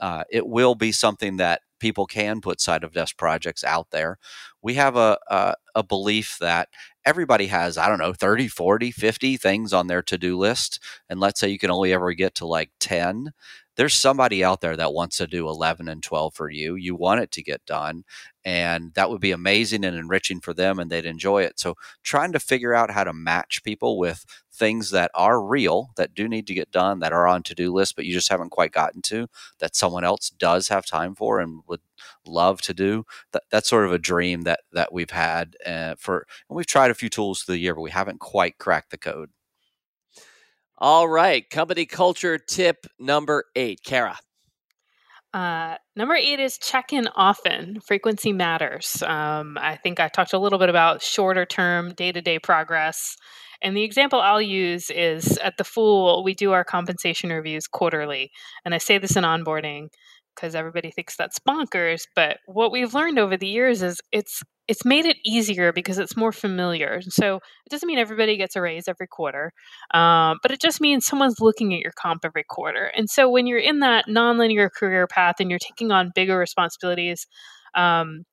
uh, 0.00 0.24
it 0.30 0.46
will 0.46 0.74
be 0.74 0.92
something 0.92 1.38
that 1.38 1.62
people 1.78 2.06
can 2.06 2.40
put 2.40 2.60
side 2.60 2.84
of 2.84 2.92
desk 2.92 3.16
projects 3.16 3.64
out 3.64 3.90
there. 3.90 4.18
We 4.62 4.74
have 4.74 4.96
a, 4.96 5.18
a, 5.28 5.54
a 5.74 5.82
belief 5.82 6.38
that 6.40 6.68
everybody 7.04 7.46
has, 7.46 7.78
I 7.78 7.88
don't 7.88 7.98
know, 7.98 8.12
30, 8.12 8.48
40, 8.48 8.90
50 8.90 9.36
things 9.36 9.72
on 9.72 9.86
their 9.86 10.02
to 10.02 10.18
do 10.18 10.36
list. 10.36 10.80
And 11.08 11.20
let's 11.20 11.40
say 11.40 11.48
you 11.48 11.58
can 11.58 11.70
only 11.70 11.92
ever 11.92 12.12
get 12.12 12.34
to 12.36 12.46
like 12.46 12.70
10 12.80 13.32
there's 13.78 13.94
somebody 13.94 14.42
out 14.42 14.60
there 14.60 14.76
that 14.76 14.92
wants 14.92 15.18
to 15.18 15.26
do 15.28 15.48
11 15.48 15.88
and 15.88 16.02
12 16.02 16.34
for 16.34 16.50
you. 16.50 16.74
You 16.74 16.96
want 16.96 17.20
it 17.20 17.30
to 17.30 17.44
get 17.44 17.64
done, 17.64 18.02
and 18.44 18.92
that 18.94 19.08
would 19.08 19.20
be 19.20 19.30
amazing 19.30 19.84
and 19.84 19.96
enriching 19.96 20.40
for 20.40 20.52
them, 20.52 20.80
and 20.80 20.90
they'd 20.90 21.06
enjoy 21.06 21.44
it. 21.44 21.60
So, 21.60 21.76
trying 22.02 22.32
to 22.32 22.40
figure 22.40 22.74
out 22.74 22.90
how 22.90 23.04
to 23.04 23.12
match 23.12 23.62
people 23.62 23.96
with 23.96 24.26
things 24.52 24.90
that 24.90 25.12
are 25.14 25.40
real, 25.40 25.90
that 25.96 26.12
do 26.12 26.28
need 26.28 26.48
to 26.48 26.54
get 26.54 26.72
done, 26.72 26.98
that 26.98 27.12
are 27.12 27.28
on 27.28 27.44
to 27.44 27.54
do 27.54 27.72
lists, 27.72 27.92
but 27.92 28.04
you 28.04 28.12
just 28.12 28.30
haven't 28.30 28.50
quite 28.50 28.72
gotten 28.72 29.00
to, 29.02 29.28
that 29.60 29.76
someone 29.76 30.02
else 30.02 30.28
does 30.30 30.66
have 30.68 30.84
time 30.84 31.14
for 31.14 31.38
and 31.38 31.62
would 31.68 31.80
love 32.26 32.60
to 32.62 32.74
do. 32.74 33.04
That, 33.32 33.44
that's 33.50 33.68
sort 33.68 33.86
of 33.86 33.92
a 33.92 33.98
dream 33.98 34.42
that 34.42 34.60
that 34.72 34.92
we've 34.92 35.10
had 35.10 35.54
uh, 35.64 35.94
for, 36.00 36.26
and 36.50 36.56
we've 36.56 36.66
tried 36.66 36.90
a 36.90 36.94
few 36.94 37.08
tools 37.08 37.42
through 37.42 37.54
the 37.54 37.60
year, 37.60 37.76
but 37.76 37.82
we 37.82 37.90
haven't 37.92 38.18
quite 38.18 38.58
cracked 38.58 38.90
the 38.90 38.98
code. 38.98 39.30
All 40.80 41.08
right, 41.08 41.48
company 41.50 41.86
culture 41.86 42.38
tip 42.38 42.86
number 43.00 43.44
eight, 43.56 43.80
Kara. 43.84 44.16
Uh, 45.34 45.76
number 45.96 46.14
eight 46.14 46.38
is 46.38 46.56
check 46.56 46.92
in 46.92 47.08
often. 47.16 47.80
Frequency 47.80 48.32
matters. 48.32 49.02
Um, 49.02 49.58
I 49.60 49.76
think 49.76 49.98
I 49.98 50.06
talked 50.06 50.32
a 50.32 50.38
little 50.38 50.58
bit 50.60 50.68
about 50.68 51.02
shorter 51.02 51.44
term, 51.44 51.94
day 51.94 52.12
to 52.12 52.22
day 52.22 52.38
progress. 52.38 53.16
And 53.60 53.76
the 53.76 53.82
example 53.82 54.20
I'll 54.20 54.40
use 54.40 54.88
is 54.88 55.36
at 55.38 55.56
the 55.58 55.64
Fool, 55.64 56.22
we 56.22 56.32
do 56.32 56.52
our 56.52 56.62
compensation 56.62 57.30
reviews 57.30 57.66
quarterly. 57.66 58.30
And 58.64 58.72
I 58.72 58.78
say 58.78 58.98
this 58.98 59.16
in 59.16 59.24
onboarding 59.24 59.88
because 60.36 60.54
everybody 60.54 60.92
thinks 60.92 61.16
that's 61.16 61.40
bonkers. 61.40 62.02
But 62.14 62.38
what 62.46 62.70
we've 62.70 62.94
learned 62.94 63.18
over 63.18 63.36
the 63.36 63.48
years 63.48 63.82
is 63.82 64.00
it's 64.12 64.44
it's 64.68 64.84
made 64.84 65.06
it 65.06 65.16
easier 65.24 65.72
because 65.72 65.98
it's 65.98 66.16
more 66.16 66.30
familiar. 66.30 67.00
So 67.08 67.36
it 67.36 67.70
doesn't 67.70 67.86
mean 67.86 67.98
everybody 67.98 68.36
gets 68.36 68.54
a 68.54 68.60
raise 68.60 68.86
every 68.86 69.06
quarter, 69.06 69.52
um, 69.94 70.38
but 70.42 70.52
it 70.52 70.60
just 70.60 70.80
means 70.80 71.06
someone's 71.06 71.40
looking 71.40 71.74
at 71.74 71.80
your 71.80 71.92
comp 71.98 72.24
every 72.24 72.44
quarter. 72.48 72.92
And 72.94 73.08
so 73.08 73.30
when 73.30 73.46
you're 73.46 73.58
in 73.58 73.80
that 73.80 74.06
nonlinear 74.06 74.68
career 74.70 75.06
path 75.06 75.36
and 75.40 75.48
you're 75.50 75.58
taking 75.58 75.90
on 75.90 76.12
bigger 76.14 76.38
responsibilities, 76.38 77.26
um, 77.74 78.24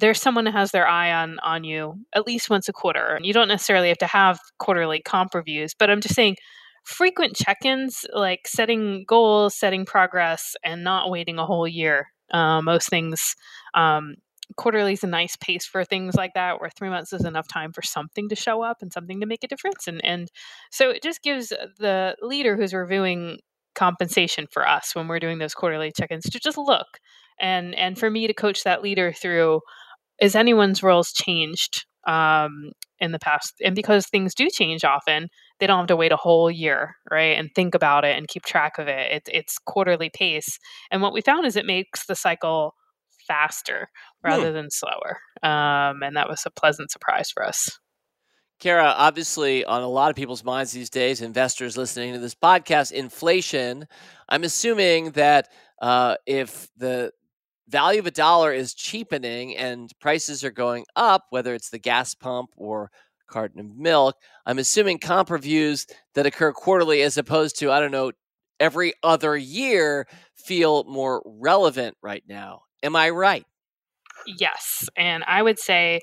there's 0.00 0.20
someone 0.20 0.46
who 0.46 0.52
has 0.52 0.70
their 0.72 0.86
eye 0.86 1.12
on 1.12 1.38
on 1.40 1.64
you 1.64 1.94
at 2.14 2.26
least 2.26 2.50
once 2.50 2.68
a 2.68 2.72
quarter. 2.72 3.14
And 3.14 3.24
you 3.26 3.32
don't 3.32 3.48
necessarily 3.48 3.88
have 3.88 3.98
to 3.98 4.06
have 4.06 4.38
quarterly 4.58 5.00
comp 5.00 5.34
reviews, 5.34 5.74
but 5.78 5.90
I'm 5.90 6.00
just 6.00 6.14
saying 6.14 6.36
frequent 6.84 7.36
check-ins, 7.36 8.04
like 8.14 8.40
setting 8.46 9.04
goals, 9.06 9.54
setting 9.56 9.84
progress, 9.84 10.56
and 10.64 10.82
not 10.84 11.10
waiting 11.10 11.38
a 11.38 11.46
whole 11.46 11.68
year. 11.68 12.08
Uh, 12.32 12.60
most 12.62 12.88
things 12.88 13.34
um, 13.74 14.14
quarterly 14.56 14.94
is 14.94 15.04
a 15.04 15.08
nice 15.08 15.36
pace 15.36 15.66
for 15.66 15.84
things 15.84 16.14
like 16.14 16.32
that 16.34 16.60
where 16.60 16.70
three 16.70 16.88
months 16.88 17.12
is 17.12 17.24
enough 17.24 17.48
time 17.48 17.72
for 17.72 17.82
something 17.82 18.28
to 18.28 18.36
show 18.36 18.62
up 18.62 18.78
and 18.80 18.92
something 18.92 19.20
to 19.20 19.26
make 19.26 19.44
a 19.44 19.48
difference 19.48 19.86
and 19.86 20.04
and 20.04 20.28
so 20.70 20.90
it 20.90 21.02
just 21.02 21.22
gives 21.22 21.48
the 21.78 22.16
leader 22.22 22.56
who's 22.56 22.72
reviewing 22.72 23.38
compensation 23.74 24.46
for 24.50 24.66
us 24.66 24.94
when 24.94 25.06
we're 25.06 25.20
doing 25.20 25.38
those 25.38 25.54
quarterly 25.54 25.92
check-ins 25.96 26.24
to 26.24 26.40
just 26.40 26.58
look 26.58 26.98
and 27.40 27.74
and 27.74 27.98
for 27.98 28.10
me 28.10 28.26
to 28.26 28.34
coach 28.34 28.64
that 28.64 28.82
leader 28.82 29.12
through 29.12 29.60
is 30.20 30.34
anyone's 30.34 30.82
roles 30.82 31.12
changed 31.12 31.86
um, 32.06 32.72
in 33.00 33.12
the 33.12 33.18
past? 33.18 33.54
And 33.64 33.76
because 33.76 34.06
things 34.06 34.34
do 34.34 34.48
change 34.50 34.84
often 34.84 35.28
they 35.60 35.66
don't 35.66 35.78
have 35.78 35.86
to 35.88 35.96
wait 35.96 36.12
a 36.12 36.16
whole 36.16 36.50
year 36.50 36.94
right 37.10 37.36
and 37.36 37.50
think 37.54 37.74
about 37.74 38.04
it 38.04 38.16
and 38.16 38.28
keep 38.28 38.44
track 38.44 38.78
of 38.78 38.88
it, 38.88 39.12
it 39.12 39.22
it's 39.32 39.58
quarterly 39.58 40.10
pace 40.12 40.58
and 40.90 41.02
what 41.02 41.12
we 41.12 41.20
found 41.20 41.46
is 41.46 41.56
it 41.56 41.66
makes 41.66 42.06
the 42.06 42.16
cycle 42.16 42.74
faster 43.28 43.88
rather 44.24 44.48
hmm. 44.48 44.54
than 44.54 44.70
slower. 44.70 45.18
Um, 45.42 46.02
and 46.02 46.16
that 46.16 46.28
was 46.28 46.42
a 46.46 46.50
pleasant 46.50 46.90
surprise 46.90 47.30
for 47.30 47.44
us. 47.44 47.78
Kara, 48.58 48.92
obviously, 48.96 49.64
on 49.64 49.82
a 49.82 49.88
lot 49.88 50.10
of 50.10 50.16
people's 50.16 50.42
minds 50.42 50.72
these 50.72 50.90
days, 50.90 51.22
investors 51.22 51.76
listening 51.76 52.14
to 52.14 52.18
this 52.18 52.34
podcast, 52.34 52.90
inflation. 52.90 53.86
I'm 54.28 54.42
assuming 54.42 55.12
that 55.12 55.48
uh, 55.80 56.16
if 56.26 56.68
the 56.76 57.12
value 57.68 58.00
of 58.00 58.06
a 58.06 58.10
dollar 58.10 58.52
is 58.52 58.74
cheapening 58.74 59.56
and 59.56 59.92
prices 60.00 60.42
are 60.42 60.50
going 60.50 60.86
up, 60.96 61.26
whether 61.30 61.54
it's 61.54 61.70
the 61.70 61.78
gas 61.78 62.16
pump 62.16 62.50
or 62.56 62.90
carton 63.28 63.60
of 63.60 63.76
milk, 63.76 64.16
I'm 64.44 64.58
assuming 64.58 64.98
comp 64.98 65.30
reviews 65.30 65.86
that 66.14 66.26
occur 66.26 66.52
quarterly 66.52 67.02
as 67.02 67.16
opposed 67.16 67.60
to, 67.60 67.70
I 67.70 67.78
don't 67.78 67.92
know, 67.92 68.10
every 68.60 68.94
other 69.02 69.36
year 69.36 70.06
feel 70.36 70.84
more 70.84 71.22
relevant 71.24 71.96
right 72.02 72.24
now. 72.28 72.62
Am 72.82 72.96
I 72.96 73.10
right? 73.10 73.44
Yes. 74.26 74.88
And 74.96 75.24
I 75.26 75.42
would 75.42 75.58
say 75.58 76.00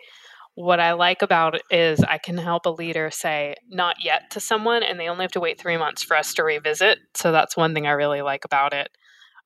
what 0.56 0.80
I 0.80 0.94
like 0.94 1.22
about 1.22 1.56
it 1.56 1.64
is 1.70 2.00
I 2.02 2.18
can 2.18 2.38
help 2.38 2.66
a 2.66 2.70
leader 2.70 3.12
say 3.12 3.56
not 3.70 3.98
yet 4.04 4.32
to 4.32 4.40
someone, 4.40 4.84
and 4.84 5.00
they 5.00 5.10
only 5.10 5.24
have 5.24 5.32
to 5.34 5.40
wait 5.40 5.60
three 5.60 5.78
months 5.78 6.02
for 6.04 6.16
us 6.16 6.34
to 6.36 6.44
revisit. 6.44 7.00
So 7.14 7.32
that's 7.32 7.58
one 7.58 7.74
thing 7.74 7.88
I 7.88 7.92
really 7.92 8.22
like 8.22 8.46
about 8.46 8.74
it. 8.74 8.90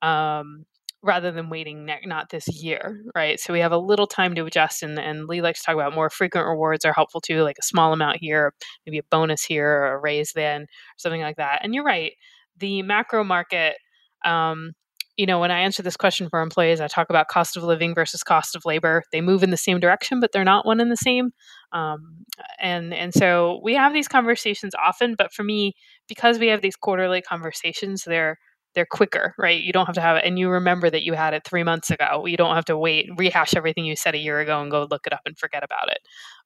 Um, 0.01 0.66
rather 1.01 1.32
than 1.32 1.49
waiting 1.49 1.86
ne- 1.86 2.01
not 2.05 2.30
this 2.30 2.47
year, 2.47 3.01
right? 3.16 3.39
So 3.39 3.53
we 3.53 3.62
have 3.62 3.72
a 3.72 3.78
little 3.78 4.07
time 4.07 4.36
to 4.36 4.45
adjust, 4.45 4.84
and, 4.84 4.99
and 4.99 5.28
Lee 5.28 5.41
likes 5.41 5.62
to 5.62 5.68
talk 5.68 5.76
about 5.76 5.95
more 5.95 6.10
frequent 6.10 6.45
rewards 6.45 6.86
are 6.86 6.93
helpful 6.93 7.22
too, 7.22 7.41
like 7.41 7.57
a 7.57 7.66
small 7.66 7.93
amount 7.93 8.18
here, 8.20 8.53
maybe 8.86 8.99
a 8.99 9.03
bonus 9.10 9.43
here, 9.43 9.68
or 9.68 9.93
a 9.93 9.97
raise 9.99 10.34
then, 10.34 10.64
or 10.64 10.68
something 10.97 11.22
like 11.22 11.38
that. 11.38 11.62
And 11.64 11.74
you're 11.74 11.86
right, 11.86 12.12
the 12.60 12.82
macro 12.84 13.24
market 13.24 13.78
um, 14.26 14.74
you 15.20 15.26
know, 15.26 15.38
when 15.41 15.51
I 15.51 15.60
answer 15.60 15.84
this 15.84 15.97
question 15.97 16.30
for 16.30 16.41
employees, 16.41 16.80
I 16.80 16.88
talk 16.88 17.10
about 17.10 17.28
cost 17.28 17.57
of 17.57 17.64
living 17.64 17.93
versus 17.93 18.24
cost 18.24 18.55
of 18.55 18.64
labor. 18.64 19.03
They 19.12 19.20
move 19.20 19.43
in 19.43 19.49
the 19.49 19.57
same 19.57 19.78
direction, 19.82 20.22
but 20.22 20.32
they're 20.32 20.45
not 20.45 20.66
one 20.66 20.80
and 20.80 20.89
the 20.89 20.95
same. 20.95 21.32
Um, 21.74 22.24
and 22.57 22.93
and 22.93 23.14
so 23.14 23.60
we 23.62 23.74
have 23.76 23.91
these 23.91 24.07
conversations 24.07 24.74
often. 24.82 25.16
But 25.18 25.34
for 25.34 25.43
me, 25.43 25.74
because 26.07 26.39
we 26.39 26.47
have 26.47 26.62
these 26.62 26.78
quarterly 26.78 27.22
conversations, 27.22 28.05
they're 28.05 28.38
they're 28.76 28.88
quicker, 28.89 29.34
right? 29.38 29.62
You 29.62 29.74
don't 29.74 29.88
have 29.88 29.95
to 29.95 30.01
have 30.01 30.16
it, 30.16 30.24
and 30.26 30.39
you 30.39 30.47
remember 30.49 30.89
that 30.89 31.03
you 31.03 31.12
had 31.16 31.34
it 31.34 31.43
three 31.43 31.64
months 31.64 31.89
ago. 31.89 32.26
You 32.26 32.38
don't 32.38 32.55
have 32.55 32.66
to 32.66 32.78
wait, 32.78 33.10
rehash 33.18 33.55
everything 33.57 33.84
you 33.84 33.97
said 33.97 34.16
a 34.16 34.20
year 34.20 34.39
ago, 34.39 34.62
and 34.62 34.72
go 34.72 34.88
look 34.89 35.05
it 35.05 35.12
up 35.12 35.22
and 35.26 35.38
forget 35.38 35.66
about 35.66 35.91
it. 35.91 35.99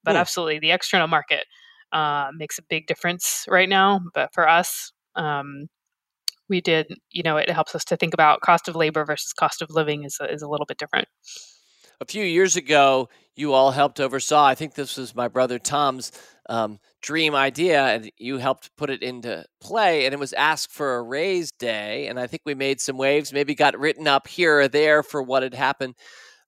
But 0.04 0.16
absolutely, 0.16 0.58
the 0.58 0.72
external 0.72 1.08
market 1.08 1.46
uh, 1.92 2.30
makes 2.36 2.58
a 2.58 2.64
big 2.64 2.88
difference 2.88 3.46
right 3.48 3.70
now. 3.70 4.00
But 4.16 4.34
for 4.34 4.50
us, 4.50 4.94
um, 5.16 5.68
we 6.54 6.62
did, 6.62 6.94
you 7.10 7.24
know, 7.24 7.38
it 7.38 7.50
helps 7.50 7.74
us 7.74 7.84
to 7.86 7.98
think 7.98 8.14
about 8.14 8.42
cost 8.42 8.68
of 8.68 8.76
labor 8.76 9.04
versus 9.06 9.34
cost 9.34 9.64
of 9.64 9.72
living 9.72 10.04
is 10.04 10.20
a, 10.22 10.32
is 10.32 10.44
a 10.44 10.48
little 10.48 10.68
bit 10.68 10.78
different. 10.78 11.08
A 12.00 12.06
few 12.06 12.24
years 12.24 12.56
ago, 12.56 13.10
you 13.36 13.54
all 13.54 13.72
helped 13.72 14.00
oversaw. 14.00 14.46
I 14.46 14.54
think 14.54 14.76
this 14.76 14.96
was 14.98 15.16
my 15.16 15.28
brother 15.28 15.58
Tom's 15.58 16.12
um, 16.48 16.78
dream 17.02 17.34
idea, 17.34 17.82
and 17.88 18.12
you 18.20 18.38
helped 18.38 18.70
put 18.78 18.92
it 18.92 19.02
into 19.02 19.44
play. 19.62 20.06
And 20.06 20.14
it 20.14 20.20
was 20.20 20.34
asked 20.34 20.72
for 20.72 20.98
a 20.98 21.02
raise 21.02 21.52
day, 21.54 22.06
and 22.08 22.20
I 22.20 22.28
think 22.28 22.44
we 22.46 22.54
made 22.54 22.80
some 22.80 22.98
waves. 22.98 23.34
Maybe 23.34 23.56
got 23.56 23.80
written 23.80 24.08
up 24.08 24.28
here 24.28 24.60
or 24.60 24.68
there 24.68 25.02
for 25.02 25.24
what 25.24 25.42
had 25.42 25.56
happened. 25.56 25.96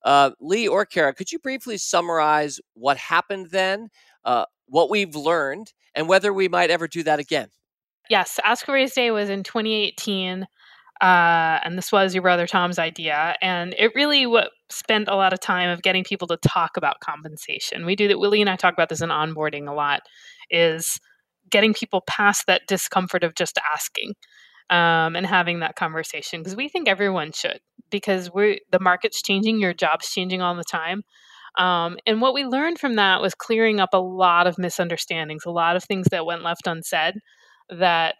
Uh, 0.03 0.31
Lee 0.39 0.67
or 0.67 0.85
Kara, 0.85 1.15
could 1.15 1.31
you 1.31 1.39
briefly 1.39 1.77
summarize 1.77 2.59
what 2.75 2.97
happened 2.97 3.47
then, 3.49 3.89
uh, 4.23 4.45
what 4.67 4.91
we've 4.91 5.15
learned, 5.15 5.73
and 5.95 6.07
whether 6.07 6.31
we 6.31 6.47
might 6.47 6.69
ever 6.69 6.87
do 6.87 7.01
that 7.01 7.17
again? 7.17 7.47
Yes, 8.09 8.39
Ask 8.43 8.67
a 8.67 8.71
Raise 8.71 8.93
Day 8.93 9.11
was 9.11 9.29
in 9.29 9.43
2018. 9.43 10.47
Uh, 11.01 11.59
and 11.63 11.77
this 11.77 11.91
was 11.91 12.13
your 12.13 12.21
brother 12.21 12.47
Tom's 12.47 12.79
idea. 12.79 13.35
And 13.41 13.75
it 13.77 13.91
really 13.95 14.23
w- 14.23 14.47
spent 14.69 15.09
a 15.09 15.15
lot 15.15 15.33
of 15.33 15.41
time 15.41 15.69
of 15.69 15.81
getting 15.81 16.03
people 16.03 16.27
to 16.29 16.37
talk 16.37 16.77
about 16.77 17.01
compensation. 17.01 17.85
We 17.85 17.95
do 17.95 18.07
that. 18.07 18.19
Willie 18.19 18.41
and 18.41 18.49
I 18.49 18.55
talk 18.55 18.73
about 18.73 18.89
this 18.89 19.01
in 19.01 19.09
onboarding 19.09 19.67
a 19.67 19.73
lot. 19.73 20.01
Is 20.49 20.99
getting 21.49 21.73
people 21.73 22.01
past 22.07 22.47
that 22.47 22.61
discomfort 22.67 23.23
of 23.23 23.35
just 23.35 23.59
asking 23.73 24.13
um, 24.69 25.15
and 25.15 25.25
having 25.25 25.59
that 25.59 25.75
conversation 25.75 26.39
because 26.41 26.55
we 26.55 26.69
think 26.69 26.87
everyone 26.87 27.31
should 27.31 27.59
because 27.91 28.31
we're 28.31 28.57
the 28.71 28.79
market's 28.79 29.21
changing, 29.21 29.59
your 29.59 29.73
job's 29.73 30.11
changing 30.11 30.41
all 30.41 30.55
the 30.55 30.63
time. 30.63 31.03
Um, 31.57 31.97
and 32.05 32.19
what 32.21 32.33
we 32.33 32.43
learned 32.45 32.79
from 32.79 32.95
that 32.95 33.21
was 33.21 33.33
clearing 33.35 33.79
up 33.79 33.89
a 33.93 34.01
lot 34.01 34.47
of 34.47 34.57
misunderstandings, 34.57 35.45
a 35.45 35.51
lot 35.51 35.75
of 35.75 35.83
things 35.83 36.07
that 36.11 36.25
went 36.25 36.43
left 36.43 36.67
unsaid 36.67 37.15
that 37.69 38.15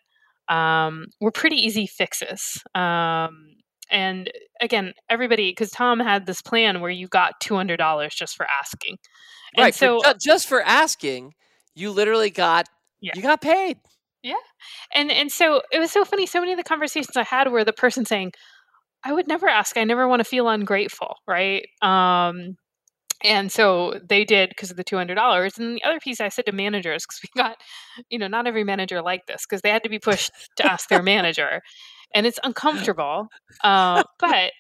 um, 0.49 1.07
were 1.19 1.31
pretty 1.31 1.57
easy 1.57 1.87
fixes. 1.87 2.61
Um, 2.73 3.55
and 3.89 4.31
again, 4.61 4.93
everybody, 5.09 5.51
because 5.51 5.71
Tom 5.71 5.99
had 5.99 6.25
this 6.25 6.41
plan 6.41 6.81
where 6.81 6.91
you 6.91 7.07
got 7.07 7.39
two 7.39 7.55
hundred 7.55 7.77
dollars 7.77 8.15
just 8.15 8.35
for 8.35 8.47
asking, 8.61 8.97
and 9.55 9.63
right? 9.63 9.75
So 9.75 10.01
for, 10.01 10.13
just 10.19 10.47
for 10.47 10.61
asking, 10.61 11.33
you 11.75 11.91
literally 11.91 12.29
got 12.29 12.67
yeah. 13.01 13.11
you 13.15 13.21
got 13.21 13.41
paid. 13.41 13.77
Yeah, 14.23 14.33
and 14.93 15.11
and 15.11 15.31
so 15.31 15.61
it 15.71 15.79
was 15.79 15.91
so 15.91 16.03
funny. 16.03 16.25
So 16.25 16.39
many 16.39 16.51
of 16.51 16.57
the 16.57 16.63
conversations 16.63 17.15
I 17.15 17.23
had 17.23 17.51
were 17.51 17.63
the 17.63 17.73
person 17.73 18.05
saying, 18.05 18.31
"I 19.03 19.13
would 19.13 19.27
never 19.27 19.47
ask. 19.47 19.77
I 19.77 19.83
never 19.83 20.07
want 20.07 20.19
to 20.19 20.23
feel 20.23 20.49
ungrateful." 20.49 21.17
Right? 21.27 21.67
Um, 21.81 22.57
and 23.23 23.51
so 23.51 23.99
they 24.07 24.25
did 24.25 24.49
because 24.49 24.71
of 24.71 24.77
the 24.77 24.83
$200 24.83 25.57
and 25.57 25.75
the 25.77 25.83
other 25.83 25.99
piece 25.99 26.19
i 26.19 26.29
said 26.29 26.45
to 26.45 26.51
managers 26.51 27.05
because 27.05 27.19
we 27.23 27.41
got 27.41 27.57
you 28.09 28.19
know 28.19 28.27
not 28.27 28.47
every 28.47 28.63
manager 28.63 29.01
like 29.01 29.25
this 29.27 29.45
because 29.47 29.61
they 29.61 29.69
had 29.69 29.83
to 29.83 29.89
be 29.89 29.99
pushed 29.99 30.31
to 30.57 30.65
ask 30.69 30.89
their 30.89 31.03
manager 31.03 31.61
and 32.13 32.25
it's 32.25 32.39
uncomfortable 32.43 33.27
uh, 33.63 34.03
but 34.19 34.51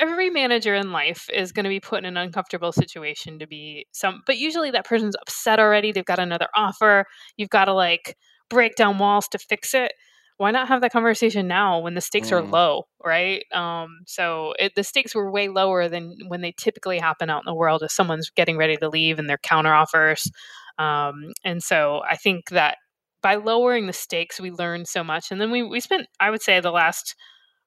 every 0.00 0.30
manager 0.30 0.74
in 0.74 0.92
life 0.92 1.28
is 1.32 1.52
going 1.52 1.64
to 1.64 1.70
be 1.70 1.80
put 1.80 1.98
in 2.00 2.04
an 2.04 2.16
uncomfortable 2.16 2.72
situation 2.72 3.38
to 3.38 3.46
be 3.46 3.86
some, 3.92 4.22
but 4.26 4.38
usually 4.38 4.70
that 4.70 4.84
person's 4.86 5.16
upset 5.20 5.58
already. 5.58 5.92
They've 5.92 6.04
got 6.04 6.18
another 6.18 6.48
offer. 6.54 7.04
You've 7.36 7.50
got 7.50 7.66
to 7.66 7.72
like 7.74 8.16
break 8.48 8.76
down 8.76 8.98
walls 8.98 9.28
to 9.28 9.38
fix 9.38 9.74
it. 9.74 9.92
Why 10.38 10.50
not 10.50 10.68
have 10.68 10.82
that 10.82 10.92
conversation 10.92 11.48
now 11.48 11.80
when 11.80 11.94
the 11.94 12.00
stakes 12.00 12.28
mm. 12.28 12.32
are 12.32 12.42
low, 12.42 12.84
right? 13.04 13.44
Um, 13.52 14.00
so 14.06 14.52
it, 14.58 14.72
the 14.76 14.84
stakes 14.84 15.14
were 15.14 15.30
way 15.30 15.48
lower 15.48 15.88
than 15.88 16.16
when 16.28 16.42
they 16.42 16.52
typically 16.56 16.98
happen 16.98 17.30
out 17.30 17.42
in 17.42 17.46
the 17.46 17.54
world 17.54 17.82
if 17.82 17.90
someone's 17.90 18.30
getting 18.30 18.58
ready 18.58 18.76
to 18.76 18.88
leave 18.88 19.18
and 19.18 19.28
their 19.30 19.38
counter 19.38 19.72
offers. 19.72 20.30
Um, 20.78 21.32
and 21.44 21.62
so 21.62 22.02
I 22.08 22.16
think 22.16 22.50
that 22.50 22.76
by 23.22 23.36
lowering 23.36 23.86
the 23.86 23.92
stakes, 23.92 24.38
we 24.38 24.50
learned 24.50 24.88
so 24.88 25.02
much. 25.02 25.30
And 25.30 25.40
then 25.40 25.50
we, 25.50 25.62
we 25.62 25.80
spent, 25.80 26.06
I 26.20 26.30
would 26.30 26.42
say, 26.42 26.60
the 26.60 26.70
last 26.70 27.14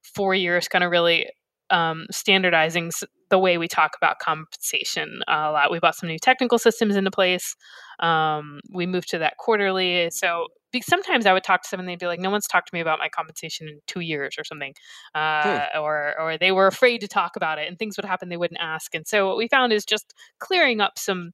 four 0.03 0.35
years 0.35 0.67
kind 0.67 0.83
of 0.83 0.91
really 0.91 1.27
um, 1.69 2.05
standardizing 2.11 2.91
the 3.29 3.39
way 3.39 3.57
we 3.57 3.67
talk 3.67 3.91
about 3.97 4.19
compensation 4.19 5.21
a 5.27 5.51
lot. 5.51 5.71
We 5.71 5.79
bought 5.79 5.95
some 5.95 6.09
new 6.09 6.19
technical 6.19 6.57
systems 6.57 6.95
into 6.95 7.11
place. 7.11 7.55
Um, 7.99 8.59
we 8.73 8.85
moved 8.85 9.09
to 9.09 9.19
that 9.19 9.37
quarterly. 9.37 10.09
So 10.11 10.47
sometimes 10.81 11.25
I 11.25 11.33
would 11.33 11.43
talk 11.43 11.63
to 11.63 11.69
someone, 11.69 11.85
and 11.85 11.89
they'd 11.89 11.99
be 11.99 12.07
like, 12.07 12.19
"No 12.19 12.29
one's 12.29 12.47
talked 12.47 12.69
to 12.69 12.75
me 12.75 12.79
about 12.79 12.99
my 12.99 13.09
compensation 13.09 13.67
in 13.67 13.79
two 13.87 14.01
years 14.01 14.35
or 14.37 14.43
something," 14.43 14.73
uh, 15.15 15.67
hmm. 15.73 15.79
or 15.79 16.19
or 16.19 16.37
they 16.37 16.51
were 16.51 16.67
afraid 16.67 17.01
to 17.01 17.07
talk 17.07 17.35
about 17.35 17.59
it, 17.59 17.67
and 17.67 17.77
things 17.77 17.97
would 17.97 18.05
happen 18.05 18.29
they 18.29 18.37
wouldn't 18.37 18.59
ask. 18.59 18.93
And 18.95 19.07
so 19.07 19.27
what 19.27 19.37
we 19.37 19.47
found 19.47 19.73
is 19.73 19.85
just 19.85 20.13
clearing 20.39 20.81
up 20.81 20.97
some 20.97 21.31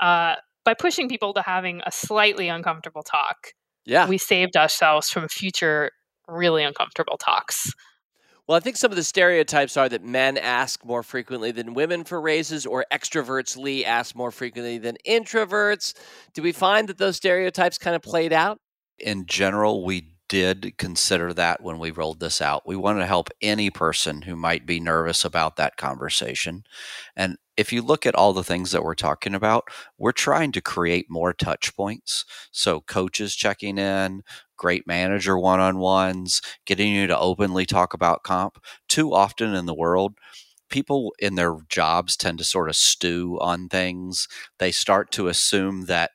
uh, 0.00 0.36
by 0.64 0.74
pushing 0.74 1.08
people 1.08 1.32
to 1.34 1.42
having 1.42 1.82
a 1.86 1.92
slightly 1.92 2.48
uncomfortable 2.48 3.02
talk. 3.02 3.48
Yeah, 3.84 4.08
we 4.08 4.18
saved 4.18 4.56
ourselves 4.56 5.10
from 5.10 5.28
future 5.28 5.90
really 6.28 6.62
uncomfortable 6.62 7.18
talks. 7.18 7.72
Well, 8.48 8.56
I 8.56 8.60
think 8.60 8.76
some 8.76 8.90
of 8.90 8.96
the 8.96 9.04
stereotypes 9.04 9.76
are 9.76 9.88
that 9.88 10.02
men 10.02 10.36
ask 10.36 10.84
more 10.84 11.04
frequently 11.04 11.52
than 11.52 11.74
women 11.74 12.02
for 12.02 12.20
raises, 12.20 12.66
or 12.66 12.84
extroverts, 12.92 13.56
Lee, 13.56 13.84
ask 13.84 14.16
more 14.16 14.32
frequently 14.32 14.78
than 14.78 14.96
introverts. 15.06 15.94
Do 16.34 16.42
we 16.42 16.50
find 16.50 16.88
that 16.88 16.98
those 16.98 17.16
stereotypes 17.16 17.78
kind 17.78 17.94
of 17.94 18.02
played 18.02 18.32
out? 18.32 18.60
In 18.98 19.26
general, 19.26 19.84
we 19.84 20.14
did 20.28 20.74
consider 20.78 21.34
that 21.34 21.62
when 21.62 21.78
we 21.78 21.90
rolled 21.90 22.20
this 22.20 22.40
out. 22.40 22.66
We 22.66 22.76
wanted 22.76 23.00
to 23.00 23.06
help 23.06 23.28
any 23.42 23.68
person 23.70 24.22
who 24.22 24.34
might 24.36 24.64
be 24.64 24.80
nervous 24.80 25.24
about 25.24 25.56
that 25.56 25.76
conversation. 25.76 26.64
And 27.16 27.36
if 27.56 27.70
you 27.72 27.82
look 27.82 28.06
at 28.06 28.14
all 28.14 28.32
the 28.32 28.44
things 28.44 28.70
that 28.72 28.82
we're 28.82 28.94
talking 28.94 29.34
about, 29.34 29.64
we're 29.98 30.12
trying 30.12 30.52
to 30.52 30.62
create 30.62 31.06
more 31.10 31.34
touch 31.34 31.76
points. 31.76 32.24
So, 32.50 32.80
coaches 32.80 33.34
checking 33.34 33.76
in, 33.76 34.22
great 34.56 34.86
manager 34.86 35.38
one 35.38 35.60
on 35.60 35.76
ones, 35.78 36.40
getting 36.64 36.94
you 36.94 37.06
to 37.08 37.18
openly 37.18 37.66
talk 37.66 37.92
about 37.92 38.22
comp. 38.22 38.58
Too 38.88 39.12
often 39.12 39.54
in 39.54 39.66
the 39.66 39.74
world, 39.74 40.14
people 40.70 41.12
in 41.18 41.34
their 41.34 41.56
jobs 41.68 42.16
tend 42.16 42.38
to 42.38 42.44
sort 42.44 42.68
of 42.70 42.76
stew 42.76 43.38
on 43.42 43.68
things. 43.68 44.28
They 44.58 44.72
start 44.72 45.10
to 45.12 45.28
assume 45.28 45.86
that 45.86 46.12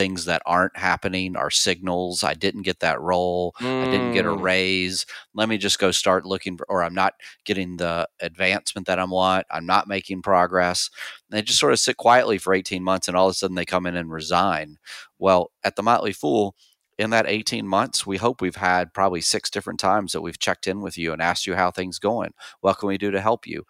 things 0.00 0.24
that 0.24 0.40
aren't 0.46 0.78
happening 0.78 1.36
are 1.36 1.50
signals. 1.50 2.24
I 2.24 2.32
didn't 2.32 2.62
get 2.62 2.80
that 2.80 2.98
role. 3.02 3.52
Mm. 3.60 3.82
I 3.86 3.90
didn't 3.90 4.12
get 4.14 4.24
a 4.24 4.30
mm. 4.30 4.40
raise. 4.40 5.04
Let 5.34 5.50
me 5.50 5.58
just 5.58 5.78
go 5.78 5.90
start 5.90 6.24
looking 6.24 6.56
for, 6.56 6.64
or 6.70 6.82
I'm 6.82 6.94
not 6.94 7.12
getting 7.44 7.76
the 7.76 8.08
advancement 8.18 8.86
that 8.86 8.98
I 8.98 9.04
want. 9.04 9.46
I'm 9.50 9.66
not 9.66 9.88
making 9.88 10.22
progress. 10.22 10.88
And 11.30 11.36
they 11.36 11.42
just 11.42 11.60
sort 11.60 11.74
of 11.74 11.78
sit 11.78 11.98
quietly 11.98 12.38
for 12.38 12.54
18 12.54 12.82
months 12.82 13.08
and 13.08 13.16
all 13.16 13.26
of 13.26 13.32
a 13.32 13.34
sudden 13.34 13.56
they 13.56 13.66
come 13.66 13.84
in 13.84 13.94
and 13.94 14.10
resign. 14.10 14.78
Well, 15.18 15.50
at 15.64 15.76
the 15.76 15.82
Motley 15.82 16.14
Fool, 16.14 16.56
in 17.00 17.08
that 17.08 17.26
18 17.26 17.66
months, 17.66 18.06
we 18.06 18.18
hope 18.18 18.42
we've 18.42 18.56
had 18.56 18.92
probably 18.92 19.22
six 19.22 19.48
different 19.48 19.80
times 19.80 20.12
that 20.12 20.20
we've 20.20 20.38
checked 20.38 20.66
in 20.66 20.82
with 20.82 20.98
you 20.98 21.14
and 21.14 21.22
asked 21.22 21.46
you 21.46 21.54
how 21.54 21.70
things 21.70 21.98
going. 21.98 22.34
What 22.60 22.78
can 22.78 22.88
we 22.88 22.98
do 22.98 23.10
to 23.10 23.22
help 23.22 23.46
you? 23.46 23.64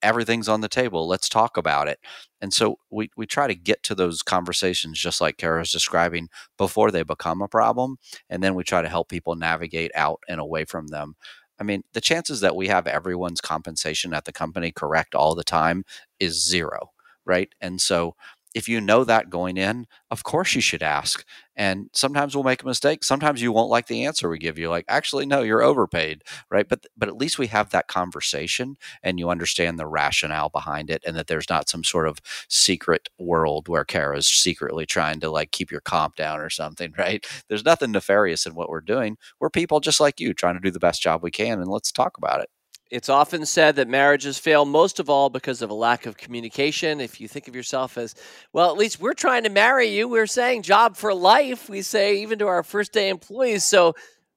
Everything's 0.00 0.48
on 0.48 0.60
the 0.60 0.68
table. 0.68 1.08
Let's 1.08 1.28
talk 1.28 1.56
about 1.56 1.88
it. 1.88 1.98
And 2.40 2.54
so 2.54 2.78
we, 2.88 3.10
we 3.16 3.26
try 3.26 3.48
to 3.48 3.56
get 3.56 3.82
to 3.82 3.96
those 3.96 4.22
conversations 4.22 5.00
just 5.00 5.20
like 5.20 5.38
Kara 5.38 5.58
was 5.58 5.72
describing 5.72 6.28
before 6.56 6.92
they 6.92 7.02
become 7.02 7.42
a 7.42 7.48
problem. 7.48 7.96
And 8.30 8.44
then 8.44 8.54
we 8.54 8.62
try 8.62 8.80
to 8.80 8.88
help 8.88 9.08
people 9.08 9.34
navigate 9.34 9.90
out 9.96 10.22
and 10.28 10.38
away 10.38 10.64
from 10.64 10.86
them. 10.86 11.16
I 11.58 11.64
mean, 11.64 11.82
the 11.94 12.00
chances 12.00 12.38
that 12.42 12.54
we 12.54 12.68
have 12.68 12.86
everyone's 12.86 13.40
compensation 13.40 14.14
at 14.14 14.24
the 14.24 14.32
company 14.32 14.70
correct 14.70 15.16
all 15.16 15.34
the 15.34 15.42
time 15.42 15.82
is 16.20 16.48
zero, 16.48 16.92
right? 17.26 17.52
And 17.60 17.80
so 17.80 18.14
if 18.54 18.68
you 18.68 18.80
know 18.80 19.04
that 19.04 19.30
going 19.30 19.56
in, 19.56 19.86
of 20.10 20.24
course 20.24 20.54
you 20.54 20.60
should 20.60 20.82
ask. 20.82 21.24
And 21.58 21.90
sometimes 21.92 22.34
we'll 22.34 22.44
make 22.44 22.62
a 22.62 22.66
mistake. 22.66 23.04
Sometimes 23.04 23.42
you 23.42 23.52
won't 23.52 23.70
like 23.70 23.88
the 23.88 24.06
answer 24.06 24.30
we 24.30 24.38
give 24.38 24.58
you. 24.58 24.70
Like, 24.70 24.86
actually, 24.88 25.26
no, 25.26 25.42
you're 25.42 25.62
overpaid, 25.62 26.24
right? 26.50 26.68
But 26.68 26.86
but 26.96 27.08
at 27.10 27.18
least 27.18 27.38
we 27.38 27.48
have 27.48 27.70
that 27.70 27.88
conversation, 27.88 28.78
and 29.02 29.18
you 29.18 29.28
understand 29.30 29.78
the 29.78 29.86
rationale 29.86 30.48
behind 30.50 30.90
it, 30.90 31.02
and 31.06 31.16
that 31.16 31.26
there's 31.26 31.50
not 31.50 31.68
some 31.68 31.84
sort 31.84 32.08
of 32.08 32.20
secret 32.48 33.10
world 33.18 33.68
where 33.68 33.84
Kara's 33.84 34.28
secretly 34.28 34.86
trying 34.86 35.20
to 35.20 35.30
like 35.30 35.50
keep 35.52 35.70
your 35.70 35.82
comp 35.82 36.16
down 36.16 36.40
or 36.40 36.50
something, 36.50 36.94
right? 36.98 37.26
There's 37.48 37.64
nothing 37.64 37.92
nefarious 37.92 38.46
in 38.46 38.54
what 38.54 38.70
we're 38.70 38.80
doing. 38.80 39.18
We're 39.40 39.50
people 39.50 39.80
just 39.80 40.00
like 40.00 40.20
you, 40.20 40.34
trying 40.34 40.54
to 40.54 40.60
do 40.60 40.70
the 40.70 40.78
best 40.80 41.02
job 41.02 41.22
we 41.22 41.30
can, 41.32 41.60
and 41.60 41.68
let's 41.70 41.92
talk 41.92 42.16
about 42.18 42.40
it. 42.40 42.50
It's 42.90 43.10
often 43.10 43.44
said 43.44 43.76
that 43.76 43.86
marriages 43.86 44.38
fail 44.38 44.64
most 44.64 44.98
of 44.98 45.10
all 45.10 45.28
because 45.28 45.60
of 45.60 45.68
a 45.68 45.74
lack 45.74 46.06
of 46.06 46.16
communication. 46.16 47.00
If 47.00 47.20
you 47.20 47.28
think 47.28 47.46
of 47.46 47.54
yourself 47.54 47.98
as, 47.98 48.14
well, 48.54 48.70
at 48.70 48.78
least 48.78 48.98
we're 49.00 49.12
trying 49.12 49.42
to 49.42 49.50
marry 49.50 49.88
you, 49.88 50.08
we're 50.08 50.26
saying 50.26 50.62
job 50.62 50.96
for 50.96 51.12
life. 51.12 51.68
We 51.68 51.82
say 51.82 52.16
even 52.22 52.38
to 52.38 52.46
our 52.46 52.62
first 52.62 52.92
day 52.92 53.10
employees. 53.10 53.66
So, 53.66 53.94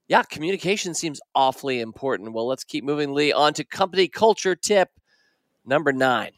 yeah, 0.09 0.23
communication 0.23 0.93
seems 0.93 1.21
awfully 1.33 1.79
important. 1.79 2.33
Well, 2.33 2.45
let's 2.45 2.65
keep 2.65 2.83
moving, 2.83 3.13
Lee, 3.13 3.31
on 3.31 3.53
to 3.53 3.63
company 3.63 4.09
culture 4.09 4.55
tip 4.55 4.89
number 5.65 5.93
nine. 5.93 6.31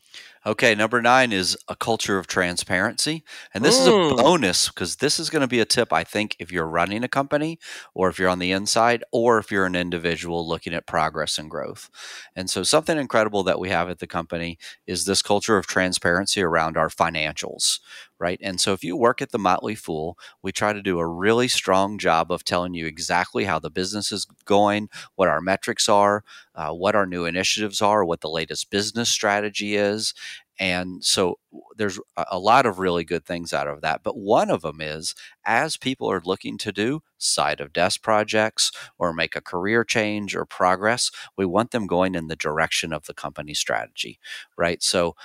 Okay, 0.45 0.75
number 0.75 1.01
nine 1.01 1.31
is 1.31 1.57
a 1.69 1.75
culture 1.75 2.17
of 2.17 2.27
transparency. 2.27 3.23
And 3.53 3.63
this 3.63 3.77
mm. 3.77 3.81
is 3.81 3.87
a 3.87 3.91
mm. 3.91 4.17
bonus 4.17 4.67
because 4.67 4.97
this 4.97 5.17
is 5.17 5.29
going 5.29 5.41
to 5.41 5.47
be 5.47 5.61
a 5.61 5.65
tip, 5.65 5.93
I 5.93 6.03
think, 6.03 6.35
if 6.37 6.51
you're 6.51 6.67
running 6.67 7.03
a 7.03 7.07
company 7.07 7.59
or 7.93 8.09
if 8.09 8.19
you're 8.19 8.29
on 8.29 8.39
the 8.39 8.51
inside 8.51 9.05
or 9.11 9.37
if 9.37 9.51
you're 9.51 9.65
an 9.65 9.75
individual 9.75 10.45
looking 10.45 10.73
at 10.73 10.85
progress 10.85 11.37
and 11.37 11.49
growth. 11.49 11.89
And 12.35 12.49
so, 12.49 12.63
something 12.63 12.97
incredible 12.97 13.43
that 13.43 13.59
we 13.59 13.69
have 13.69 13.89
at 13.89 13.99
the 13.99 14.07
company 14.07 14.57
is 14.85 15.05
this 15.05 15.21
culture 15.21 15.57
of 15.57 15.65
transparency 15.65 16.41
around 16.41 16.75
our 16.75 16.89
financials, 16.89 17.79
right? 18.23 18.39
And 18.41 18.61
so, 18.61 18.71
if 18.71 18.85
you 18.85 18.95
work 18.95 19.21
at 19.21 19.31
the 19.31 19.37
Motley 19.37 19.75
Fool, 19.75 20.17
we 20.41 20.53
try 20.53 20.71
to 20.71 20.81
do 20.81 20.97
a 20.97 21.05
really 21.05 21.49
strong 21.49 21.97
job 21.97 22.31
of 22.31 22.45
telling 22.45 22.73
you 22.73 22.85
exactly 22.85 23.43
how 23.43 23.59
the 23.59 23.69
business 23.69 24.13
is 24.13 24.25
going, 24.45 24.87
what 25.15 25.27
our 25.27 25.41
metrics 25.41 25.89
are, 25.89 26.23
uh, 26.55 26.71
what 26.71 26.95
our 26.95 27.05
new 27.05 27.25
initiatives 27.25 27.81
are, 27.81 28.05
what 28.05 28.21
the 28.21 28.29
latest 28.29 28.69
business 28.71 29.09
strategy 29.09 29.75
is. 29.75 30.13
And 30.57 31.03
so 31.03 31.37
there's 31.75 31.99
a 32.15 32.39
lot 32.39 32.65
of 32.65 32.79
really 32.79 33.03
good 33.03 33.25
things 33.25 33.51
out 33.51 33.67
of 33.67 33.81
that. 33.81 34.03
But 34.03 34.15
one 34.15 34.49
of 34.49 34.61
them 34.61 34.79
is 34.79 35.15
as 35.45 35.75
people 35.75 36.09
are 36.09 36.21
looking 36.23 36.57
to 36.59 36.71
do 36.71 37.01
side 37.17 37.59
of 37.59 37.73
desk 37.73 38.01
projects 38.03 38.71
or 38.97 39.11
make 39.11 39.35
a 39.35 39.41
career 39.41 39.83
change 39.83 40.33
or 40.33 40.45
progress, 40.45 41.11
we 41.37 41.45
want 41.45 41.71
them 41.71 41.87
going 41.87 42.15
in 42.15 42.27
the 42.27 42.37
direction 42.37 42.93
of 42.93 43.05
the 43.05 43.13
company 43.13 43.53
strategy, 43.53 44.17
right? 44.57 44.81
So, 44.81 45.15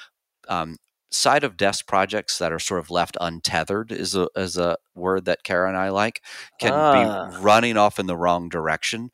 um, 0.48 0.76
side 1.10 1.44
of 1.44 1.56
desk 1.56 1.86
projects 1.86 2.38
that 2.38 2.52
are 2.52 2.58
sort 2.58 2.80
of 2.80 2.90
left 2.90 3.16
untethered 3.20 3.92
is 3.92 4.14
a 4.14 4.28
is 4.36 4.56
a 4.56 4.76
word 4.94 5.24
that 5.24 5.42
Kara 5.42 5.68
and 5.68 5.76
I 5.76 5.88
like 5.88 6.22
can 6.60 6.72
ah. 6.72 7.30
be 7.30 7.36
running 7.38 7.76
off 7.76 7.98
in 7.98 8.06
the 8.06 8.16
wrong 8.16 8.48
direction 8.48 9.10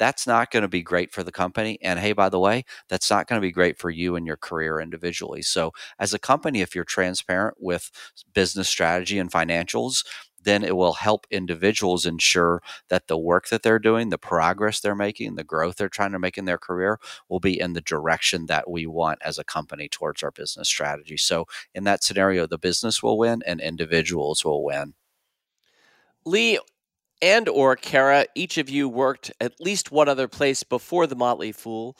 that's 0.00 0.26
not 0.26 0.50
going 0.50 0.62
to 0.62 0.68
be 0.68 0.82
great 0.82 1.12
for 1.12 1.22
the 1.22 1.30
company. 1.30 1.78
And 1.82 1.98
hey, 1.98 2.14
by 2.14 2.30
the 2.30 2.38
way, 2.38 2.64
that's 2.88 3.10
not 3.10 3.28
going 3.28 3.38
to 3.38 3.46
be 3.46 3.52
great 3.52 3.78
for 3.78 3.90
you 3.90 4.16
and 4.16 4.26
your 4.26 4.38
career 4.38 4.80
individually. 4.80 5.42
So, 5.42 5.72
as 5.98 6.14
a 6.14 6.18
company, 6.18 6.62
if 6.62 6.74
you're 6.74 6.84
transparent 6.84 7.58
with 7.60 7.90
business 8.32 8.66
strategy 8.66 9.18
and 9.18 9.30
financials, 9.30 10.06
then 10.42 10.64
it 10.64 10.76
will 10.76 10.94
help 10.94 11.26
individuals 11.30 12.06
ensure 12.06 12.62
that 12.88 13.06
the 13.06 13.18
work 13.18 13.48
that 13.48 13.62
they're 13.62 13.78
doing, 13.78 14.08
the 14.08 14.18
progress 14.18 14.80
they're 14.80 14.94
making, 14.94 15.34
the 15.34 15.44
growth 15.44 15.76
they're 15.76 15.88
trying 15.88 16.12
to 16.12 16.18
make 16.18 16.38
in 16.38 16.44
their 16.44 16.58
career 16.58 16.98
will 17.28 17.40
be 17.40 17.58
in 17.58 17.72
the 17.72 17.80
direction 17.80 18.46
that 18.46 18.70
we 18.70 18.86
want 18.86 19.18
as 19.24 19.38
a 19.38 19.44
company 19.44 19.88
towards 19.88 20.22
our 20.22 20.30
business 20.30 20.68
strategy. 20.68 21.16
So, 21.16 21.46
in 21.74 21.84
that 21.84 22.02
scenario, 22.02 22.46
the 22.46 22.58
business 22.58 23.02
will 23.02 23.18
win 23.18 23.42
and 23.46 23.60
individuals 23.60 24.44
will 24.44 24.64
win. 24.64 24.94
Lee, 26.24 26.58
and 27.22 27.48
or 27.48 27.76
Kara, 27.76 28.26
each 28.34 28.58
of 28.58 28.70
you 28.70 28.88
worked 28.88 29.30
at 29.40 29.60
least 29.60 29.92
one 29.92 30.08
other 30.08 30.28
place 30.28 30.62
before 30.62 31.06
the 31.06 31.16
Motley 31.16 31.52
Fool. 31.52 31.96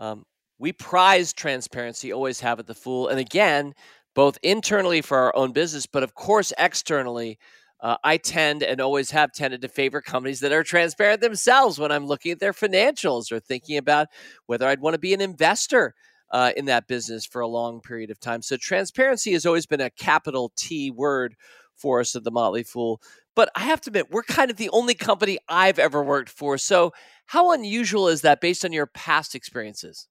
Um, 0.00 0.24
we 0.58 0.72
prize 0.72 1.32
transparency, 1.32 2.12
always 2.12 2.40
have 2.40 2.58
at 2.58 2.66
the 2.66 2.74
Fool, 2.74 3.08
and 3.08 3.18
again, 3.18 3.74
both 4.14 4.38
internally 4.42 5.02
for 5.02 5.18
our 5.18 5.36
own 5.36 5.52
business, 5.52 5.86
but 5.86 6.02
of 6.02 6.14
course 6.14 6.52
externally. 6.58 7.38
Uh, 7.80 7.96
I 8.02 8.16
tend 8.16 8.62
and 8.62 8.80
always 8.80 9.10
have 9.10 9.32
tended 9.32 9.60
to 9.62 9.68
favor 9.68 10.00
companies 10.00 10.40
that 10.40 10.52
are 10.52 10.62
transparent 10.62 11.20
themselves 11.20 11.78
when 11.78 11.92
I'm 11.92 12.06
looking 12.06 12.32
at 12.32 12.40
their 12.40 12.52
financials 12.52 13.30
or 13.30 13.40
thinking 13.40 13.76
about 13.76 14.08
whether 14.46 14.66
I'd 14.66 14.80
want 14.80 14.94
to 14.94 15.00
be 15.00 15.12
an 15.12 15.20
investor 15.20 15.94
uh, 16.30 16.52
in 16.56 16.64
that 16.66 16.88
business 16.88 17.26
for 17.26 17.40
a 17.40 17.46
long 17.46 17.80
period 17.80 18.10
of 18.10 18.20
time. 18.20 18.42
So 18.42 18.56
transparency 18.56 19.32
has 19.32 19.44
always 19.44 19.66
been 19.66 19.80
a 19.80 19.90
capital 19.90 20.52
T 20.56 20.90
word 20.90 21.34
for 21.76 22.00
us 22.00 22.16
at 22.16 22.24
the 22.24 22.30
Motley 22.30 22.62
Fool. 22.62 23.00
But 23.36 23.50
I 23.56 23.60
have 23.60 23.80
to 23.82 23.90
admit, 23.90 24.10
we're 24.10 24.22
kind 24.22 24.50
of 24.50 24.56
the 24.56 24.70
only 24.70 24.94
company 24.94 25.38
I've 25.48 25.78
ever 25.78 26.02
worked 26.02 26.30
for. 26.30 26.56
So, 26.56 26.92
how 27.26 27.52
unusual 27.52 28.08
is 28.08 28.20
that 28.20 28.40
based 28.40 28.64
on 28.64 28.72
your 28.72 28.86
past 28.86 29.34
experiences? 29.34 30.08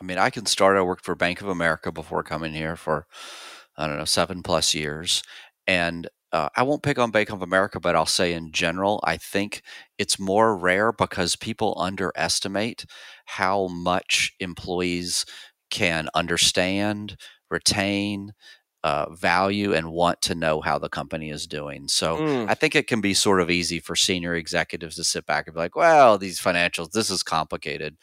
I 0.00 0.04
mean, 0.04 0.18
I 0.18 0.30
can 0.30 0.46
start. 0.46 0.76
I 0.76 0.82
worked 0.82 1.04
for 1.04 1.14
Bank 1.14 1.40
of 1.40 1.48
America 1.48 1.92
before 1.92 2.22
coming 2.22 2.52
here 2.52 2.76
for, 2.76 3.06
I 3.76 3.86
don't 3.86 3.98
know, 3.98 4.04
seven 4.04 4.42
plus 4.42 4.74
years. 4.74 5.22
And 5.66 6.08
uh, 6.34 6.48
I 6.56 6.64
won't 6.64 6.82
pick 6.82 6.98
on 6.98 7.12
Bank 7.12 7.30
of 7.30 7.42
America, 7.42 7.78
but 7.78 7.94
I'll 7.94 8.06
say 8.06 8.32
in 8.32 8.50
general, 8.50 8.98
I 9.04 9.16
think 9.16 9.62
it's 9.98 10.18
more 10.18 10.56
rare 10.56 10.90
because 10.90 11.36
people 11.36 11.76
underestimate 11.78 12.86
how 13.24 13.68
much 13.68 14.32
employees 14.40 15.26
can 15.70 16.08
understand, 16.12 17.16
retain, 17.52 18.32
uh, 18.82 19.10
value 19.14 19.72
and 19.72 19.92
want 19.92 20.20
to 20.22 20.34
know 20.34 20.60
how 20.60 20.76
the 20.76 20.88
company 20.88 21.30
is 21.30 21.46
doing. 21.46 21.86
So 21.86 22.16
mm. 22.16 22.50
I 22.50 22.54
think 22.54 22.74
it 22.74 22.88
can 22.88 23.00
be 23.00 23.14
sort 23.14 23.40
of 23.40 23.48
easy 23.48 23.78
for 23.78 23.94
senior 23.94 24.34
executives 24.34 24.96
to 24.96 25.04
sit 25.04 25.26
back 25.26 25.46
and 25.46 25.54
be 25.54 25.60
like, 25.60 25.76
well, 25.76 26.18
these 26.18 26.40
financials, 26.40 26.90
this 26.90 27.10
is 27.10 27.22
complicated. 27.22 27.96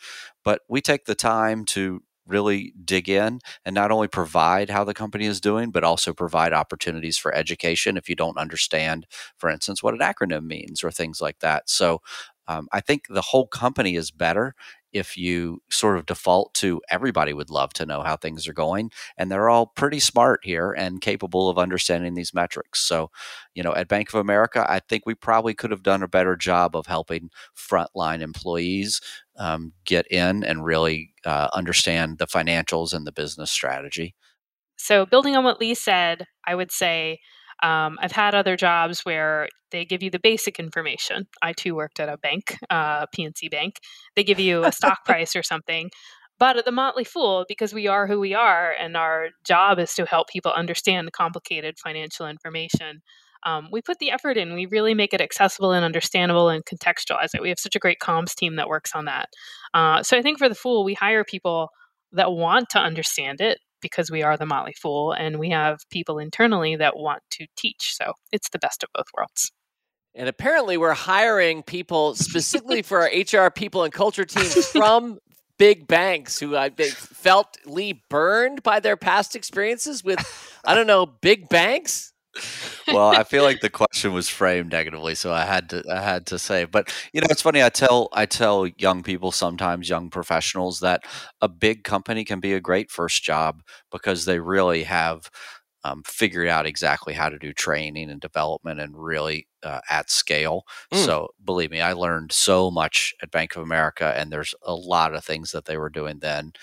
But 0.45 0.61
we 0.69 0.79
take 0.79 1.03
the 1.03 1.15
time 1.15 1.65
to 1.65 2.01
really 2.31 2.73
dig 2.85 3.09
in 3.09 3.39
and 3.65 3.75
not 3.75 3.91
only 3.91 4.07
provide 4.07 4.69
how 4.69 4.83
the 4.83 4.93
company 4.93 5.25
is 5.25 5.41
doing, 5.41 5.71
but 5.71 5.83
also 5.83 6.13
provide 6.13 6.53
opportunities 6.53 7.17
for 7.17 7.33
education 7.35 7.97
if 7.97 8.09
you 8.09 8.15
don't 8.15 8.37
understand, 8.37 9.05
for 9.37 9.49
instance, 9.49 9.83
what 9.83 9.93
an 9.93 9.99
acronym 9.99 10.45
means 10.45 10.83
or 10.83 10.91
things 10.91 11.21
like 11.21 11.39
that. 11.39 11.69
So 11.69 12.01
um, 12.47 12.67
I 12.71 12.81
think 12.81 13.03
the 13.09 13.21
whole 13.21 13.47
company 13.47 13.95
is 13.95 14.11
better 14.11 14.55
if 14.93 15.17
you 15.17 15.61
sort 15.69 15.97
of 15.97 16.05
default 16.05 16.53
to 16.55 16.81
everybody 16.89 17.33
would 17.33 17.49
love 17.49 17.73
to 17.73 17.85
know 17.85 18.01
how 18.01 18.15
things 18.15 18.47
are 18.47 18.53
going 18.53 18.91
and 19.17 19.31
they're 19.31 19.49
all 19.49 19.67
pretty 19.67 19.99
smart 19.99 20.41
here 20.43 20.71
and 20.71 21.01
capable 21.01 21.49
of 21.49 21.57
understanding 21.57 22.13
these 22.13 22.33
metrics. 22.33 22.79
So 22.79 23.11
you 23.53 23.63
know 23.63 23.73
at 23.75 23.87
bank 23.87 24.09
of 24.09 24.15
america 24.15 24.65
i 24.69 24.79
think 24.79 25.03
we 25.05 25.15
probably 25.15 25.53
could 25.53 25.71
have 25.71 25.83
done 25.83 26.03
a 26.03 26.07
better 26.07 26.35
job 26.35 26.75
of 26.75 26.85
helping 26.87 27.29
frontline 27.55 28.21
employees 28.21 29.01
um, 29.37 29.73
get 29.85 30.05
in 30.11 30.43
and 30.43 30.63
really 30.63 31.13
uh, 31.25 31.47
understand 31.53 32.17
the 32.17 32.27
financials 32.27 32.93
and 32.93 33.07
the 33.07 33.11
business 33.11 33.49
strategy. 33.49 34.13
So 34.75 35.05
building 35.05 35.35
on 35.35 35.43
what 35.43 35.59
lee 35.59 35.73
said 35.73 36.25
i 36.45 36.55
would 36.55 36.71
say 36.71 37.19
um, 37.61 37.97
I've 38.01 38.11
had 38.11 38.35
other 38.35 38.55
jobs 38.55 39.01
where 39.01 39.47
they 39.71 39.85
give 39.85 40.03
you 40.03 40.09
the 40.09 40.19
basic 40.19 40.59
information. 40.59 41.27
I 41.41 41.53
too 41.53 41.75
worked 41.75 41.99
at 41.99 42.09
a 42.09 42.17
bank, 42.17 42.57
uh, 42.69 43.05
PNC 43.15 43.49
Bank. 43.49 43.75
They 44.15 44.23
give 44.23 44.39
you 44.39 44.63
a 44.65 44.71
stock 44.71 44.99
price 45.05 45.35
or 45.35 45.43
something. 45.43 45.89
But 46.39 46.57
at 46.57 46.65
the 46.65 46.71
Motley 46.71 47.03
Fool, 47.03 47.45
because 47.47 47.71
we 47.71 47.87
are 47.87 48.07
who 48.07 48.19
we 48.19 48.33
are, 48.33 48.71
and 48.71 48.97
our 48.97 49.29
job 49.45 49.77
is 49.77 49.93
to 49.93 50.05
help 50.05 50.27
people 50.27 50.51
understand 50.51 51.11
complicated 51.11 51.77
financial 51.77 52.27
information, 52.27 53.03
um, 53.43 53.69
we 53.71 53.81
put 53.81 53.99
the 53.99 54.11
effort 54.11 54.37
in. 54.37 54.53
We 54.53 54.65
really 54.65 54.93
make 54.95 55.13
it 55.13 55.21
accessible 55.21 55.71
and 55.71 55.85
understandable 55.85 56.49
and 56.49 56.65
contextualize 56.65 57.35
it. 57.35 57.41
We 57.41 57.49
have 57.49 57.59
such 57.59 57.75
a 57.75 57.79
great 57.79 57.99
comms 57.99 58.33
team 58.35 58.55
that 58.55 58.67
works 58.67 58.91
on 58.95 59.05
that. 59.05 59.29
Uh, 59.73 60.01
so 60.03 60.17
I 60.17 60.23
think 60.23 60.39
for 60.39 60.49
the 60.49 60.55
Fool, 60.55 60.83
we 60.83 60.95
hire 60.95 61.23
people 61.23 61.69
that 62.11 62.31
want 62.31 62.69
to 62.71 62.79
understand 62.79 63.39
it 63.39 63.59
because 63.81 64.11
we 64.11 64.23
are 64.23 64.37
the 64.37 64.45
Motley 64.45 64.73
Fool 64.81 65.11
and 65.11 65.39
we 65.39 65.49
have 65.49 65.79
people 65.89 66.19
internally 66.19 66.75
that 66.75 66.97
want 66.97 67.21
to 67.31 67.47
teach. 67.57 67.95
So 67.95 68.13
it's 68.31 68.49
the 68.49 68.59
best 68.59 68.83
of 68.83 68.89
both 68.93 69.07
worlds. 69.15 69.51
And 70.13 70.27
apparently, 70.27 70.77
we're 70.77 70.93
hiring 70.93 71.63
people 71.63 72.15
specifically 72.15 72.81
for 72.81 73.01
our 73.01 73.09
HR 73.47 73.49
people 73.49 73.83
and 73.83 73.93
culture 73.93 74.25
teams 74.25 74.67
from 74.67 75.19
big 75.57 75.87
banks 75.87 76.39
who 76.39 76.55
uh, 76.55 76.69
I 76.77 76.83
felt 76.85 77.57
Lee 77.65 78.01
burned 78.09 78.63
by 78.63 78.79
their 78.79 78.97
past 78.97 79.35
experiences 79.35 80.03
with, 80.03 80.19
I 80.65 80.75
don't 80.75 80.87
know, 80.87 81.05
big 81.05 81.49
banks 81.49 82.10
well, 82.87 83.09
I 83.09 83.23
feel 83.23 83.43
like 83.43 83.59
the 83.61 83.69
question 83.69 84.13
was 84.13 84.29
framed 84.29 84.71
negatively, 84.71 85.15
so 85.15 85.33
I 85.33 85.45
had 85.45 85.69
to 85.71 85.83
I 85.91 86.01
had 86.01 86.25
to 86.27 86.39
say. 86.39 86.65
But 86.65 86.93
you 87.13 87.21
know, 87.21 87.27
it's 87.29 87.41
funny. 87.41 87.63
I 87.63 87.69
tell 87.69 88.09
I 88.13 88.25
tell 88.25 88.67
young 88.77 89.03
people 89.03 89.31
sometimes, 89.31 89.89
young 89.89 90.09
professionals, 90.09 90.79
that 90.79 91.03
a 91.41 91.47
big 91.47 91.83
company 91.83 92.23
can 92.23 92.39
be 92.39 92.53
a 92.53 92.61
great 92.61 92.91
first 92.91 93.23
job 93.23 93.61
because 93.91 94.25
they 94.25 94.39
really 94.39 94.83
have 94.83 95.29
um, 95.83 96.03
figured 96.05 96.47
out 96.47 96.65
exactly 96.65 97.13
how 97.13 97.29
to 97.29 97.39
do 97.39 97.53
training 97.53 98.09
and 98.09 98.21
development 98.21 98.79
and 98.79 98.93
really 98.95 99.47
uh, 99.63 99.81
at 99.89 100.09
scale. 100.09 100.63
Mm. 100.93 101.05
So 101.05 101.29
believe 101.43 101.71
me, 101.71 101.81
I 101.81 101.93
learned 101.93 102.31
so 102.31 102.69
much 102.69 103.13
at 103.21 103.31
Bank 103.31 103.55
of 103.55 103.63
America, 103.63 104.13
and 104.15 104.31
there's 104.31 104.53
a 104.63 104.75
lot 104.75 105.13
of 105.13 105.25
things 105.25 105.51
that 105.51 105.65
they 105.65 105.77
were 105.77 105.89
doing 105.89 106.19
then 106.19 106.53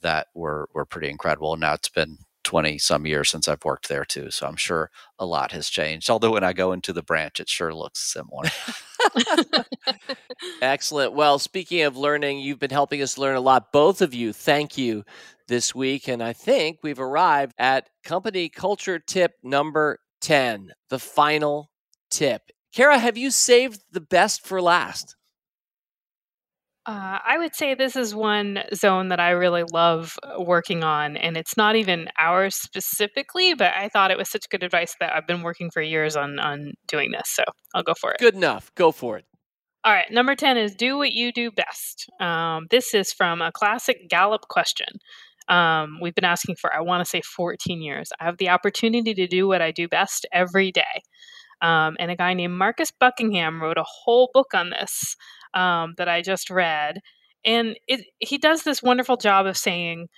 that 0.00 0.28
were 0.34 0.68
were 0.74 0.84
pretty 0.84 1.08
incredible. 1.08 1.52
And 1.52 1.60
now 1.60 1.74
it's 1.74 1.88
been 1.88 2.18
20 2.48 2.78
some 2.78 3.06
years 3.06 3.28
since 3.28 3.46
I've 3.46 3.62
worked 3.62 3.90
there 3.90 4.06
too. 4.06 4.30
So 4.30 4.46
I'm 4.46 4.56
sure 4.56 4.90
a 5.18 5.26
lot 5.26 5.52
has 5.52 5.68
changed. 5.68 6.08
Although 6.08 6.32
when 6.32 6.44
I 6.44 6.54
go 6.54 6.72
into 6.72 6.94
the 6.94 7.02
branch, 7.02 7.40
it 7.40 7.48
sure 7.50 7.74
looks 7.74 8.10
similar. 8.10 8.44
Excellent. 10.62 11.12
Well, 11.12 11.38
speaking 11.38 11.82
of 11.82 11.98
learning, 11.98 12.40
you've 12.40 12.58
been 12.58 12.70
helping 12.70 13.02
us 13.02 13.18
learn 13.18 13.36
a 13.36 13.40
lot. 13.42 13.70
Both 13.70 14.00
of 14.00 14.14
you, 14.14 14.32
thank 14.32 14.78
you 14.78 15.04
this 15.46 15.74
week. 15.74 16.08
And 16.08 16.22
I 16.22 16.32
think 16.32 16.78
we've 16.82 16.98
arrived 16.98 17.52
at 17.58 17.90
company 18.02 18.48
culture 18.48 18.98
tip 18.98 19.32
number 19.42 19.98
10, 20.22 20.72
the 20.88 20.98
final 20.98 21.70
tip. 22.10 22.40
Kara, 22.72 22.98
have 22.98 23.18
you 23.18 23.30
saved 23.30 23.82
the 23.92 24.00
best 24.00 24.46
for 24.46 24.62
last? 24.62 25.17
Uh, 26.88 27.18
I 27.22 27.36
would 27.36 27.54
say 27.54 27.74
this 27.74 27.96
is 27.96 28.14
one 28.14 28.60
zone 28.74 29.08
that 29.08 29.20
I 29.20 29.32
really 29.32 29.62
love 29.62 30.18
uh, 30.22 30.42
working 30.42 30.82
on, 30.82 31.18
and 31.18 31.36
it's 31.36 31.54
not 31.54 31.76
even 31.76 32.08
ours 32.18 32.56
specifically, 32.56 33.52
but 33.52 33.74
I 33.76 33.90
thought 33.90 34.10
it 34.10 34.16
was 34.16 34.30
such 34.30 34.48
good 34.48 34.62
advice 34.62 34.94
that 34.98 35.14
I've 35.14 35.26
been 35.26 35.42
working 35.42 35.70
for 35.70 35.82
years 35.82 36.16
on 36.16 36.38
on 36.38 36.72
doing 36.86 37.10
this. 37.10 37.24
So 37.26 37.44
I'll 37.74 37.82
go 37.82 37.92
for 37.92 38.12
it. 38.12 38.20
Good 38.20 38.36
enough. 38.36 38.74
Go 38.74 38.90
for 38.90 39.18
it. 39.18 39.26
All 39.84 39.92
right, 39.92 40.10
number 40.10 40.34
ten 40.34 40.56
is 40.56 40.74
do 40.74 40.96
what 40.96 41.12
you 41.12 41.30
do 41.30 41.50
best. 41.50 42.06
Um, 42.20 42.68
this 42.70 42.94
is 42.94 43.12
from 43.12 43.42
a 43.42 43.52
classic 43.52 44.08
Gallup 44.08 44.48
question. 44.48 44.88
Um, 45.48 45.98
we've 46.00 46.14
been 46.14 46.24
asking 46.24 46.56
for 46.58 46.74
I 46.74 46.80
want 46.80 47.04
to 47.04 47.08
say 47.08 47.20
14 47.20 47.82
years. 47.82 48.08
I 48.18 48.24
have 48.24 48.38
the 48.38 48.48
opportunity 48.48 49.12
to 49.12 49.26
do 49.26 49.46
what 49.46 49.60
I 49.60 49.72
do 49.72 49.88
best 49.88 50.26
every 50.32 50.72
day. 50.72 51.02
Um, 51.60 51.96
and 51.98 52.10
a 52.10 52.16
guy 52.16 52.32
named 52.32 52.54
Marcus 52.54 52.90
Buckingham 52.98 53.60
wrote 53.60 53.78
a 53.78 53.84
whole 53.84 54.30
book 54.32 54.54
on 54.54 54.70
this 54.70 55.16
um, 55.54 55.94
that 55.96 56.08
I 56.08 56.22
just 56.22 56.50
read. 56.50 57.00
And 57.44 57.78
it, 57.86 58.04
he 58.18 58.38
does 58.38 58.62
this 58.62 58.82
wonderful 58.82 59.16
job 59.16 59.46
of 59.46 59.56
saying, 59.56 60.08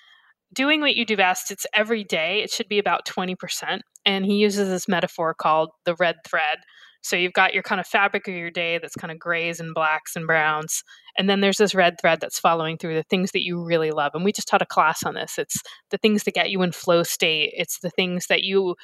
doing 0.52 0.80
what 0.80 0.96
you 0.96 1.04
do 1.04 1.16
best, 1.16 1.50
it's 1.50 1.66
every 1.74 2.04
day. 2.04 2.42
It 2.42 2.50
should 2.50 2.68
be 2.68 2.78
about 2.78 3.06
20%. 3.06 3.80
And 4.04 4.24
he 4.24 4.36
uses 4.36 4.68
this 4.68 4.88
metaphor 4.88 5.34
called 5.34 5.70
the 5.84 5.94
red 5.98 6.16
thread. 6.26 6.58
So 7.02 7.16
you've 7.16 7.32
got 7.32 7.54
your 7.54 7.62
kind 7.62 7.80
of 7.80 7.86
fabric 7.86 8.28
of 8.28 8.34
your 8.34 8.50
day 8.50 8.78
that's 8.78 8.94
kind 8.94 9.10
of 9.10 9.18
grays 9.18 9.58
and 9.58 9.74
blacks 9.74 10.16
and 10.16 10.26
browns. 10.26 10.82
And 11.16 11.30
then 11.30 11.40
there's 11.40 11.56
this 11.56 11.74
red 11.74 11.94
thread 12.00 12.20
that's 12.20 12.38
following 12.38 12.76
through 12.76 12.94
the 12.94 13.04
things 13.04 13.32
that 13.32 13.42
you 13.42 13.62
really 13.64 13.90
love. 13.90 14.12
And 14.14 14.24
we 14.24 14.32
just 14.32 14.48
taught 14.48 14.62
a 14.62 14.66
class 14.66 15.02
on 15.04 15.14
this. 15.14 15.38
It's 15.38 15.62
the 15.90 15.98
things 15.98 16.24
that 16.24 16.34
get 16.34 16.50
you 16.50 16.62
in 16.62 16.72
flow 16.72 17.02
state, 17.02 17.52
it's 17.54 17.78
the 17.80 17.90
things 17.90 18.26
that 18.26 18.42
you 18.42 18.74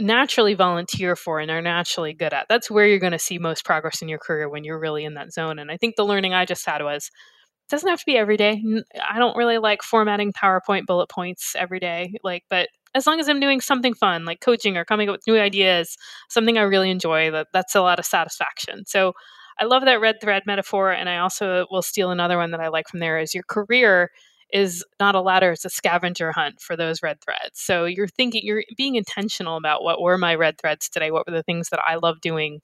naturally 0.00 0.54
volunteer 0.54 1.16
for 1.16 1.40
and 1.40 1.50
are 1.50 1.62
naturally 1.62 2.12
good 2.12 2.32
at. 2.32 2.46
That's 2.48 2.70
where 2.70 2.86
you're 2.86 2.98
going 2.98 3.12
to 3.12 3.18
see 3.18 3.38
most 3.38 3.64
progress 3.64 4.02
in 4.02 4.08
your 4.08 4.18
career 4.18 4.48
when 4.48 4.64
you're 4.64 4.78
really 4.78 5.04
in 5.04 5.14
that 5.14 5.32
zone. 5.32 5.58
And 5.58 5.70
I 5.70 5.76
think 5.76 5.96
the 5.96 6.04
learning 6.04 6.34
I 6.34 6.44
just 6.44 6.64
had 6.66 6.82
was 6.82 7.06
it 7.06 7.70
doesn't 7.70 7.88
have 7.88 8.00
to 8.00 8.06
be 8.06 8.16
every 8.16 8.36
day. 8.36 8.62
I 9.08 9.18
don't 9.18 9.36
really 9.36 9.58
like 9.58 9.82
formatting 9.82 10.32
PowerPoint 10.32 10.86
bullet 10.86 11.08
points 11.08 11.54
every 11.56 11.80
day, 11.80 12.14
like 12.22 12.44
but 12.48 12.68
as 12.94 13.06
long 13.06 13.20
as 13.20 13.28
I'm 13.28 13.40
doing 13.40 13.60
something 13.60 13.94
fun 13.94 14.24
like 14.24 14.40
coaching 14.40 14.76
or 14.76 14.84
coming 14.84 15.08
up 15.08 15.14
with 15.14 15.26
new 15.26 15.38
ideas, 15.38 15.96
something 16.30 16.56
I 16.56 16.62
really 16.62 16.90
enjoy, 16.90 17.30
that 17.30 17.48
that's 17.52 17.74
a 17.74 17.82
lot 17.82 17.98
of 17.98 18.06
satisfaction. 18.06 18.84
So 18.86 19.12
I 19.60 19.64
love 19.64 19.84
that 19.84 20.00
red 20.00 20.20
thread 20.20 20.44
metaphor 20.46 20.92
and 20.92 21.08
I 21.08 21.18
also 21.18 21.66
will 21.70 21.82
steal 21.82 22.10
another 22.10 22.38
one 22.38 22.52
that 22.52 22.60
I 22.60 22.68
like 22.68 22.88
from 22.88 23.00
there 23.00 23.18
is 23.18 23.34
your 23.34 23.44
career 23.48 24.10
is 24.52 24.84
not 24.98 25.14
a 25.14 25.20
ladder, 25.20 25.52
it's 25.52 25.64
a 25.64 25.70
scavenger 25.70 26.32
hunt 26.32 26.60
for 26.60 26.76
those 26.76 27.02
red 27.02 27.20
threads. 27.20 27.60
So 27.60 27.84
you're 27.84 28.08
thinking, 28.08 28.42
you're 28.44 28.64
being 28.76 28.94
intentional 28.94 29.56
about 29.56 29.82
what 29.82 30.00
were 30.00 30.18
my 30.18 30.34
red 30.34 30.58
threads 30.58 30.88
today? 30.88 31.10
What 31.10 31.26
were 31.26 31.34
the 31.34 31.42
things 31.42 31.68
that 31.70 31.80
I 31.86 31.96
love 31.96 32.20
doing? 32.20 32.60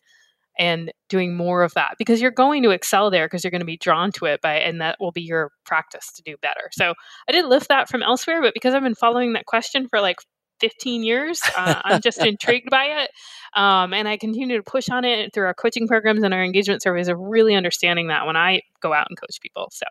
And 0.57 0.93
doing 1.09 1.37
more 1.37 1.64
of 1.64 1.74
that 1.74 1.97
because 1.99 2.20
you're 2.22 2.30
going 2.30 2.62
to 2.62 2.70
excel 2.70 3.11
there 3.11 3.26
because 3.26 3.43
you're 3.43 3.51
going 3.51 3.61
to 3.61 3.66
be 3.66 3.76
drawn 3.76 4.12
to 4.12 4.26
it 4.26 4.41
by, 4.41 4.55
and 4.55 4.80
that 4.80 4.99
will 5.01 5.11
be 5.11 5.22
your 5.22 5.51
practice 5.66 6.12
to 6.12 6.22
do 6.22 6.37
better. 6.43 6.70
So 6.70 6.95
I 7.28 7.32
did 7.32 7.47
lift 7.47 7.66
that 7.70 7.89
from 7.89 8.05
elsewhere, 8.05 8.41
but 8.41 8.55
because 8.55 8.72
I've 8.72 8.85
been 8.85 8.95
following 8.95 9.32
that 9.32 9.47
question 9.47 9.89
for 9.89 10.01
like 10.01 10.18
15 10.61 11.03
years. 11.03 11.41
Uh, 11.57 11.81
I'm 11.85 12.01
just 12.01 12.19
intrigued 12.25 12.71
by 12.71 12.85
it. 12.85 13.11
Um, 13.55 13.95
and 13.95 14.09
I 14.09 14.17
continue 14.17 14.57
to 14.57 14.63
push 14.63 14.89
on 14.89 15.05
it 15.05 15.33
through 15.33 15.47
our 15.47 15.55
coaching 15.55 15.87
programs 15.87 16.23
and 16.23 16.35
our 16.35 16.43
engagement 16.43 16.83
surveys 16.83 17.09
of 17.09 17.19
really 17.19 17.55
understanding 17.55 18.09
that 18.09 18.27
when 18.27 18.37
I 18.37 18.63
go 18.81 18.93
out 18.93 19.07
and 19.09 19.19
coach 19.19 19.41
people. 19.41 19.69
So, 19.73 19.87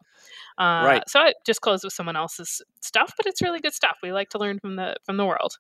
uh, 0.58 0.84
right. 0.86 1.04
so 1.08 1.20
I 1.20 1.34
just 1.46 1.62
close 1.62 1.84
with 1.84 1.94
someone 1.94 2.16
else's 2.16 2.62
stuff, 2.82 3.14
but 3.16 3.26
it's 3.26 3.42
really 3.42 3.60
good 3.60 3.74
stuff. 3.74 3.98
We 4.04 4.12
like 4.12 4.30
to 4.30 4.38
learn 4.38 4.60
from 4.60 4.76
the, 4.76 4.96
from 5.06 5.18
the 5.18 5.26
world. 5.26 5.58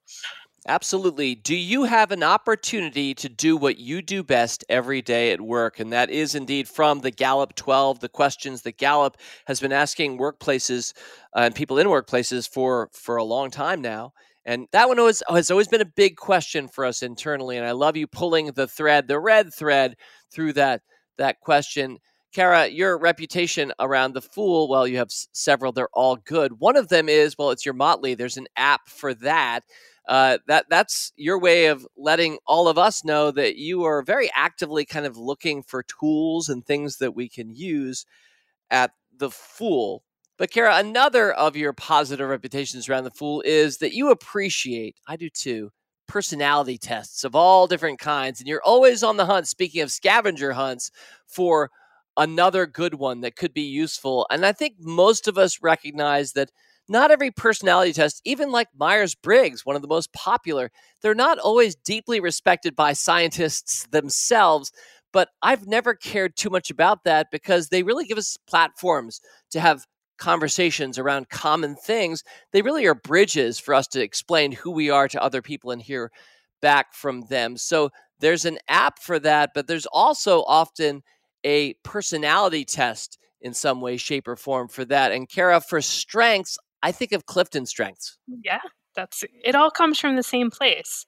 Absolutely. 0.66 1.36
Do 1.36 1.56
you 1.56 1.84
have 1.84 2.12
an 2.12 2.24
opportunity 2.24 3.14
to 3.16 3.28
do 3.28 3.58
what 3.58 3.80
you 3.80 4.01
do 4.01 4.24
best 4.24 4.64
every 4.70 5.01
day 5.01 5.34
at 5.34 5.41
work? 5.41 5.78
And 5.80 5.91
that 5.91 6.10
is 6.10 6.36
indeed 6.36 6.70
from 6.70 7.01
the 7.01 7.12
Gallup 7.12 7.56
12, 7.56 7.99
the 7.99 8.08
questions 8.08 8.62
that 8.62 8.78
Gallup 8.78 9.18
has 9.45 9.60
been 9.60 9.74
asking 9.74 10.18
workplaces 10.18 10.93
uh, 11.36 11.41
and 11.41 11.56
people 11.56 11.78
in 11.80 11.88
workplaces 11.88 12.47
for, 12.47 12.89
for 12.93 13.18
a 13.18 13.26
long 13.26 13.51
time 13.51 13.82
now. 13.82 14.14
And 14.45 14.67
that 14.71 14.89
one 14.89 15.01
was, 15.01 15.23
has 15.29 15.49
always 15.49 15.69
been 15.69 15.81
a 15.81 15.85
big 15.85 16.17
question 16.17 16.67
for 16.67 16.85
us 16.85 17.01
internally. 17.01 17.57
And 17.57 17.65
I 17.65 17.71
love 17.71 17.95
you 17.95 18.07
pulling 18.07 18.47
the 18.47 18.67
thread, 18.67 19.07
the 19.07 19.19
red 19.19 19.53
thread, 19.53 19.95
through 20.31 20.53
that 20.53 20.81
that 21.17 21.39
question. 21.39 21.99
Kara, 22.33 22.67
your 22.67 22.97
reputation 22.97 23.71
around 23.79 24.13
the 24.13 24.21
Fool, 24.21 24.67
well, 24.67 24.87
you 24.87 24.97
have 24.97 25.09
s- 25.09 25.27
several. 25.33 25.71
They're 25.71 25.87
all 25.93 26.15
good. 26.15 26.59
One 26.59 26.75
of 26.75 26.89
them 26.89 27.07
is, 27.07 27.37
well, 27.37 27.51
it's 27.51 27.65
your 27.65 27.75
Motley. 27.75 28.15
There's 28.15 28.37
an 28.37 28.47
app 28.55 28.89
for 28.89 29.13
that. 29.15 29.61
Uh, 30.07 30.39
that 30.47 30.65
that's 30.69 31.13
your 31.15 31.39
way 31.39 31.67
of 31.67 31.87
letting 31.95 32.37
all 32.45 32.67
of 32.67 32.77
us 32.77 33.05
know 33.05 33.31
that 33.31 33.55
you 33.55 33.83
are 33.83 34.01
very 34.01 34.29
actively 34.35 34.83
kind 34.83 35.05
of 35.05 35.15
looking 35.15 35.63
for 35.63 35.83
tools 35.83 36.49
and 36.49 36.65
things 36.65 36.97
that 36.97 37.15
we 37.15 37.29
can 37.29 37.55
use 37.55 38.05
at 38.71 38.91
the 39.15 39.29
Fool. 39.29 40.03
But 40.38 40.51
Kara, 40.51 40.77
another 40.77 41.31
of 41.31 41.55
your 41.55 41.73
positive 41.73 42.27
reputations 42.27 42.89
around 42.89 43.03
the 43.03 43.11
Fool 43.11 43.41
is 43.45 43.77
that 43.77 43.93
you 43.93 44.09
appreciate. 44.09 44.95
I 45.07 45.15
do 45.15 45.29
too 45.29 45.71
personality 46.07 46.77
tests 46.77 47.23
of 47.23 47.36
all 47.36 47.67
different 47.67 47.99
kinds. 47.99 48.39
And 48.39 48.47
you're 48.47 48.61
always 48.63 49.03
on 49.03 49.17
the 49.17 49.25
hunt, 49.25 49.47
speaking 49.47 49.81
of 49.81 49.91
scavenger 49.91 50.53
hunts, 50.53 50.91
for 51.27 51.71
another 52.17 52.65
good 52.65 52.95
one 52.95 53.21
that 53.21 53.36
could 53.36 53.53
be 53.53 53.61
useful. 53.61 54.27
And 54.29 54.45
I 54.45 54.51
think 54.51 54.75
most 54.79 55.27
of 55.27 55.38
us 55.38 55.61
recognize 55.61 56.34
that 56.34 56.51
not 56.89 57.11
every 57.11 57.31
personality 57.31 57.93
test, 57.93 58.21
even 58.25 58.51
like 58.51 58.67
Myers 58.77 59.15
Briggs, 59.15 59.65
one 59.65 59.75
of 59.75 59.81
the 59.81 59.88
most 59.88 60.13
popular, 60.13 60.69
they're 61.01 61.15
not 61.15 61.39
always 61.39 61.75
deeply 61.75 62.19
respected 62.19 62.75
by 62.75 62.93
scientists 62.93 63.88
themselves. 63.88 64.71
But 65.13 65.29
I've 65.41 65.67
never 65.67 65.95
cared 65.95 66.36
too 66.36 66.49
much 66.49 66.69
about 66.69 67.03
that 67.05 67.27
because 67.31 67.69
they 67.69 67.84
really 67.84 68.05
give 68.05 68.17
us 68.17 68.38
platforms 68.47 69.21
to 69.51 69.59
have 69.59 69.86
conversations 70.24 70.97
around 70.97 71.28
common 71.30 71.76
things. 71.76 72.24
They 72.53 72.61
really 72.61 72.86
are 72.86 72.95
bridges 72.95 73.59
for 73.59 73.74
us 73.74 73.88
to 73.89 74.01
explain 74.01 74.53
who 74.53 74.71
we 74.71 74.89
are 74.89 75.09
to 75.09 75.21
other 75.21 75.41
people 75.41 75.71
and 75.71 75.82
hear 75.82 76.11
back 76.61 76.93
from 76.93 77.24
them. 77.24 77.57
So 77.57 77.89
there's 78.19 78.45
an 78.45 78.57
app 78.69 78.99
for 78.99 79.19
that, 79.19 79.49
but 79.53 79.67
there's 79.67 79.86
also 79.88 80.43
often 80.43 81.03
a 81.43 81.74
personality 81.84 82.63
test 82.63 83.17
in 83.41 83.53
some 83.53 83.82
way, 83.82 83.97
shape, 83.97 84.30
or 84.30 84.38
form 84.38 84.69
for 84.69 84.86
that. 84.86 85.11
And 85.11 85.28
Kara, 85.28 85.59
for 85.59 85.82
strengths, 85.82 86.57
I 86.82 86.93
think 86.93 87.11
of 87.11 87.26
Clifton 87.26 87.65
strengths. 87.65 88.17
Yeah, 88.45 88.61
that's 88.95 89.26
it. 89.43 89.55
All 89.55 89.71
comes 89.71 89.99
from 89.99 90.15
the 90.15 90.24
same 90.24 90.49
place, 90.49 91.05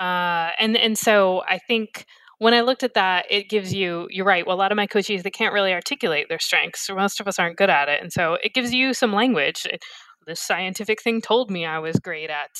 uh, 0.00 0.50
and 0.58 0.74
and 0.74 0.96
so 0.96 1.42
I 1.46 1.58
think 1.58 2.06
when 2.38 2.54
I 2.54 2.60
looked 2.60 2.82
at 2.82 2.94
that, 2.94 3.26
it 3.30 3.48
gives 3.48 3.72
you, 3.72 4.08
you're 4.10 4.24
right. 4.24 4.46
Well, 4.46 4.56
a 4.56 4.58
lot 4.58 4.72
of 4.72 4.76
my 4.76 4.86
coaches, 4.86 5.22
they 5.22 5.30
can't 5.30 5.54
really 5.54 5.72
articulate 5.72 6.28
their 6.28 6.38
strengths, 6.38 6.88
most 6.90 7.20
of 7.20 7.28
us 7.28 7.38
aren't 7.38 7.56
good 7.56 7.70
at 7.70 7.88
it. 7.88 8.02
And 8.02 8.12
so 8.12 8.38
it 8.42 8.54
gives 8.54 8.72
you 8.72 8.94
some 8.94 9.12
language. 9.12 9.66
It, 9.70 9.82
this 10.26 10.40
scientific 10.40 11.02
thing 11.02 11.20
told 11.20 11.50
me 11.50 11.66
I 11.66 11.78
was 11.78 11.98
great 11.98 12.30
at 12.30 12.50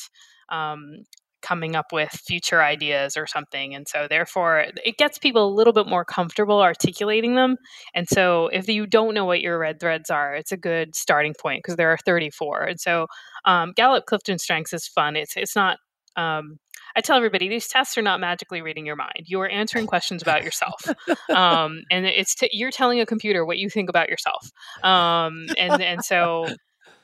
um, 0.49 1.03
coming 1.45 1.75
up 1.75 1.87
with 1.93 2.09
future 2.09 2.61
ideas 2.61 3.15
or 3.15 3.27
something. 3.27 3.75
And 3.75 3.87
so, 3.87 4.07
therefore, 4.09 4.65
it 4.83 4.97
gets 4.97 5.17
people 5.19 5.47
a 5.47 5.53
little 5.53 5.73
bit 5.73 5.87
more 5.87 6.03
comfortable 6.03 6.61
articulating 6.61 7.35
them. 7.35 7.57
And 7.93 8.07
so, 8.07 8.47
if 8.47 8.67
you 8.67 8.87
don't 8.87 9.13
know 9.13 9.25
what 9.25 9.41
your 9.41 9.59
red 9.59 9.79
threads 9.79 10.09
are, 10.09 10.35
it's 10.35 10.51
a 10.51 10.57
good 10.57 10.95
starting 10.95 11.35
point 11.39 11.63
because 11.63 11.75
there 11.77 11.91
are 11.91 11.97
34. 12.05 12.63
And 12.63 12.79
so, 12.79 13.07
um, 13.45 13.73
Gallup 13.75 14.05
Clifton 14.07 14.39
Strengths 14.39 14.73
is 14.73 14.87
fun. 14.87 15.15
It's 15.15 15.33
it's 15.37 15.55
not. 15.55 15.77
Um, 16.15 16.59
I 16.95 17.01
tell 17.01 17.17
everybody 17.17 17.49
these 17.49 17.67
tests 17.67 17.97
are 17.97 18.01
not 18.01 18.19
magically 18.19 18.61
reading 18.61 18.85
your 18.85 18.95
mind. 18.95 19.25
You 19.25 19.41
are 19.41 19.49
answering 19.49 19.85
questions 19.85 20.21
about 20.21 20.43
yourself, 20.43 20.87
um, 21.29 21.81
and 21.91 22.05
it's 22.05 22.35
t- 22.35 22.49
you're 22.51 22.71
telling 22.71 22.99
a 23.01 23.05
computer 23.05 23.45
what 23.45 23.57
you 23.57 23.69
think 23.69 23.89
about 23.89 24.09
yourself. 24.09 24.49
Um, 24.83 25.47
and 25.57 25.81
and 25.81 26.05
so 26.05 26.47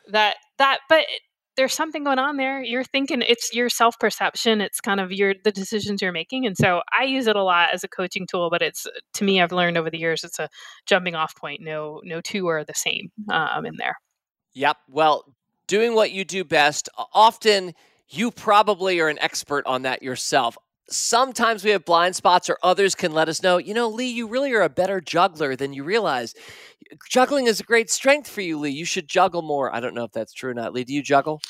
that 0.07 0.38
that, 0.57 0.80
but 0.88 1.05
there's 1.57 1.74
something 1.74 2.03
going 2.03 2.20
on 2.20 2.38
there. 2.38 2.64
You're 2.64 2.84
thinking 2.84 3.22
it's 3.22 3.53
your 3.53 3.70
self 3.70 3.99
perception. 3.99 4.62
It's 4.62 4.80
kind 4.80 4.99
of 4.99 5.12
your 5.12 5.36
the 5.43 5.51
decisions 5.51 6.01
you're 6.01 6.12
making, 6.12 6.45
and 6.45 6.55
so 6.55 6.82
I 6.97 7.03
use 7.03 7.28
it 7.28 7.36
a 7.36 7.43
lot 7.43 7.74
as 7.74 7.84
a 7.84 7.88
coaching 7.88 8.26
tool. 8.30 8.49
But 8.49 8.62
it's 8.62 8.88
to 9.16 9.24
me, 9.24 9.41
I've 9.41 9.51
learned 9.51 9.78
over 9.78 9.89
the 9.89 9.99
years, 9.99 10.24
it's 10.24 10.39
a 10.39 10.49
jumping 10.86 11.16
off 11.16 11.36
point. 11.36 11.62
No, 11.62 12.01
no 12.03 12.22
two 12.22 12.47
are 12.47 12.64
the 12.64 12.74
same 12.74 13.12
um, 13.30 13.66
in 13.66 13.76
there. 13.78 13.95
Yep. 14.53 14.78
Well, 14.89 15.26
doing 15.68 15.95
what 15.95 16.12
you 16.12 16.26
do 16.26 16.43
best. 16.43 16.89
Often, 17.14 17.74
you 18.12 18.32
probably 18.32 18.99
are 18.99 19.09
an 19.09 19.20
expert 19.20 19.66
on 19.66 19.84
that 19.84 20.03
yourself 20.03 20.57
sometimes 20.91 21.64
we 21.64 21.72
have 21.72 21.86
blind 21.86 22.16
spots 22.16 22.49
or 22.49 22.57
others 22.64 22.95
can 22.95 23.14
let 23.14 23.30
us 23.30 23.41
know, 23.41 23.57
you 23.57 23.74
know, 23.74 23.88
Lee, 23.88 24.09
you 24.09 24.28
really 24.28 24.51
are 24.53 24.62
a 24.62 24.70
better 24.70 25.01
juggler 25.01 25.55
than 25.55 25.74
you 25.74 25.84
realize. 25.84 26.36
Juggling 27.09 27.47
is 27.47 27.59
a 27.59 27.64
great 27.64 27.89
strength 27.89 28.30
for 28.30 28.41
you, 28.41 28.59
Lee. 28.59 28.72
You 28.72 28.86
should 28.86 29.07
juggle 29.07 29.41
more. 29.41 29.74
I 29.74 29.80
don't 29.80 29.95
know 29.95 30.03
if 30.03 30.12
that's 30.12 30.34
true 30.34 30.51
or 30.51 30.53
not. 30.53 30.74
Lee, 30.74 30.84
do 30.84 30.93
you 30.93 31.01
juggle? 31.01 31.41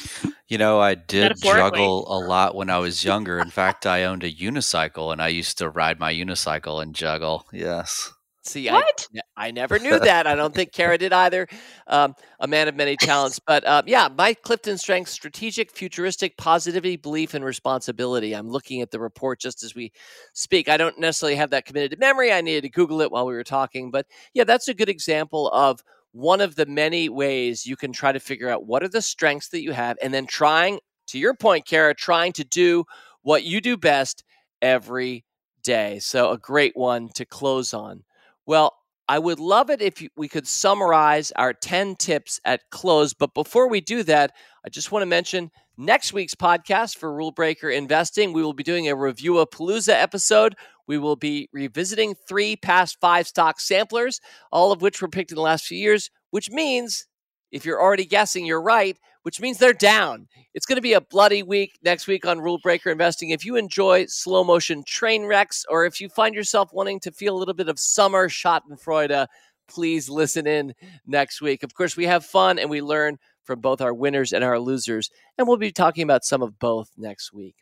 You 0.48 0.58
know, 0.58 0.80
I 0.80 0.96
did 0.96 1.34
juggle 1.42 2.06
a 2.08 2.20
lot 2.20 2.56
when 2.56 2.70
I 2.70 2.78
was 2.78 3.04
younger. 3.04 3.40
In 3.40 3.50
fact, 3.50 3.88
I 3.88 4.04
owned 4.04 4.24
a 4.24 4.32
unicycle 4.32 5.12
and 5.12 5.22
I 5.22 5.30
used 5.30 5.58
to 5.58 5.70
ride 5.70 6.00
my 6.00 6.14
unicycle 6.14 6.82
and 6.82 6.94
juggle. 6.94 7.48
Yes. 7.52 8.12
See, 8.44 8.70
what? 8.70 9.08
I, 9.38 9.48
I 9.48 9.52
never 9.52 9.78
knew 9.78 10.00
that. 10.00 10.26
I 10.26 10.34
don't 10.34 10.54
think 10.54 10.72
Kara 10.72 10.98
did 10.98 11.14
either. 11.14 11.48
Um, 11.86 12.16
a 12.40 12.48
man 12.48 12.68
of 12.68 12.76
many 12.76 12.96
talents. 12.96 13.40
But 13.52 13.66
uh, 13.66 13.82
yeah, 13.86 14.08
Mike 14.16 14.42
Clifton 14.44 14.78
strength, 14.78 15.10
strategic, 15.10 15.72
futuristic, 15.72 16.38
positivity, 16.38 16.96
belief, 16.96 17.34
and 17.34 17.44
responsibility. 17.44 18.34
I'm 18.34 18.50
looking 18.50 18.82
at 18.82 18.92
the 18.92 19.00
report 19.00 19.40
just 19.42 19.64
as 19.64 19.76
we 19.76 19.92
speak. 20.34 20.70
I 20.70 20.78
don't 20.78 20.98
necessarily 21.00 21.36
have 21.36 21.50
that 21.50 21.66
committed 21.66 21.92
to 21.92 21.98
memory. 21.98 22.32
I 22.32 22.42
needed 22.42 22.62
to 22.62 22.70
Google 22.70 23.02
it 23.02 23.12
while 23.12 23.26
we 23.26 23.34
were 23.34 23.44
talking. 23.44 23.92
But 23.92 24.06
yeah, 24.34 24.44
that's 24.46 24.70
a 24.70 24.74
good 24.74 24.90
example 24.90 25.50
of 25.50 25.84
one 26.14 26.42
of 26.42 26.56
the 26.56 26.66
many 26.66 27.10
ways 27.10 27.66
you 27.66 27.76
can 27.76 27.92
try 27.92 28.12
to 28.12 28.20
figure 28.20 28.50
out 28.50 28.66
what 28.66 28.84
are 28.84 28.90
the 28.90 29.02
strengths 29.02 29.50
that 29.50 29.64
you 29.64 29.72
have 29.72 29.98
and 30.02 30.14
then 30.14 30.26
trying, 30.26 30.80
to 31.08 31.20
your 31.20 31.34
point, 31.34 31.66
Kara, 31.66 31.94
trying 31.94 32.32
to 32.34 32.44
do 32.44 32.86
what 33.22 33.44
you 33.44 33.60
do 33.62 33.78
best 33.78 34.24
every 34.62 35.26
day. 35.64 36.00
So 36.00 36.32
a 36.32 36.38
great 36.38 36.76
one 36.76 37.10
to 37.16 37.26
close 37.26 37.74
on. 37.74 38.04
Well, 38.46 38.74
I 39.08 39.20
would 39.20 39.40
love 39.40 39.70
it 39.70 39.82
if 39.82 40.02
we 40.16 40.28
could 40.28 40.48
summarize 40.48 41.32
our 41.32 41.54
10 41.54 41.96
tips 41.98 42.40
at 42.46 42.62
close. 42.70 43.14
But 43.14 43.34
before 43.34 43.68
we 43.68 43.82
do 43.82 44.04
that, 44.04 44.32
I 44.66 44.70
just 44.70 44.92
want 44.92 45.02
to 45.02 45.08
mention 45.08 45.52
next 45.78 46.14
week's 46.14 46.36
podcast 46.36 46.98
for 46.98 47.14
Rule 47.14 47.32
Breaker 47.32 47.70
Investing. 47.70 48.32
We 48.32 48.44
will 48.44 48.54
be 48.54 48.64
doing 48.64 48.88
a 48.88 48.96
Reviewapalooza 48.96 49.94
episode. 49.94 50.56
We 50.88 50.98
will 50.98 51.16
be 51.16 51.50
revisiting 51.52 52.16
three 52.28 52.56
past 52.56 53.00
five 53.02 53.28
stock 53.28 53.60
samplers, 53.60 54.22
all 54.52 54.72
of 54.72 54.82
which 54.82 55.02
were 55.02 55.10
picked 55.10 55.32
in 55.32 55.36
the 55.36 55.42
last 55.42 55.66
few 55.66 55.78
years, 55.78 56.10
which 56.30 56.50
means 56.50 57.06
if 57.52 57.66
you're 57.66 57.82
already 57.82 58.06
guessing, 58.06 58.46
you're 58.46 58.62
right, 58.62 58.98
which 59.24 59.40
means 59.40 59.58
they're 59.58 59.74
down. 59.74 60.28
It's 60.54 60.66
going 60.66 60.78
to 60.78 60.82
be 60.82 60.94
a 60.94 61.02
bloody 61.02 61.44
week 61.44 61.78
next 61.84 62.08
week 62.08 62.26
on 62.26 62.42
Rule 62.42 62.60
Breaker 62.62 62.90
Investing. 62.90 63.30
If 63.30 63.46
you 63.46 63.56
enjoy 63.56 64.06
slow 64.08 64.44
motion 64.44 64.84
train 64.86 65.26
wrecks, 65.26 65.66
or 65.70 65.86
if 65.86 66.02
you 66.02 66.10
find 66.10 66.36
yourself 66.36 66.70
wanting 66.74 67.00
to 67.02 67.12
feel 67.12 67.36
a 67.36 67.40
little 67.40 67.54
bit 67.54 67.70
of 67.70 67.80
summer 67.80 68.30
Schadenfreude, 68.30 69.28
please 69.70 70.10
listen 70.10 70.48
in 70.48 70.74
next 71.06 71.42
week. 71.42 71.64
Of 71.64 71.74
course, 71.74 71.96
we 71.96 72.06
have 72.06 72.26
fun 72.26 72.60
and 72.60 72.70
we 72.70 72.82
learn 72.82 73.18
from 73.44 73.60
both 73.60 73.82
our 73.82 73.94
winners 73.94 74.34
and 74.34 74.44
our 74.44 74.60
losers, 74.60 75.10
and 75.38 75.48
we'll 75.48 75.58
be 75.58 75.72
talking 75.72 76.04
about 76.04 76.26
some 76.26 76.42
of 76.42 76.60
both 76.60 76.90
next 76.98 77.34
week. 77.34 77.56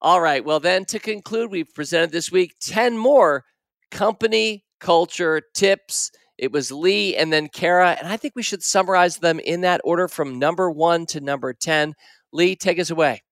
All 0.00 0.20
right, 0.20 0.44
well, 0.44 0.60
then 0.60 0.84
to 0.86 0.98
conclude, 0.98 1.50
we've 1.50 1.72
presented 1.74 2.12
this 2.12 2.30
week 2.30 2.54
10 2.60 2.96
more 2.98 3.44
company 3.90 4.64
culture 4.78 5.42
tips 5.54 6.10
it 6.38 6.52
was 6.52 6.70
Lee 6.70 7.16
and 7.16 7.32
then 7.32 7.48
Kara. 7.48 7.96
And 7.98 8.08
I 8.08 8.16
think 8.16 8.34
we 8.36 8.42
should 8.42 8.62
summarize 8.62 9.18
them 9.18 9.40
in 9.40 9.62
that 9.62 9.80
order 9.84 10.08
from 10.08 10.38
number 10.38 10.70
one 10.70 11.06
to 11.06 11.20
number 11.20 11.52
10. 11.52 11.94
Lee, 12.32 12.56
take 12.56 12.78
us 12.78 12.90
away. 12.90 13.22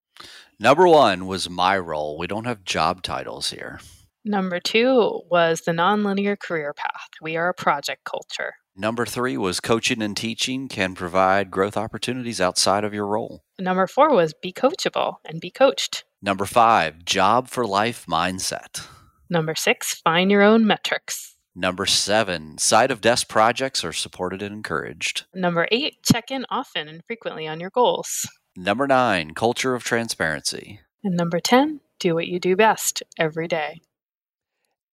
Number 0.61 0.87
one 0.87 1.27
was 1.27 1.51
my 1.51 1.77
role. 1.77 2.17
We 2.17 2.27
don't 2.27 2.47
have 2.47 2.65
job 2.65 3.03
titles 3.03 3.51
here. 3.51 3.81
Number 4.25 4.59
two 4.59 5.21
was 5.31 5.63
the 5.63 5.73
nonlinear 5.73 6.39
career 6.39 6.73
path. 6.73 7.09
We 7.21 7.37
are 7.37 7.51
a 7.51 7.55
project 7.55 8.05
culture. 8.05 8.55
Number 8.77 9.05
three 9.05 9.37
was 9.37 9.61
coaching 9.61 10.03
and 10.03 10.17
teaching 10.17 10.67
can 10.67 10.95
provide 10.95 11.51
growth 11.51 11.77
opportunities 11.77 12.41
outside 12.41 12.85
of 12.85 12.95
your 12.95 13.07
role. 13.07 13.45
Number 13.59 13.87
four 13.87 14.15
was 14.15 14.33
be 14.33 14.53
coachable 14.53 15.17
and 15.25 15.41
be 15.41 15.51
coached. 15.51 16.05
Number 16.23 16.47
five, 16.47 17.05
job 17.05 17.49
for 17.49 17.67
life 17.67 18.07
mindset. 18.09 18.87
Number 19.29 19.55
six, 19.55 19.95
find 19.95 20.31
your 20.31 20.43
own 20.43 20.67
metrics. 20.67 21.34
Number 21.57 21.87
seven, 21.87 22.59
side 22.59 22.91
of 22.91 23.01
desk 23.01 23.29
projects 23.29 23.85
are 23.85 23.93
supported 23.93 24.43
and 24.43 24.57
encouraged. 24.57 25.27
Number 25.35 25.69
eight, 25.71 26.03
check 26.03 26.33
in 26.33 26.45
often 26.51 26.89
and 26.89 27.01
frequently 27.07 27.47
on 27.47 27.61
your 27.61 27.71
goals. 27.71 28.27
Number 28.57 28.89
nine, 28.89 29.35
culture 29.35 29.75
of 29.75 29.85
transparency. 29.85 30.81
And 31.05 31.17
number 31.17 31.39
10, 31.39 31.81
do 32.01 32.15
what 32.15 32.27
you 32.27 32.41
do 32.41 32.57
best 32.57 33.05
every 33.19 33.47
day. 33.47 33.81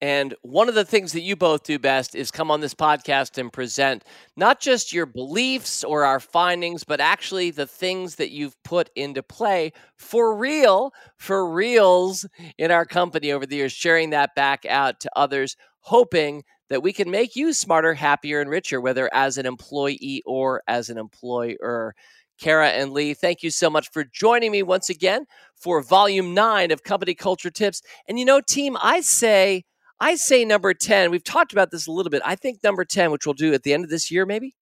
And 0.02 0.34
one 0.42 0.68
of 0.68 0.74
the 0.74 0.84
things 0.84 1.14
that 1.14 1.22
you 1.22 1.36
both 1.36 1.64
do 1.64 1.78
best 1.78 2.16
is 2.16 2.32
come 2.32 2.50
on 2.50 2.60
this 2.60 2.74
podcast 2.74 3.38
and 3.38 3.54
present 3.54 4.04
not 4.36 4.60
just 4.60 4.92
your 4.92 5.06
beliefs 5.06 5.84
or 5.84 6.06
our 6.06 6.20
findings, 6.20 6.84
but 6.84 7.00
actually 7.00 7.52
the 7.52 7.68
things 7.68 8.16
that 8.16 8.32
you've 8.32 8.62
put 8.64 8.90
into 8.96 9.22
play 9.22 9.74
for 9.98 10.36
real, 10.36 10.92
for 11.18 11.48
reals 11.48 12.26
in 12.58 12.72
our 12.72 12.86
company 12.86 13.32
over 13.32 13.46
the 13.46 13.58
years, 13.58 13.72
sharing 13.72 14.10
that 14.10 14.34
back 14.34 14.66
out 14.66 15.00
to 15.02 15.12
others, 15.16 15.56
hoping 15.82 16.44
that 16.70 16.82
we 16.82 16.94
can 16.94 17.12
make 17.12 17.36
you 17.36 17.54
smarter, 17.54 17.94
happier, 17.94 18.40
and 18.40 18.50
richer, 18.50 18.80
whether 18.80 19.10
as 19.14 19.38
an 19.38 19.46
employee 19.46 20.24
or 20.26 20.64
as 20.68 20.90
an 20.90 20.98
employer. 20.98 21.94
Kara 22.40 22.70
and 22.70 22.92
Lee, 22.92 23.14
thank 23.14 23.44
you 23.44 23.52
so 23.52 23.70
much 23.70 23.90
for 23.92 24.04
joining 24.04 24.52
me 24.52 24.64
once 24.64 24.90
again 24.90 25.26
for 25.56 25.84
volume 25.84 26.34
nine 26.34 26.72
of 26.72 26.84
Company 26.84 27.14
Culture 27.14 27.52
Tips. 27.52 27.82
And 28.08 28.18
you 28.18 28.26
know, 28.26 28.42
team, 28.42 28.78
I 28.82 29.02
say, 29.02 29.66
I 30.00 30.16
say 30.16 30.44
number 30.44 30.74
10, 30.74 31.12
we've 31.12 31.24
talked 31.24 31.54
about 31.54 31.70
this 31.70 31.86
a 31.86 31.92
little 31.92 32.10
bit. 32.10 32.24
I 32.26 32.36
think 32.36 32.64
number 32.64 32.84
10, 32.84 33.12
which 33.12 33.28
we'll 33.28 33.34
do 33.34 33.54
at 33.54 33.62
the 33.62 33.74
end 33.74 33.84
of 33.84 33.92
this 33.92 34.10
year, 34.10 34.26
maybe, 34.26 34.56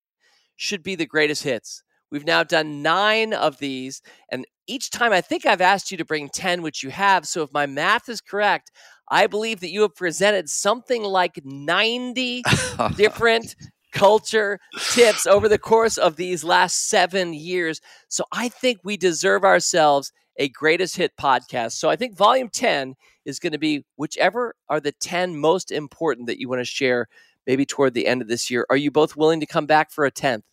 should 0.57 0.83
be 0.83 0.95
the 0.95 1.05
greatest 1.05 1.43
hits. 1.43 1.83
We've 2.11 2.25
now 2.25 2.43
done 2.43 2.81
nine 2.81 3.33
of 3.33 3.59
these, 3.59 4.01
and 4.29 4.45
each 4.67 4.89
time 4.89 5.13
I 5.13 5.21
think 5.21 5.45
I've 5.45 5.61
asked 5.61 5.91
you 5.91 5.97
to 5.97 6.05
bring 6.05 6.27
10, 6.27 6.61
which 6.61 6.83
you 6.83 6.89
have. 6.89 7.27
So 7.27 7.43
if 7.43 7.53
my 7.53 7.65
math 7.65 8.09
is 8.09 8.19
correct, 8.19 8.71
I 9.09 9.27
believe 9.27 9.59
that 9.61 9.71
you 9.71 9.81
have 9.81 9.95
presented 9.95 10.49
something 10.49 11.03
like 11.03 11.43
90 11.43 12.43
different 12.95 13.55
culture 13.91 14.59
tips 14.91 15.25
over 15.25 15.49
the 15.49 15.57
course 15.57 15.97
of 15.97 16.15
these 16.15 16.43
last 16.43 16.87
seven 16.89 17.33
years. 17.33 17.81
So 18.07 18.23
I 18.31 18.49
think 18.49 18.79
we 18.83 18.97
deserve 18.97 19.43
ourselves 19.43 20.11
a 20.37 20.49
greatest 20.49 20.95
hit 20.95 21.17
podcast. 21.17 21.73
So 21.73 21.89
I 21.89 21.95
think 21.95 22.15
volume 22.15 22.49
10 22.49 22.95
is 23.25 23.39
going 23.39 23.51
to 23.51 23.59
be 23.59 23.83
whichever 23.97 24.55
are 24.69 24.79
the 24.79 24.93
10 24.93 25.37
most 25.37 25.71
important 25.71 26.27
that 26.27 26.39
you 26.39 26.47
want 26.47 26.61
to 26.61 26.65
share 26.65 27.07
maybe 27.45 27.65
toward 27.65 27.93
the 27.93 28.07
end 28.07 28.21
of 28.21 28.27
this 28.27 28.49
year. 28.49 28.65
Are 28.69 28.77
you 28.77 28.91
both 28.91 29.15
willing 29.15 29.39
to 29.39 29.45
come 29.45 29.65
back 29.65 29.91
for 29.91 30.05
a 30.05 30.11
10th? 30.11 30.43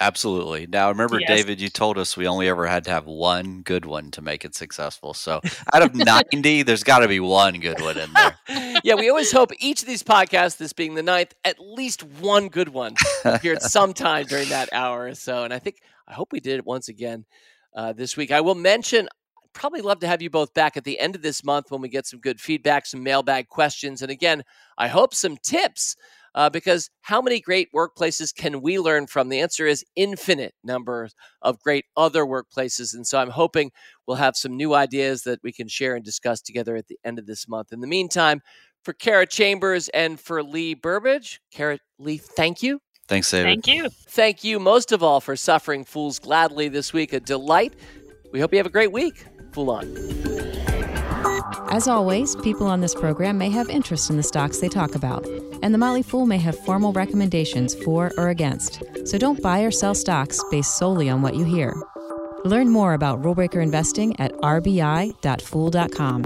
Absolutely. 0.00 0.66
Now, 0.68 0.90
remember, 0.90 1.18
Yes. 1.18 1.28
David, 1.28 1.60
you 1.60 1.68
told 1.68 1.98
us 1.98 2.16
we 2.16 2.28
only 2.28 2.48
ever 2.48 2.66
had 2.66 2.84
to 2.84 2.90
have 2.90 3.06
one 3.06 3.62
good 3.62 3.84
one 3.84 4.10
to 4.12 4.22
make 4.22 4.44
it 4.44 4.54
successful. 4.54 5.12
So 5.12 5.40
out 5.72 5.82
of 5.82 5.94
90, 5.94 6.62
there's 6.62 6.84
got 6.84 7.00
to 7.00 7.08
be 7.08 7.18
one 7.18 7.58
good 7.58 7.80
one 7.80 7.98
in 7.98 8.12
there. 8.12 8.80
yeah, 8.84 8.94
we 8.94 9.08
always 9.08 9.32
hope 9.32 9.50
each 9.58 9.82
of 9.82 9.88
these 9.88 10.04
podcasts, 10.04 10.56
this 10.56 10.72
being 10.72 10.94
the 10.94 11.02
ninth, 11.02 11.34
at 11.44 11.58
least 11.58 12.04
one 12.04 12.48
good 12.48 12.68
one 12.68 12.94
here 13.42 13.54
at 13.54 13.62
some 13.70 13.92
time 13.92 14.26
during 14.26 14.48
that 14.50 14.68
hour 14.72 15.06
or 15.06 15.14
so. 15.14 15.42
And 15.42 15.52
I 15.52 15.58
think, 15.58 15.78
I 16.06 16.14
hope 16.14 16.32
we 16.32 16.40
did 16.40 16.58
it 16.58 16.66
once 16.66 16.88
again 16.88 17.24
uh, 17.74 17.92
this 17.92 18.16
week. 18.16 18.30
I 18.30 18.40
will 18.40 18.54
mention, 18.54 19.08
I'd 19.08 19.52
probably 19.52 19.80
love 19.80 19.98
to 20.00 20.06
have 20.06 20.22
you 20.22 20.30
both 20.30 20.54
back 20.54 20.76
at 20.76 20.84
the 20.84 21.00
end 21.00 21.16
of 21.16 21.22
this 21.22 21.42
month 21.42 21.72
when 21.72 21.80
we 21.80 21.88
get 21.88 22.06
some 22.06 22.20
good 22.20 22.40
feedback, 22.40 22.86
some 22.86 23.02
mailbag 23.02 23.48
questions. 23.48 24.00
And 24.00 24.12
again, 24.12 24.44
I 24.76 24.86
hope 24.86 25.12
some 25.12 25.36
tips. 25.38 25.96
Uh, 26.38 26.48
because 26.48 26.88
how 27.00 27.20
many 27.20 27.40
great 27.40 27.68
workplaces 27.74 28.32
can 28.32 28.62
we 28.62 28.78
learn 28.78 29.08
from? 29.08 29.28
The 29.28 29.40
answer 29.40 29.66
is 29.66 29.84
infinite 29.96 30.54
numbers 30.62 31.12
of 31.42 31.58
great 31.58 31.86
other 31.96 32.24
workplaces. 32.24 32.94
And 32.94 33.04
so 33.04 33.18
I'm 33.18 33.30
hoping 33.30 33.72
we'll 34.06 34.18
have 34.18 34.36
some 34.36 34.56
new 34.56 34.72
ideas 34.72 35.24
that 35.24 35.40
we 35.42 35.50
can 35.50 35.66
share 35.66 35.96
and 35.96 36.04
discuss 36.04 36.40
together 36.40 36.76
at 36.76 36.86
the 36.86 36.96
end 37.04 37.18
of 37.18 37.26
this 37.26 37.48
month. 37.48 37.72
In 37.72 37.80
the 37.80 37.88
meantime, 37.88 38.40
for 38.84 38.92
Kara 38.92 39.26
Chambers 39.26 39.88
and 39.88 40.20
for 40.20 40.44
Lee 40.44 40.74
Burbage, 40.74 41.40
Kara, 41.50 41.80
Lee, 41.98 42.18
thank 42.18 42.62
you. 42.62 42.78
Thanks, 43.08 43.28
David. 43.28 43.48
Thank 43.48 43.66
you. 43.66 43.88
Thank 43.90 44.44
you 44.44 44.60
most 44.60 44.92
of 44.92 45.02
all 45.02 45.20
for 45.20 45.34
suffering 45.34 45.84
fools 45.84 46.20
gladly 46.20 46.68
this 46.68 46.92
week. 46.92 47.12
A 47.12 47.18
delight. 47.18 47.74
We 48.32 48.38
hope 48.38 48.52
you 48.52 48.58
have 48.58 48.66
a 48.66 48.70
great 48.70 48.92
week. 48.92 49.24
Fool 49.50 49.70
on. 49.70 49.92
As 51.70 51.88
always, 51.88 52.36
people 52.36 52.68
on 52.68 52.80
this 52.80 52.94
program 52.94 53.38
may 53.38 53.50
have 53.50 53.68
interest 53.68 54.08
in 54.08 54.16
the 54.16 54.22
stocks 54.22 54.58
they 54.58 54.68
talk 54.68 54.94
about, 54.94 55.26
and 55.62 55.72
the 55.74 55.78
Motley 55.78 56.02
Fool 56.02 56.26
may 56.26 56.38
have 56.38 56.58
formal 56.58 56.92
recommendations 56.92 57.74
for 57.74 58.12
or 58.16 58.28
against. 58.28 58.82
So 59.04 59.18
don't 59.18 59.42
buy 59.42 59.60
or 59.60 59.70
sell 59.70 59.94
stocks 59.94 60.42
based 60.50 60.78
solely 60.78 61.08
on 61.08 61.22
what 61.22 61.34
you 61.34 61.44
hear. 61.44 61.80
Learn 62.44 62.68
more 62.68 62.94
about 62.94 63.24
rule 63.24 63.34
breaker 63.34 63.60
investing 63.60 64.18
at 64.20 64.32
rbi.fool.com. 64.32 66.22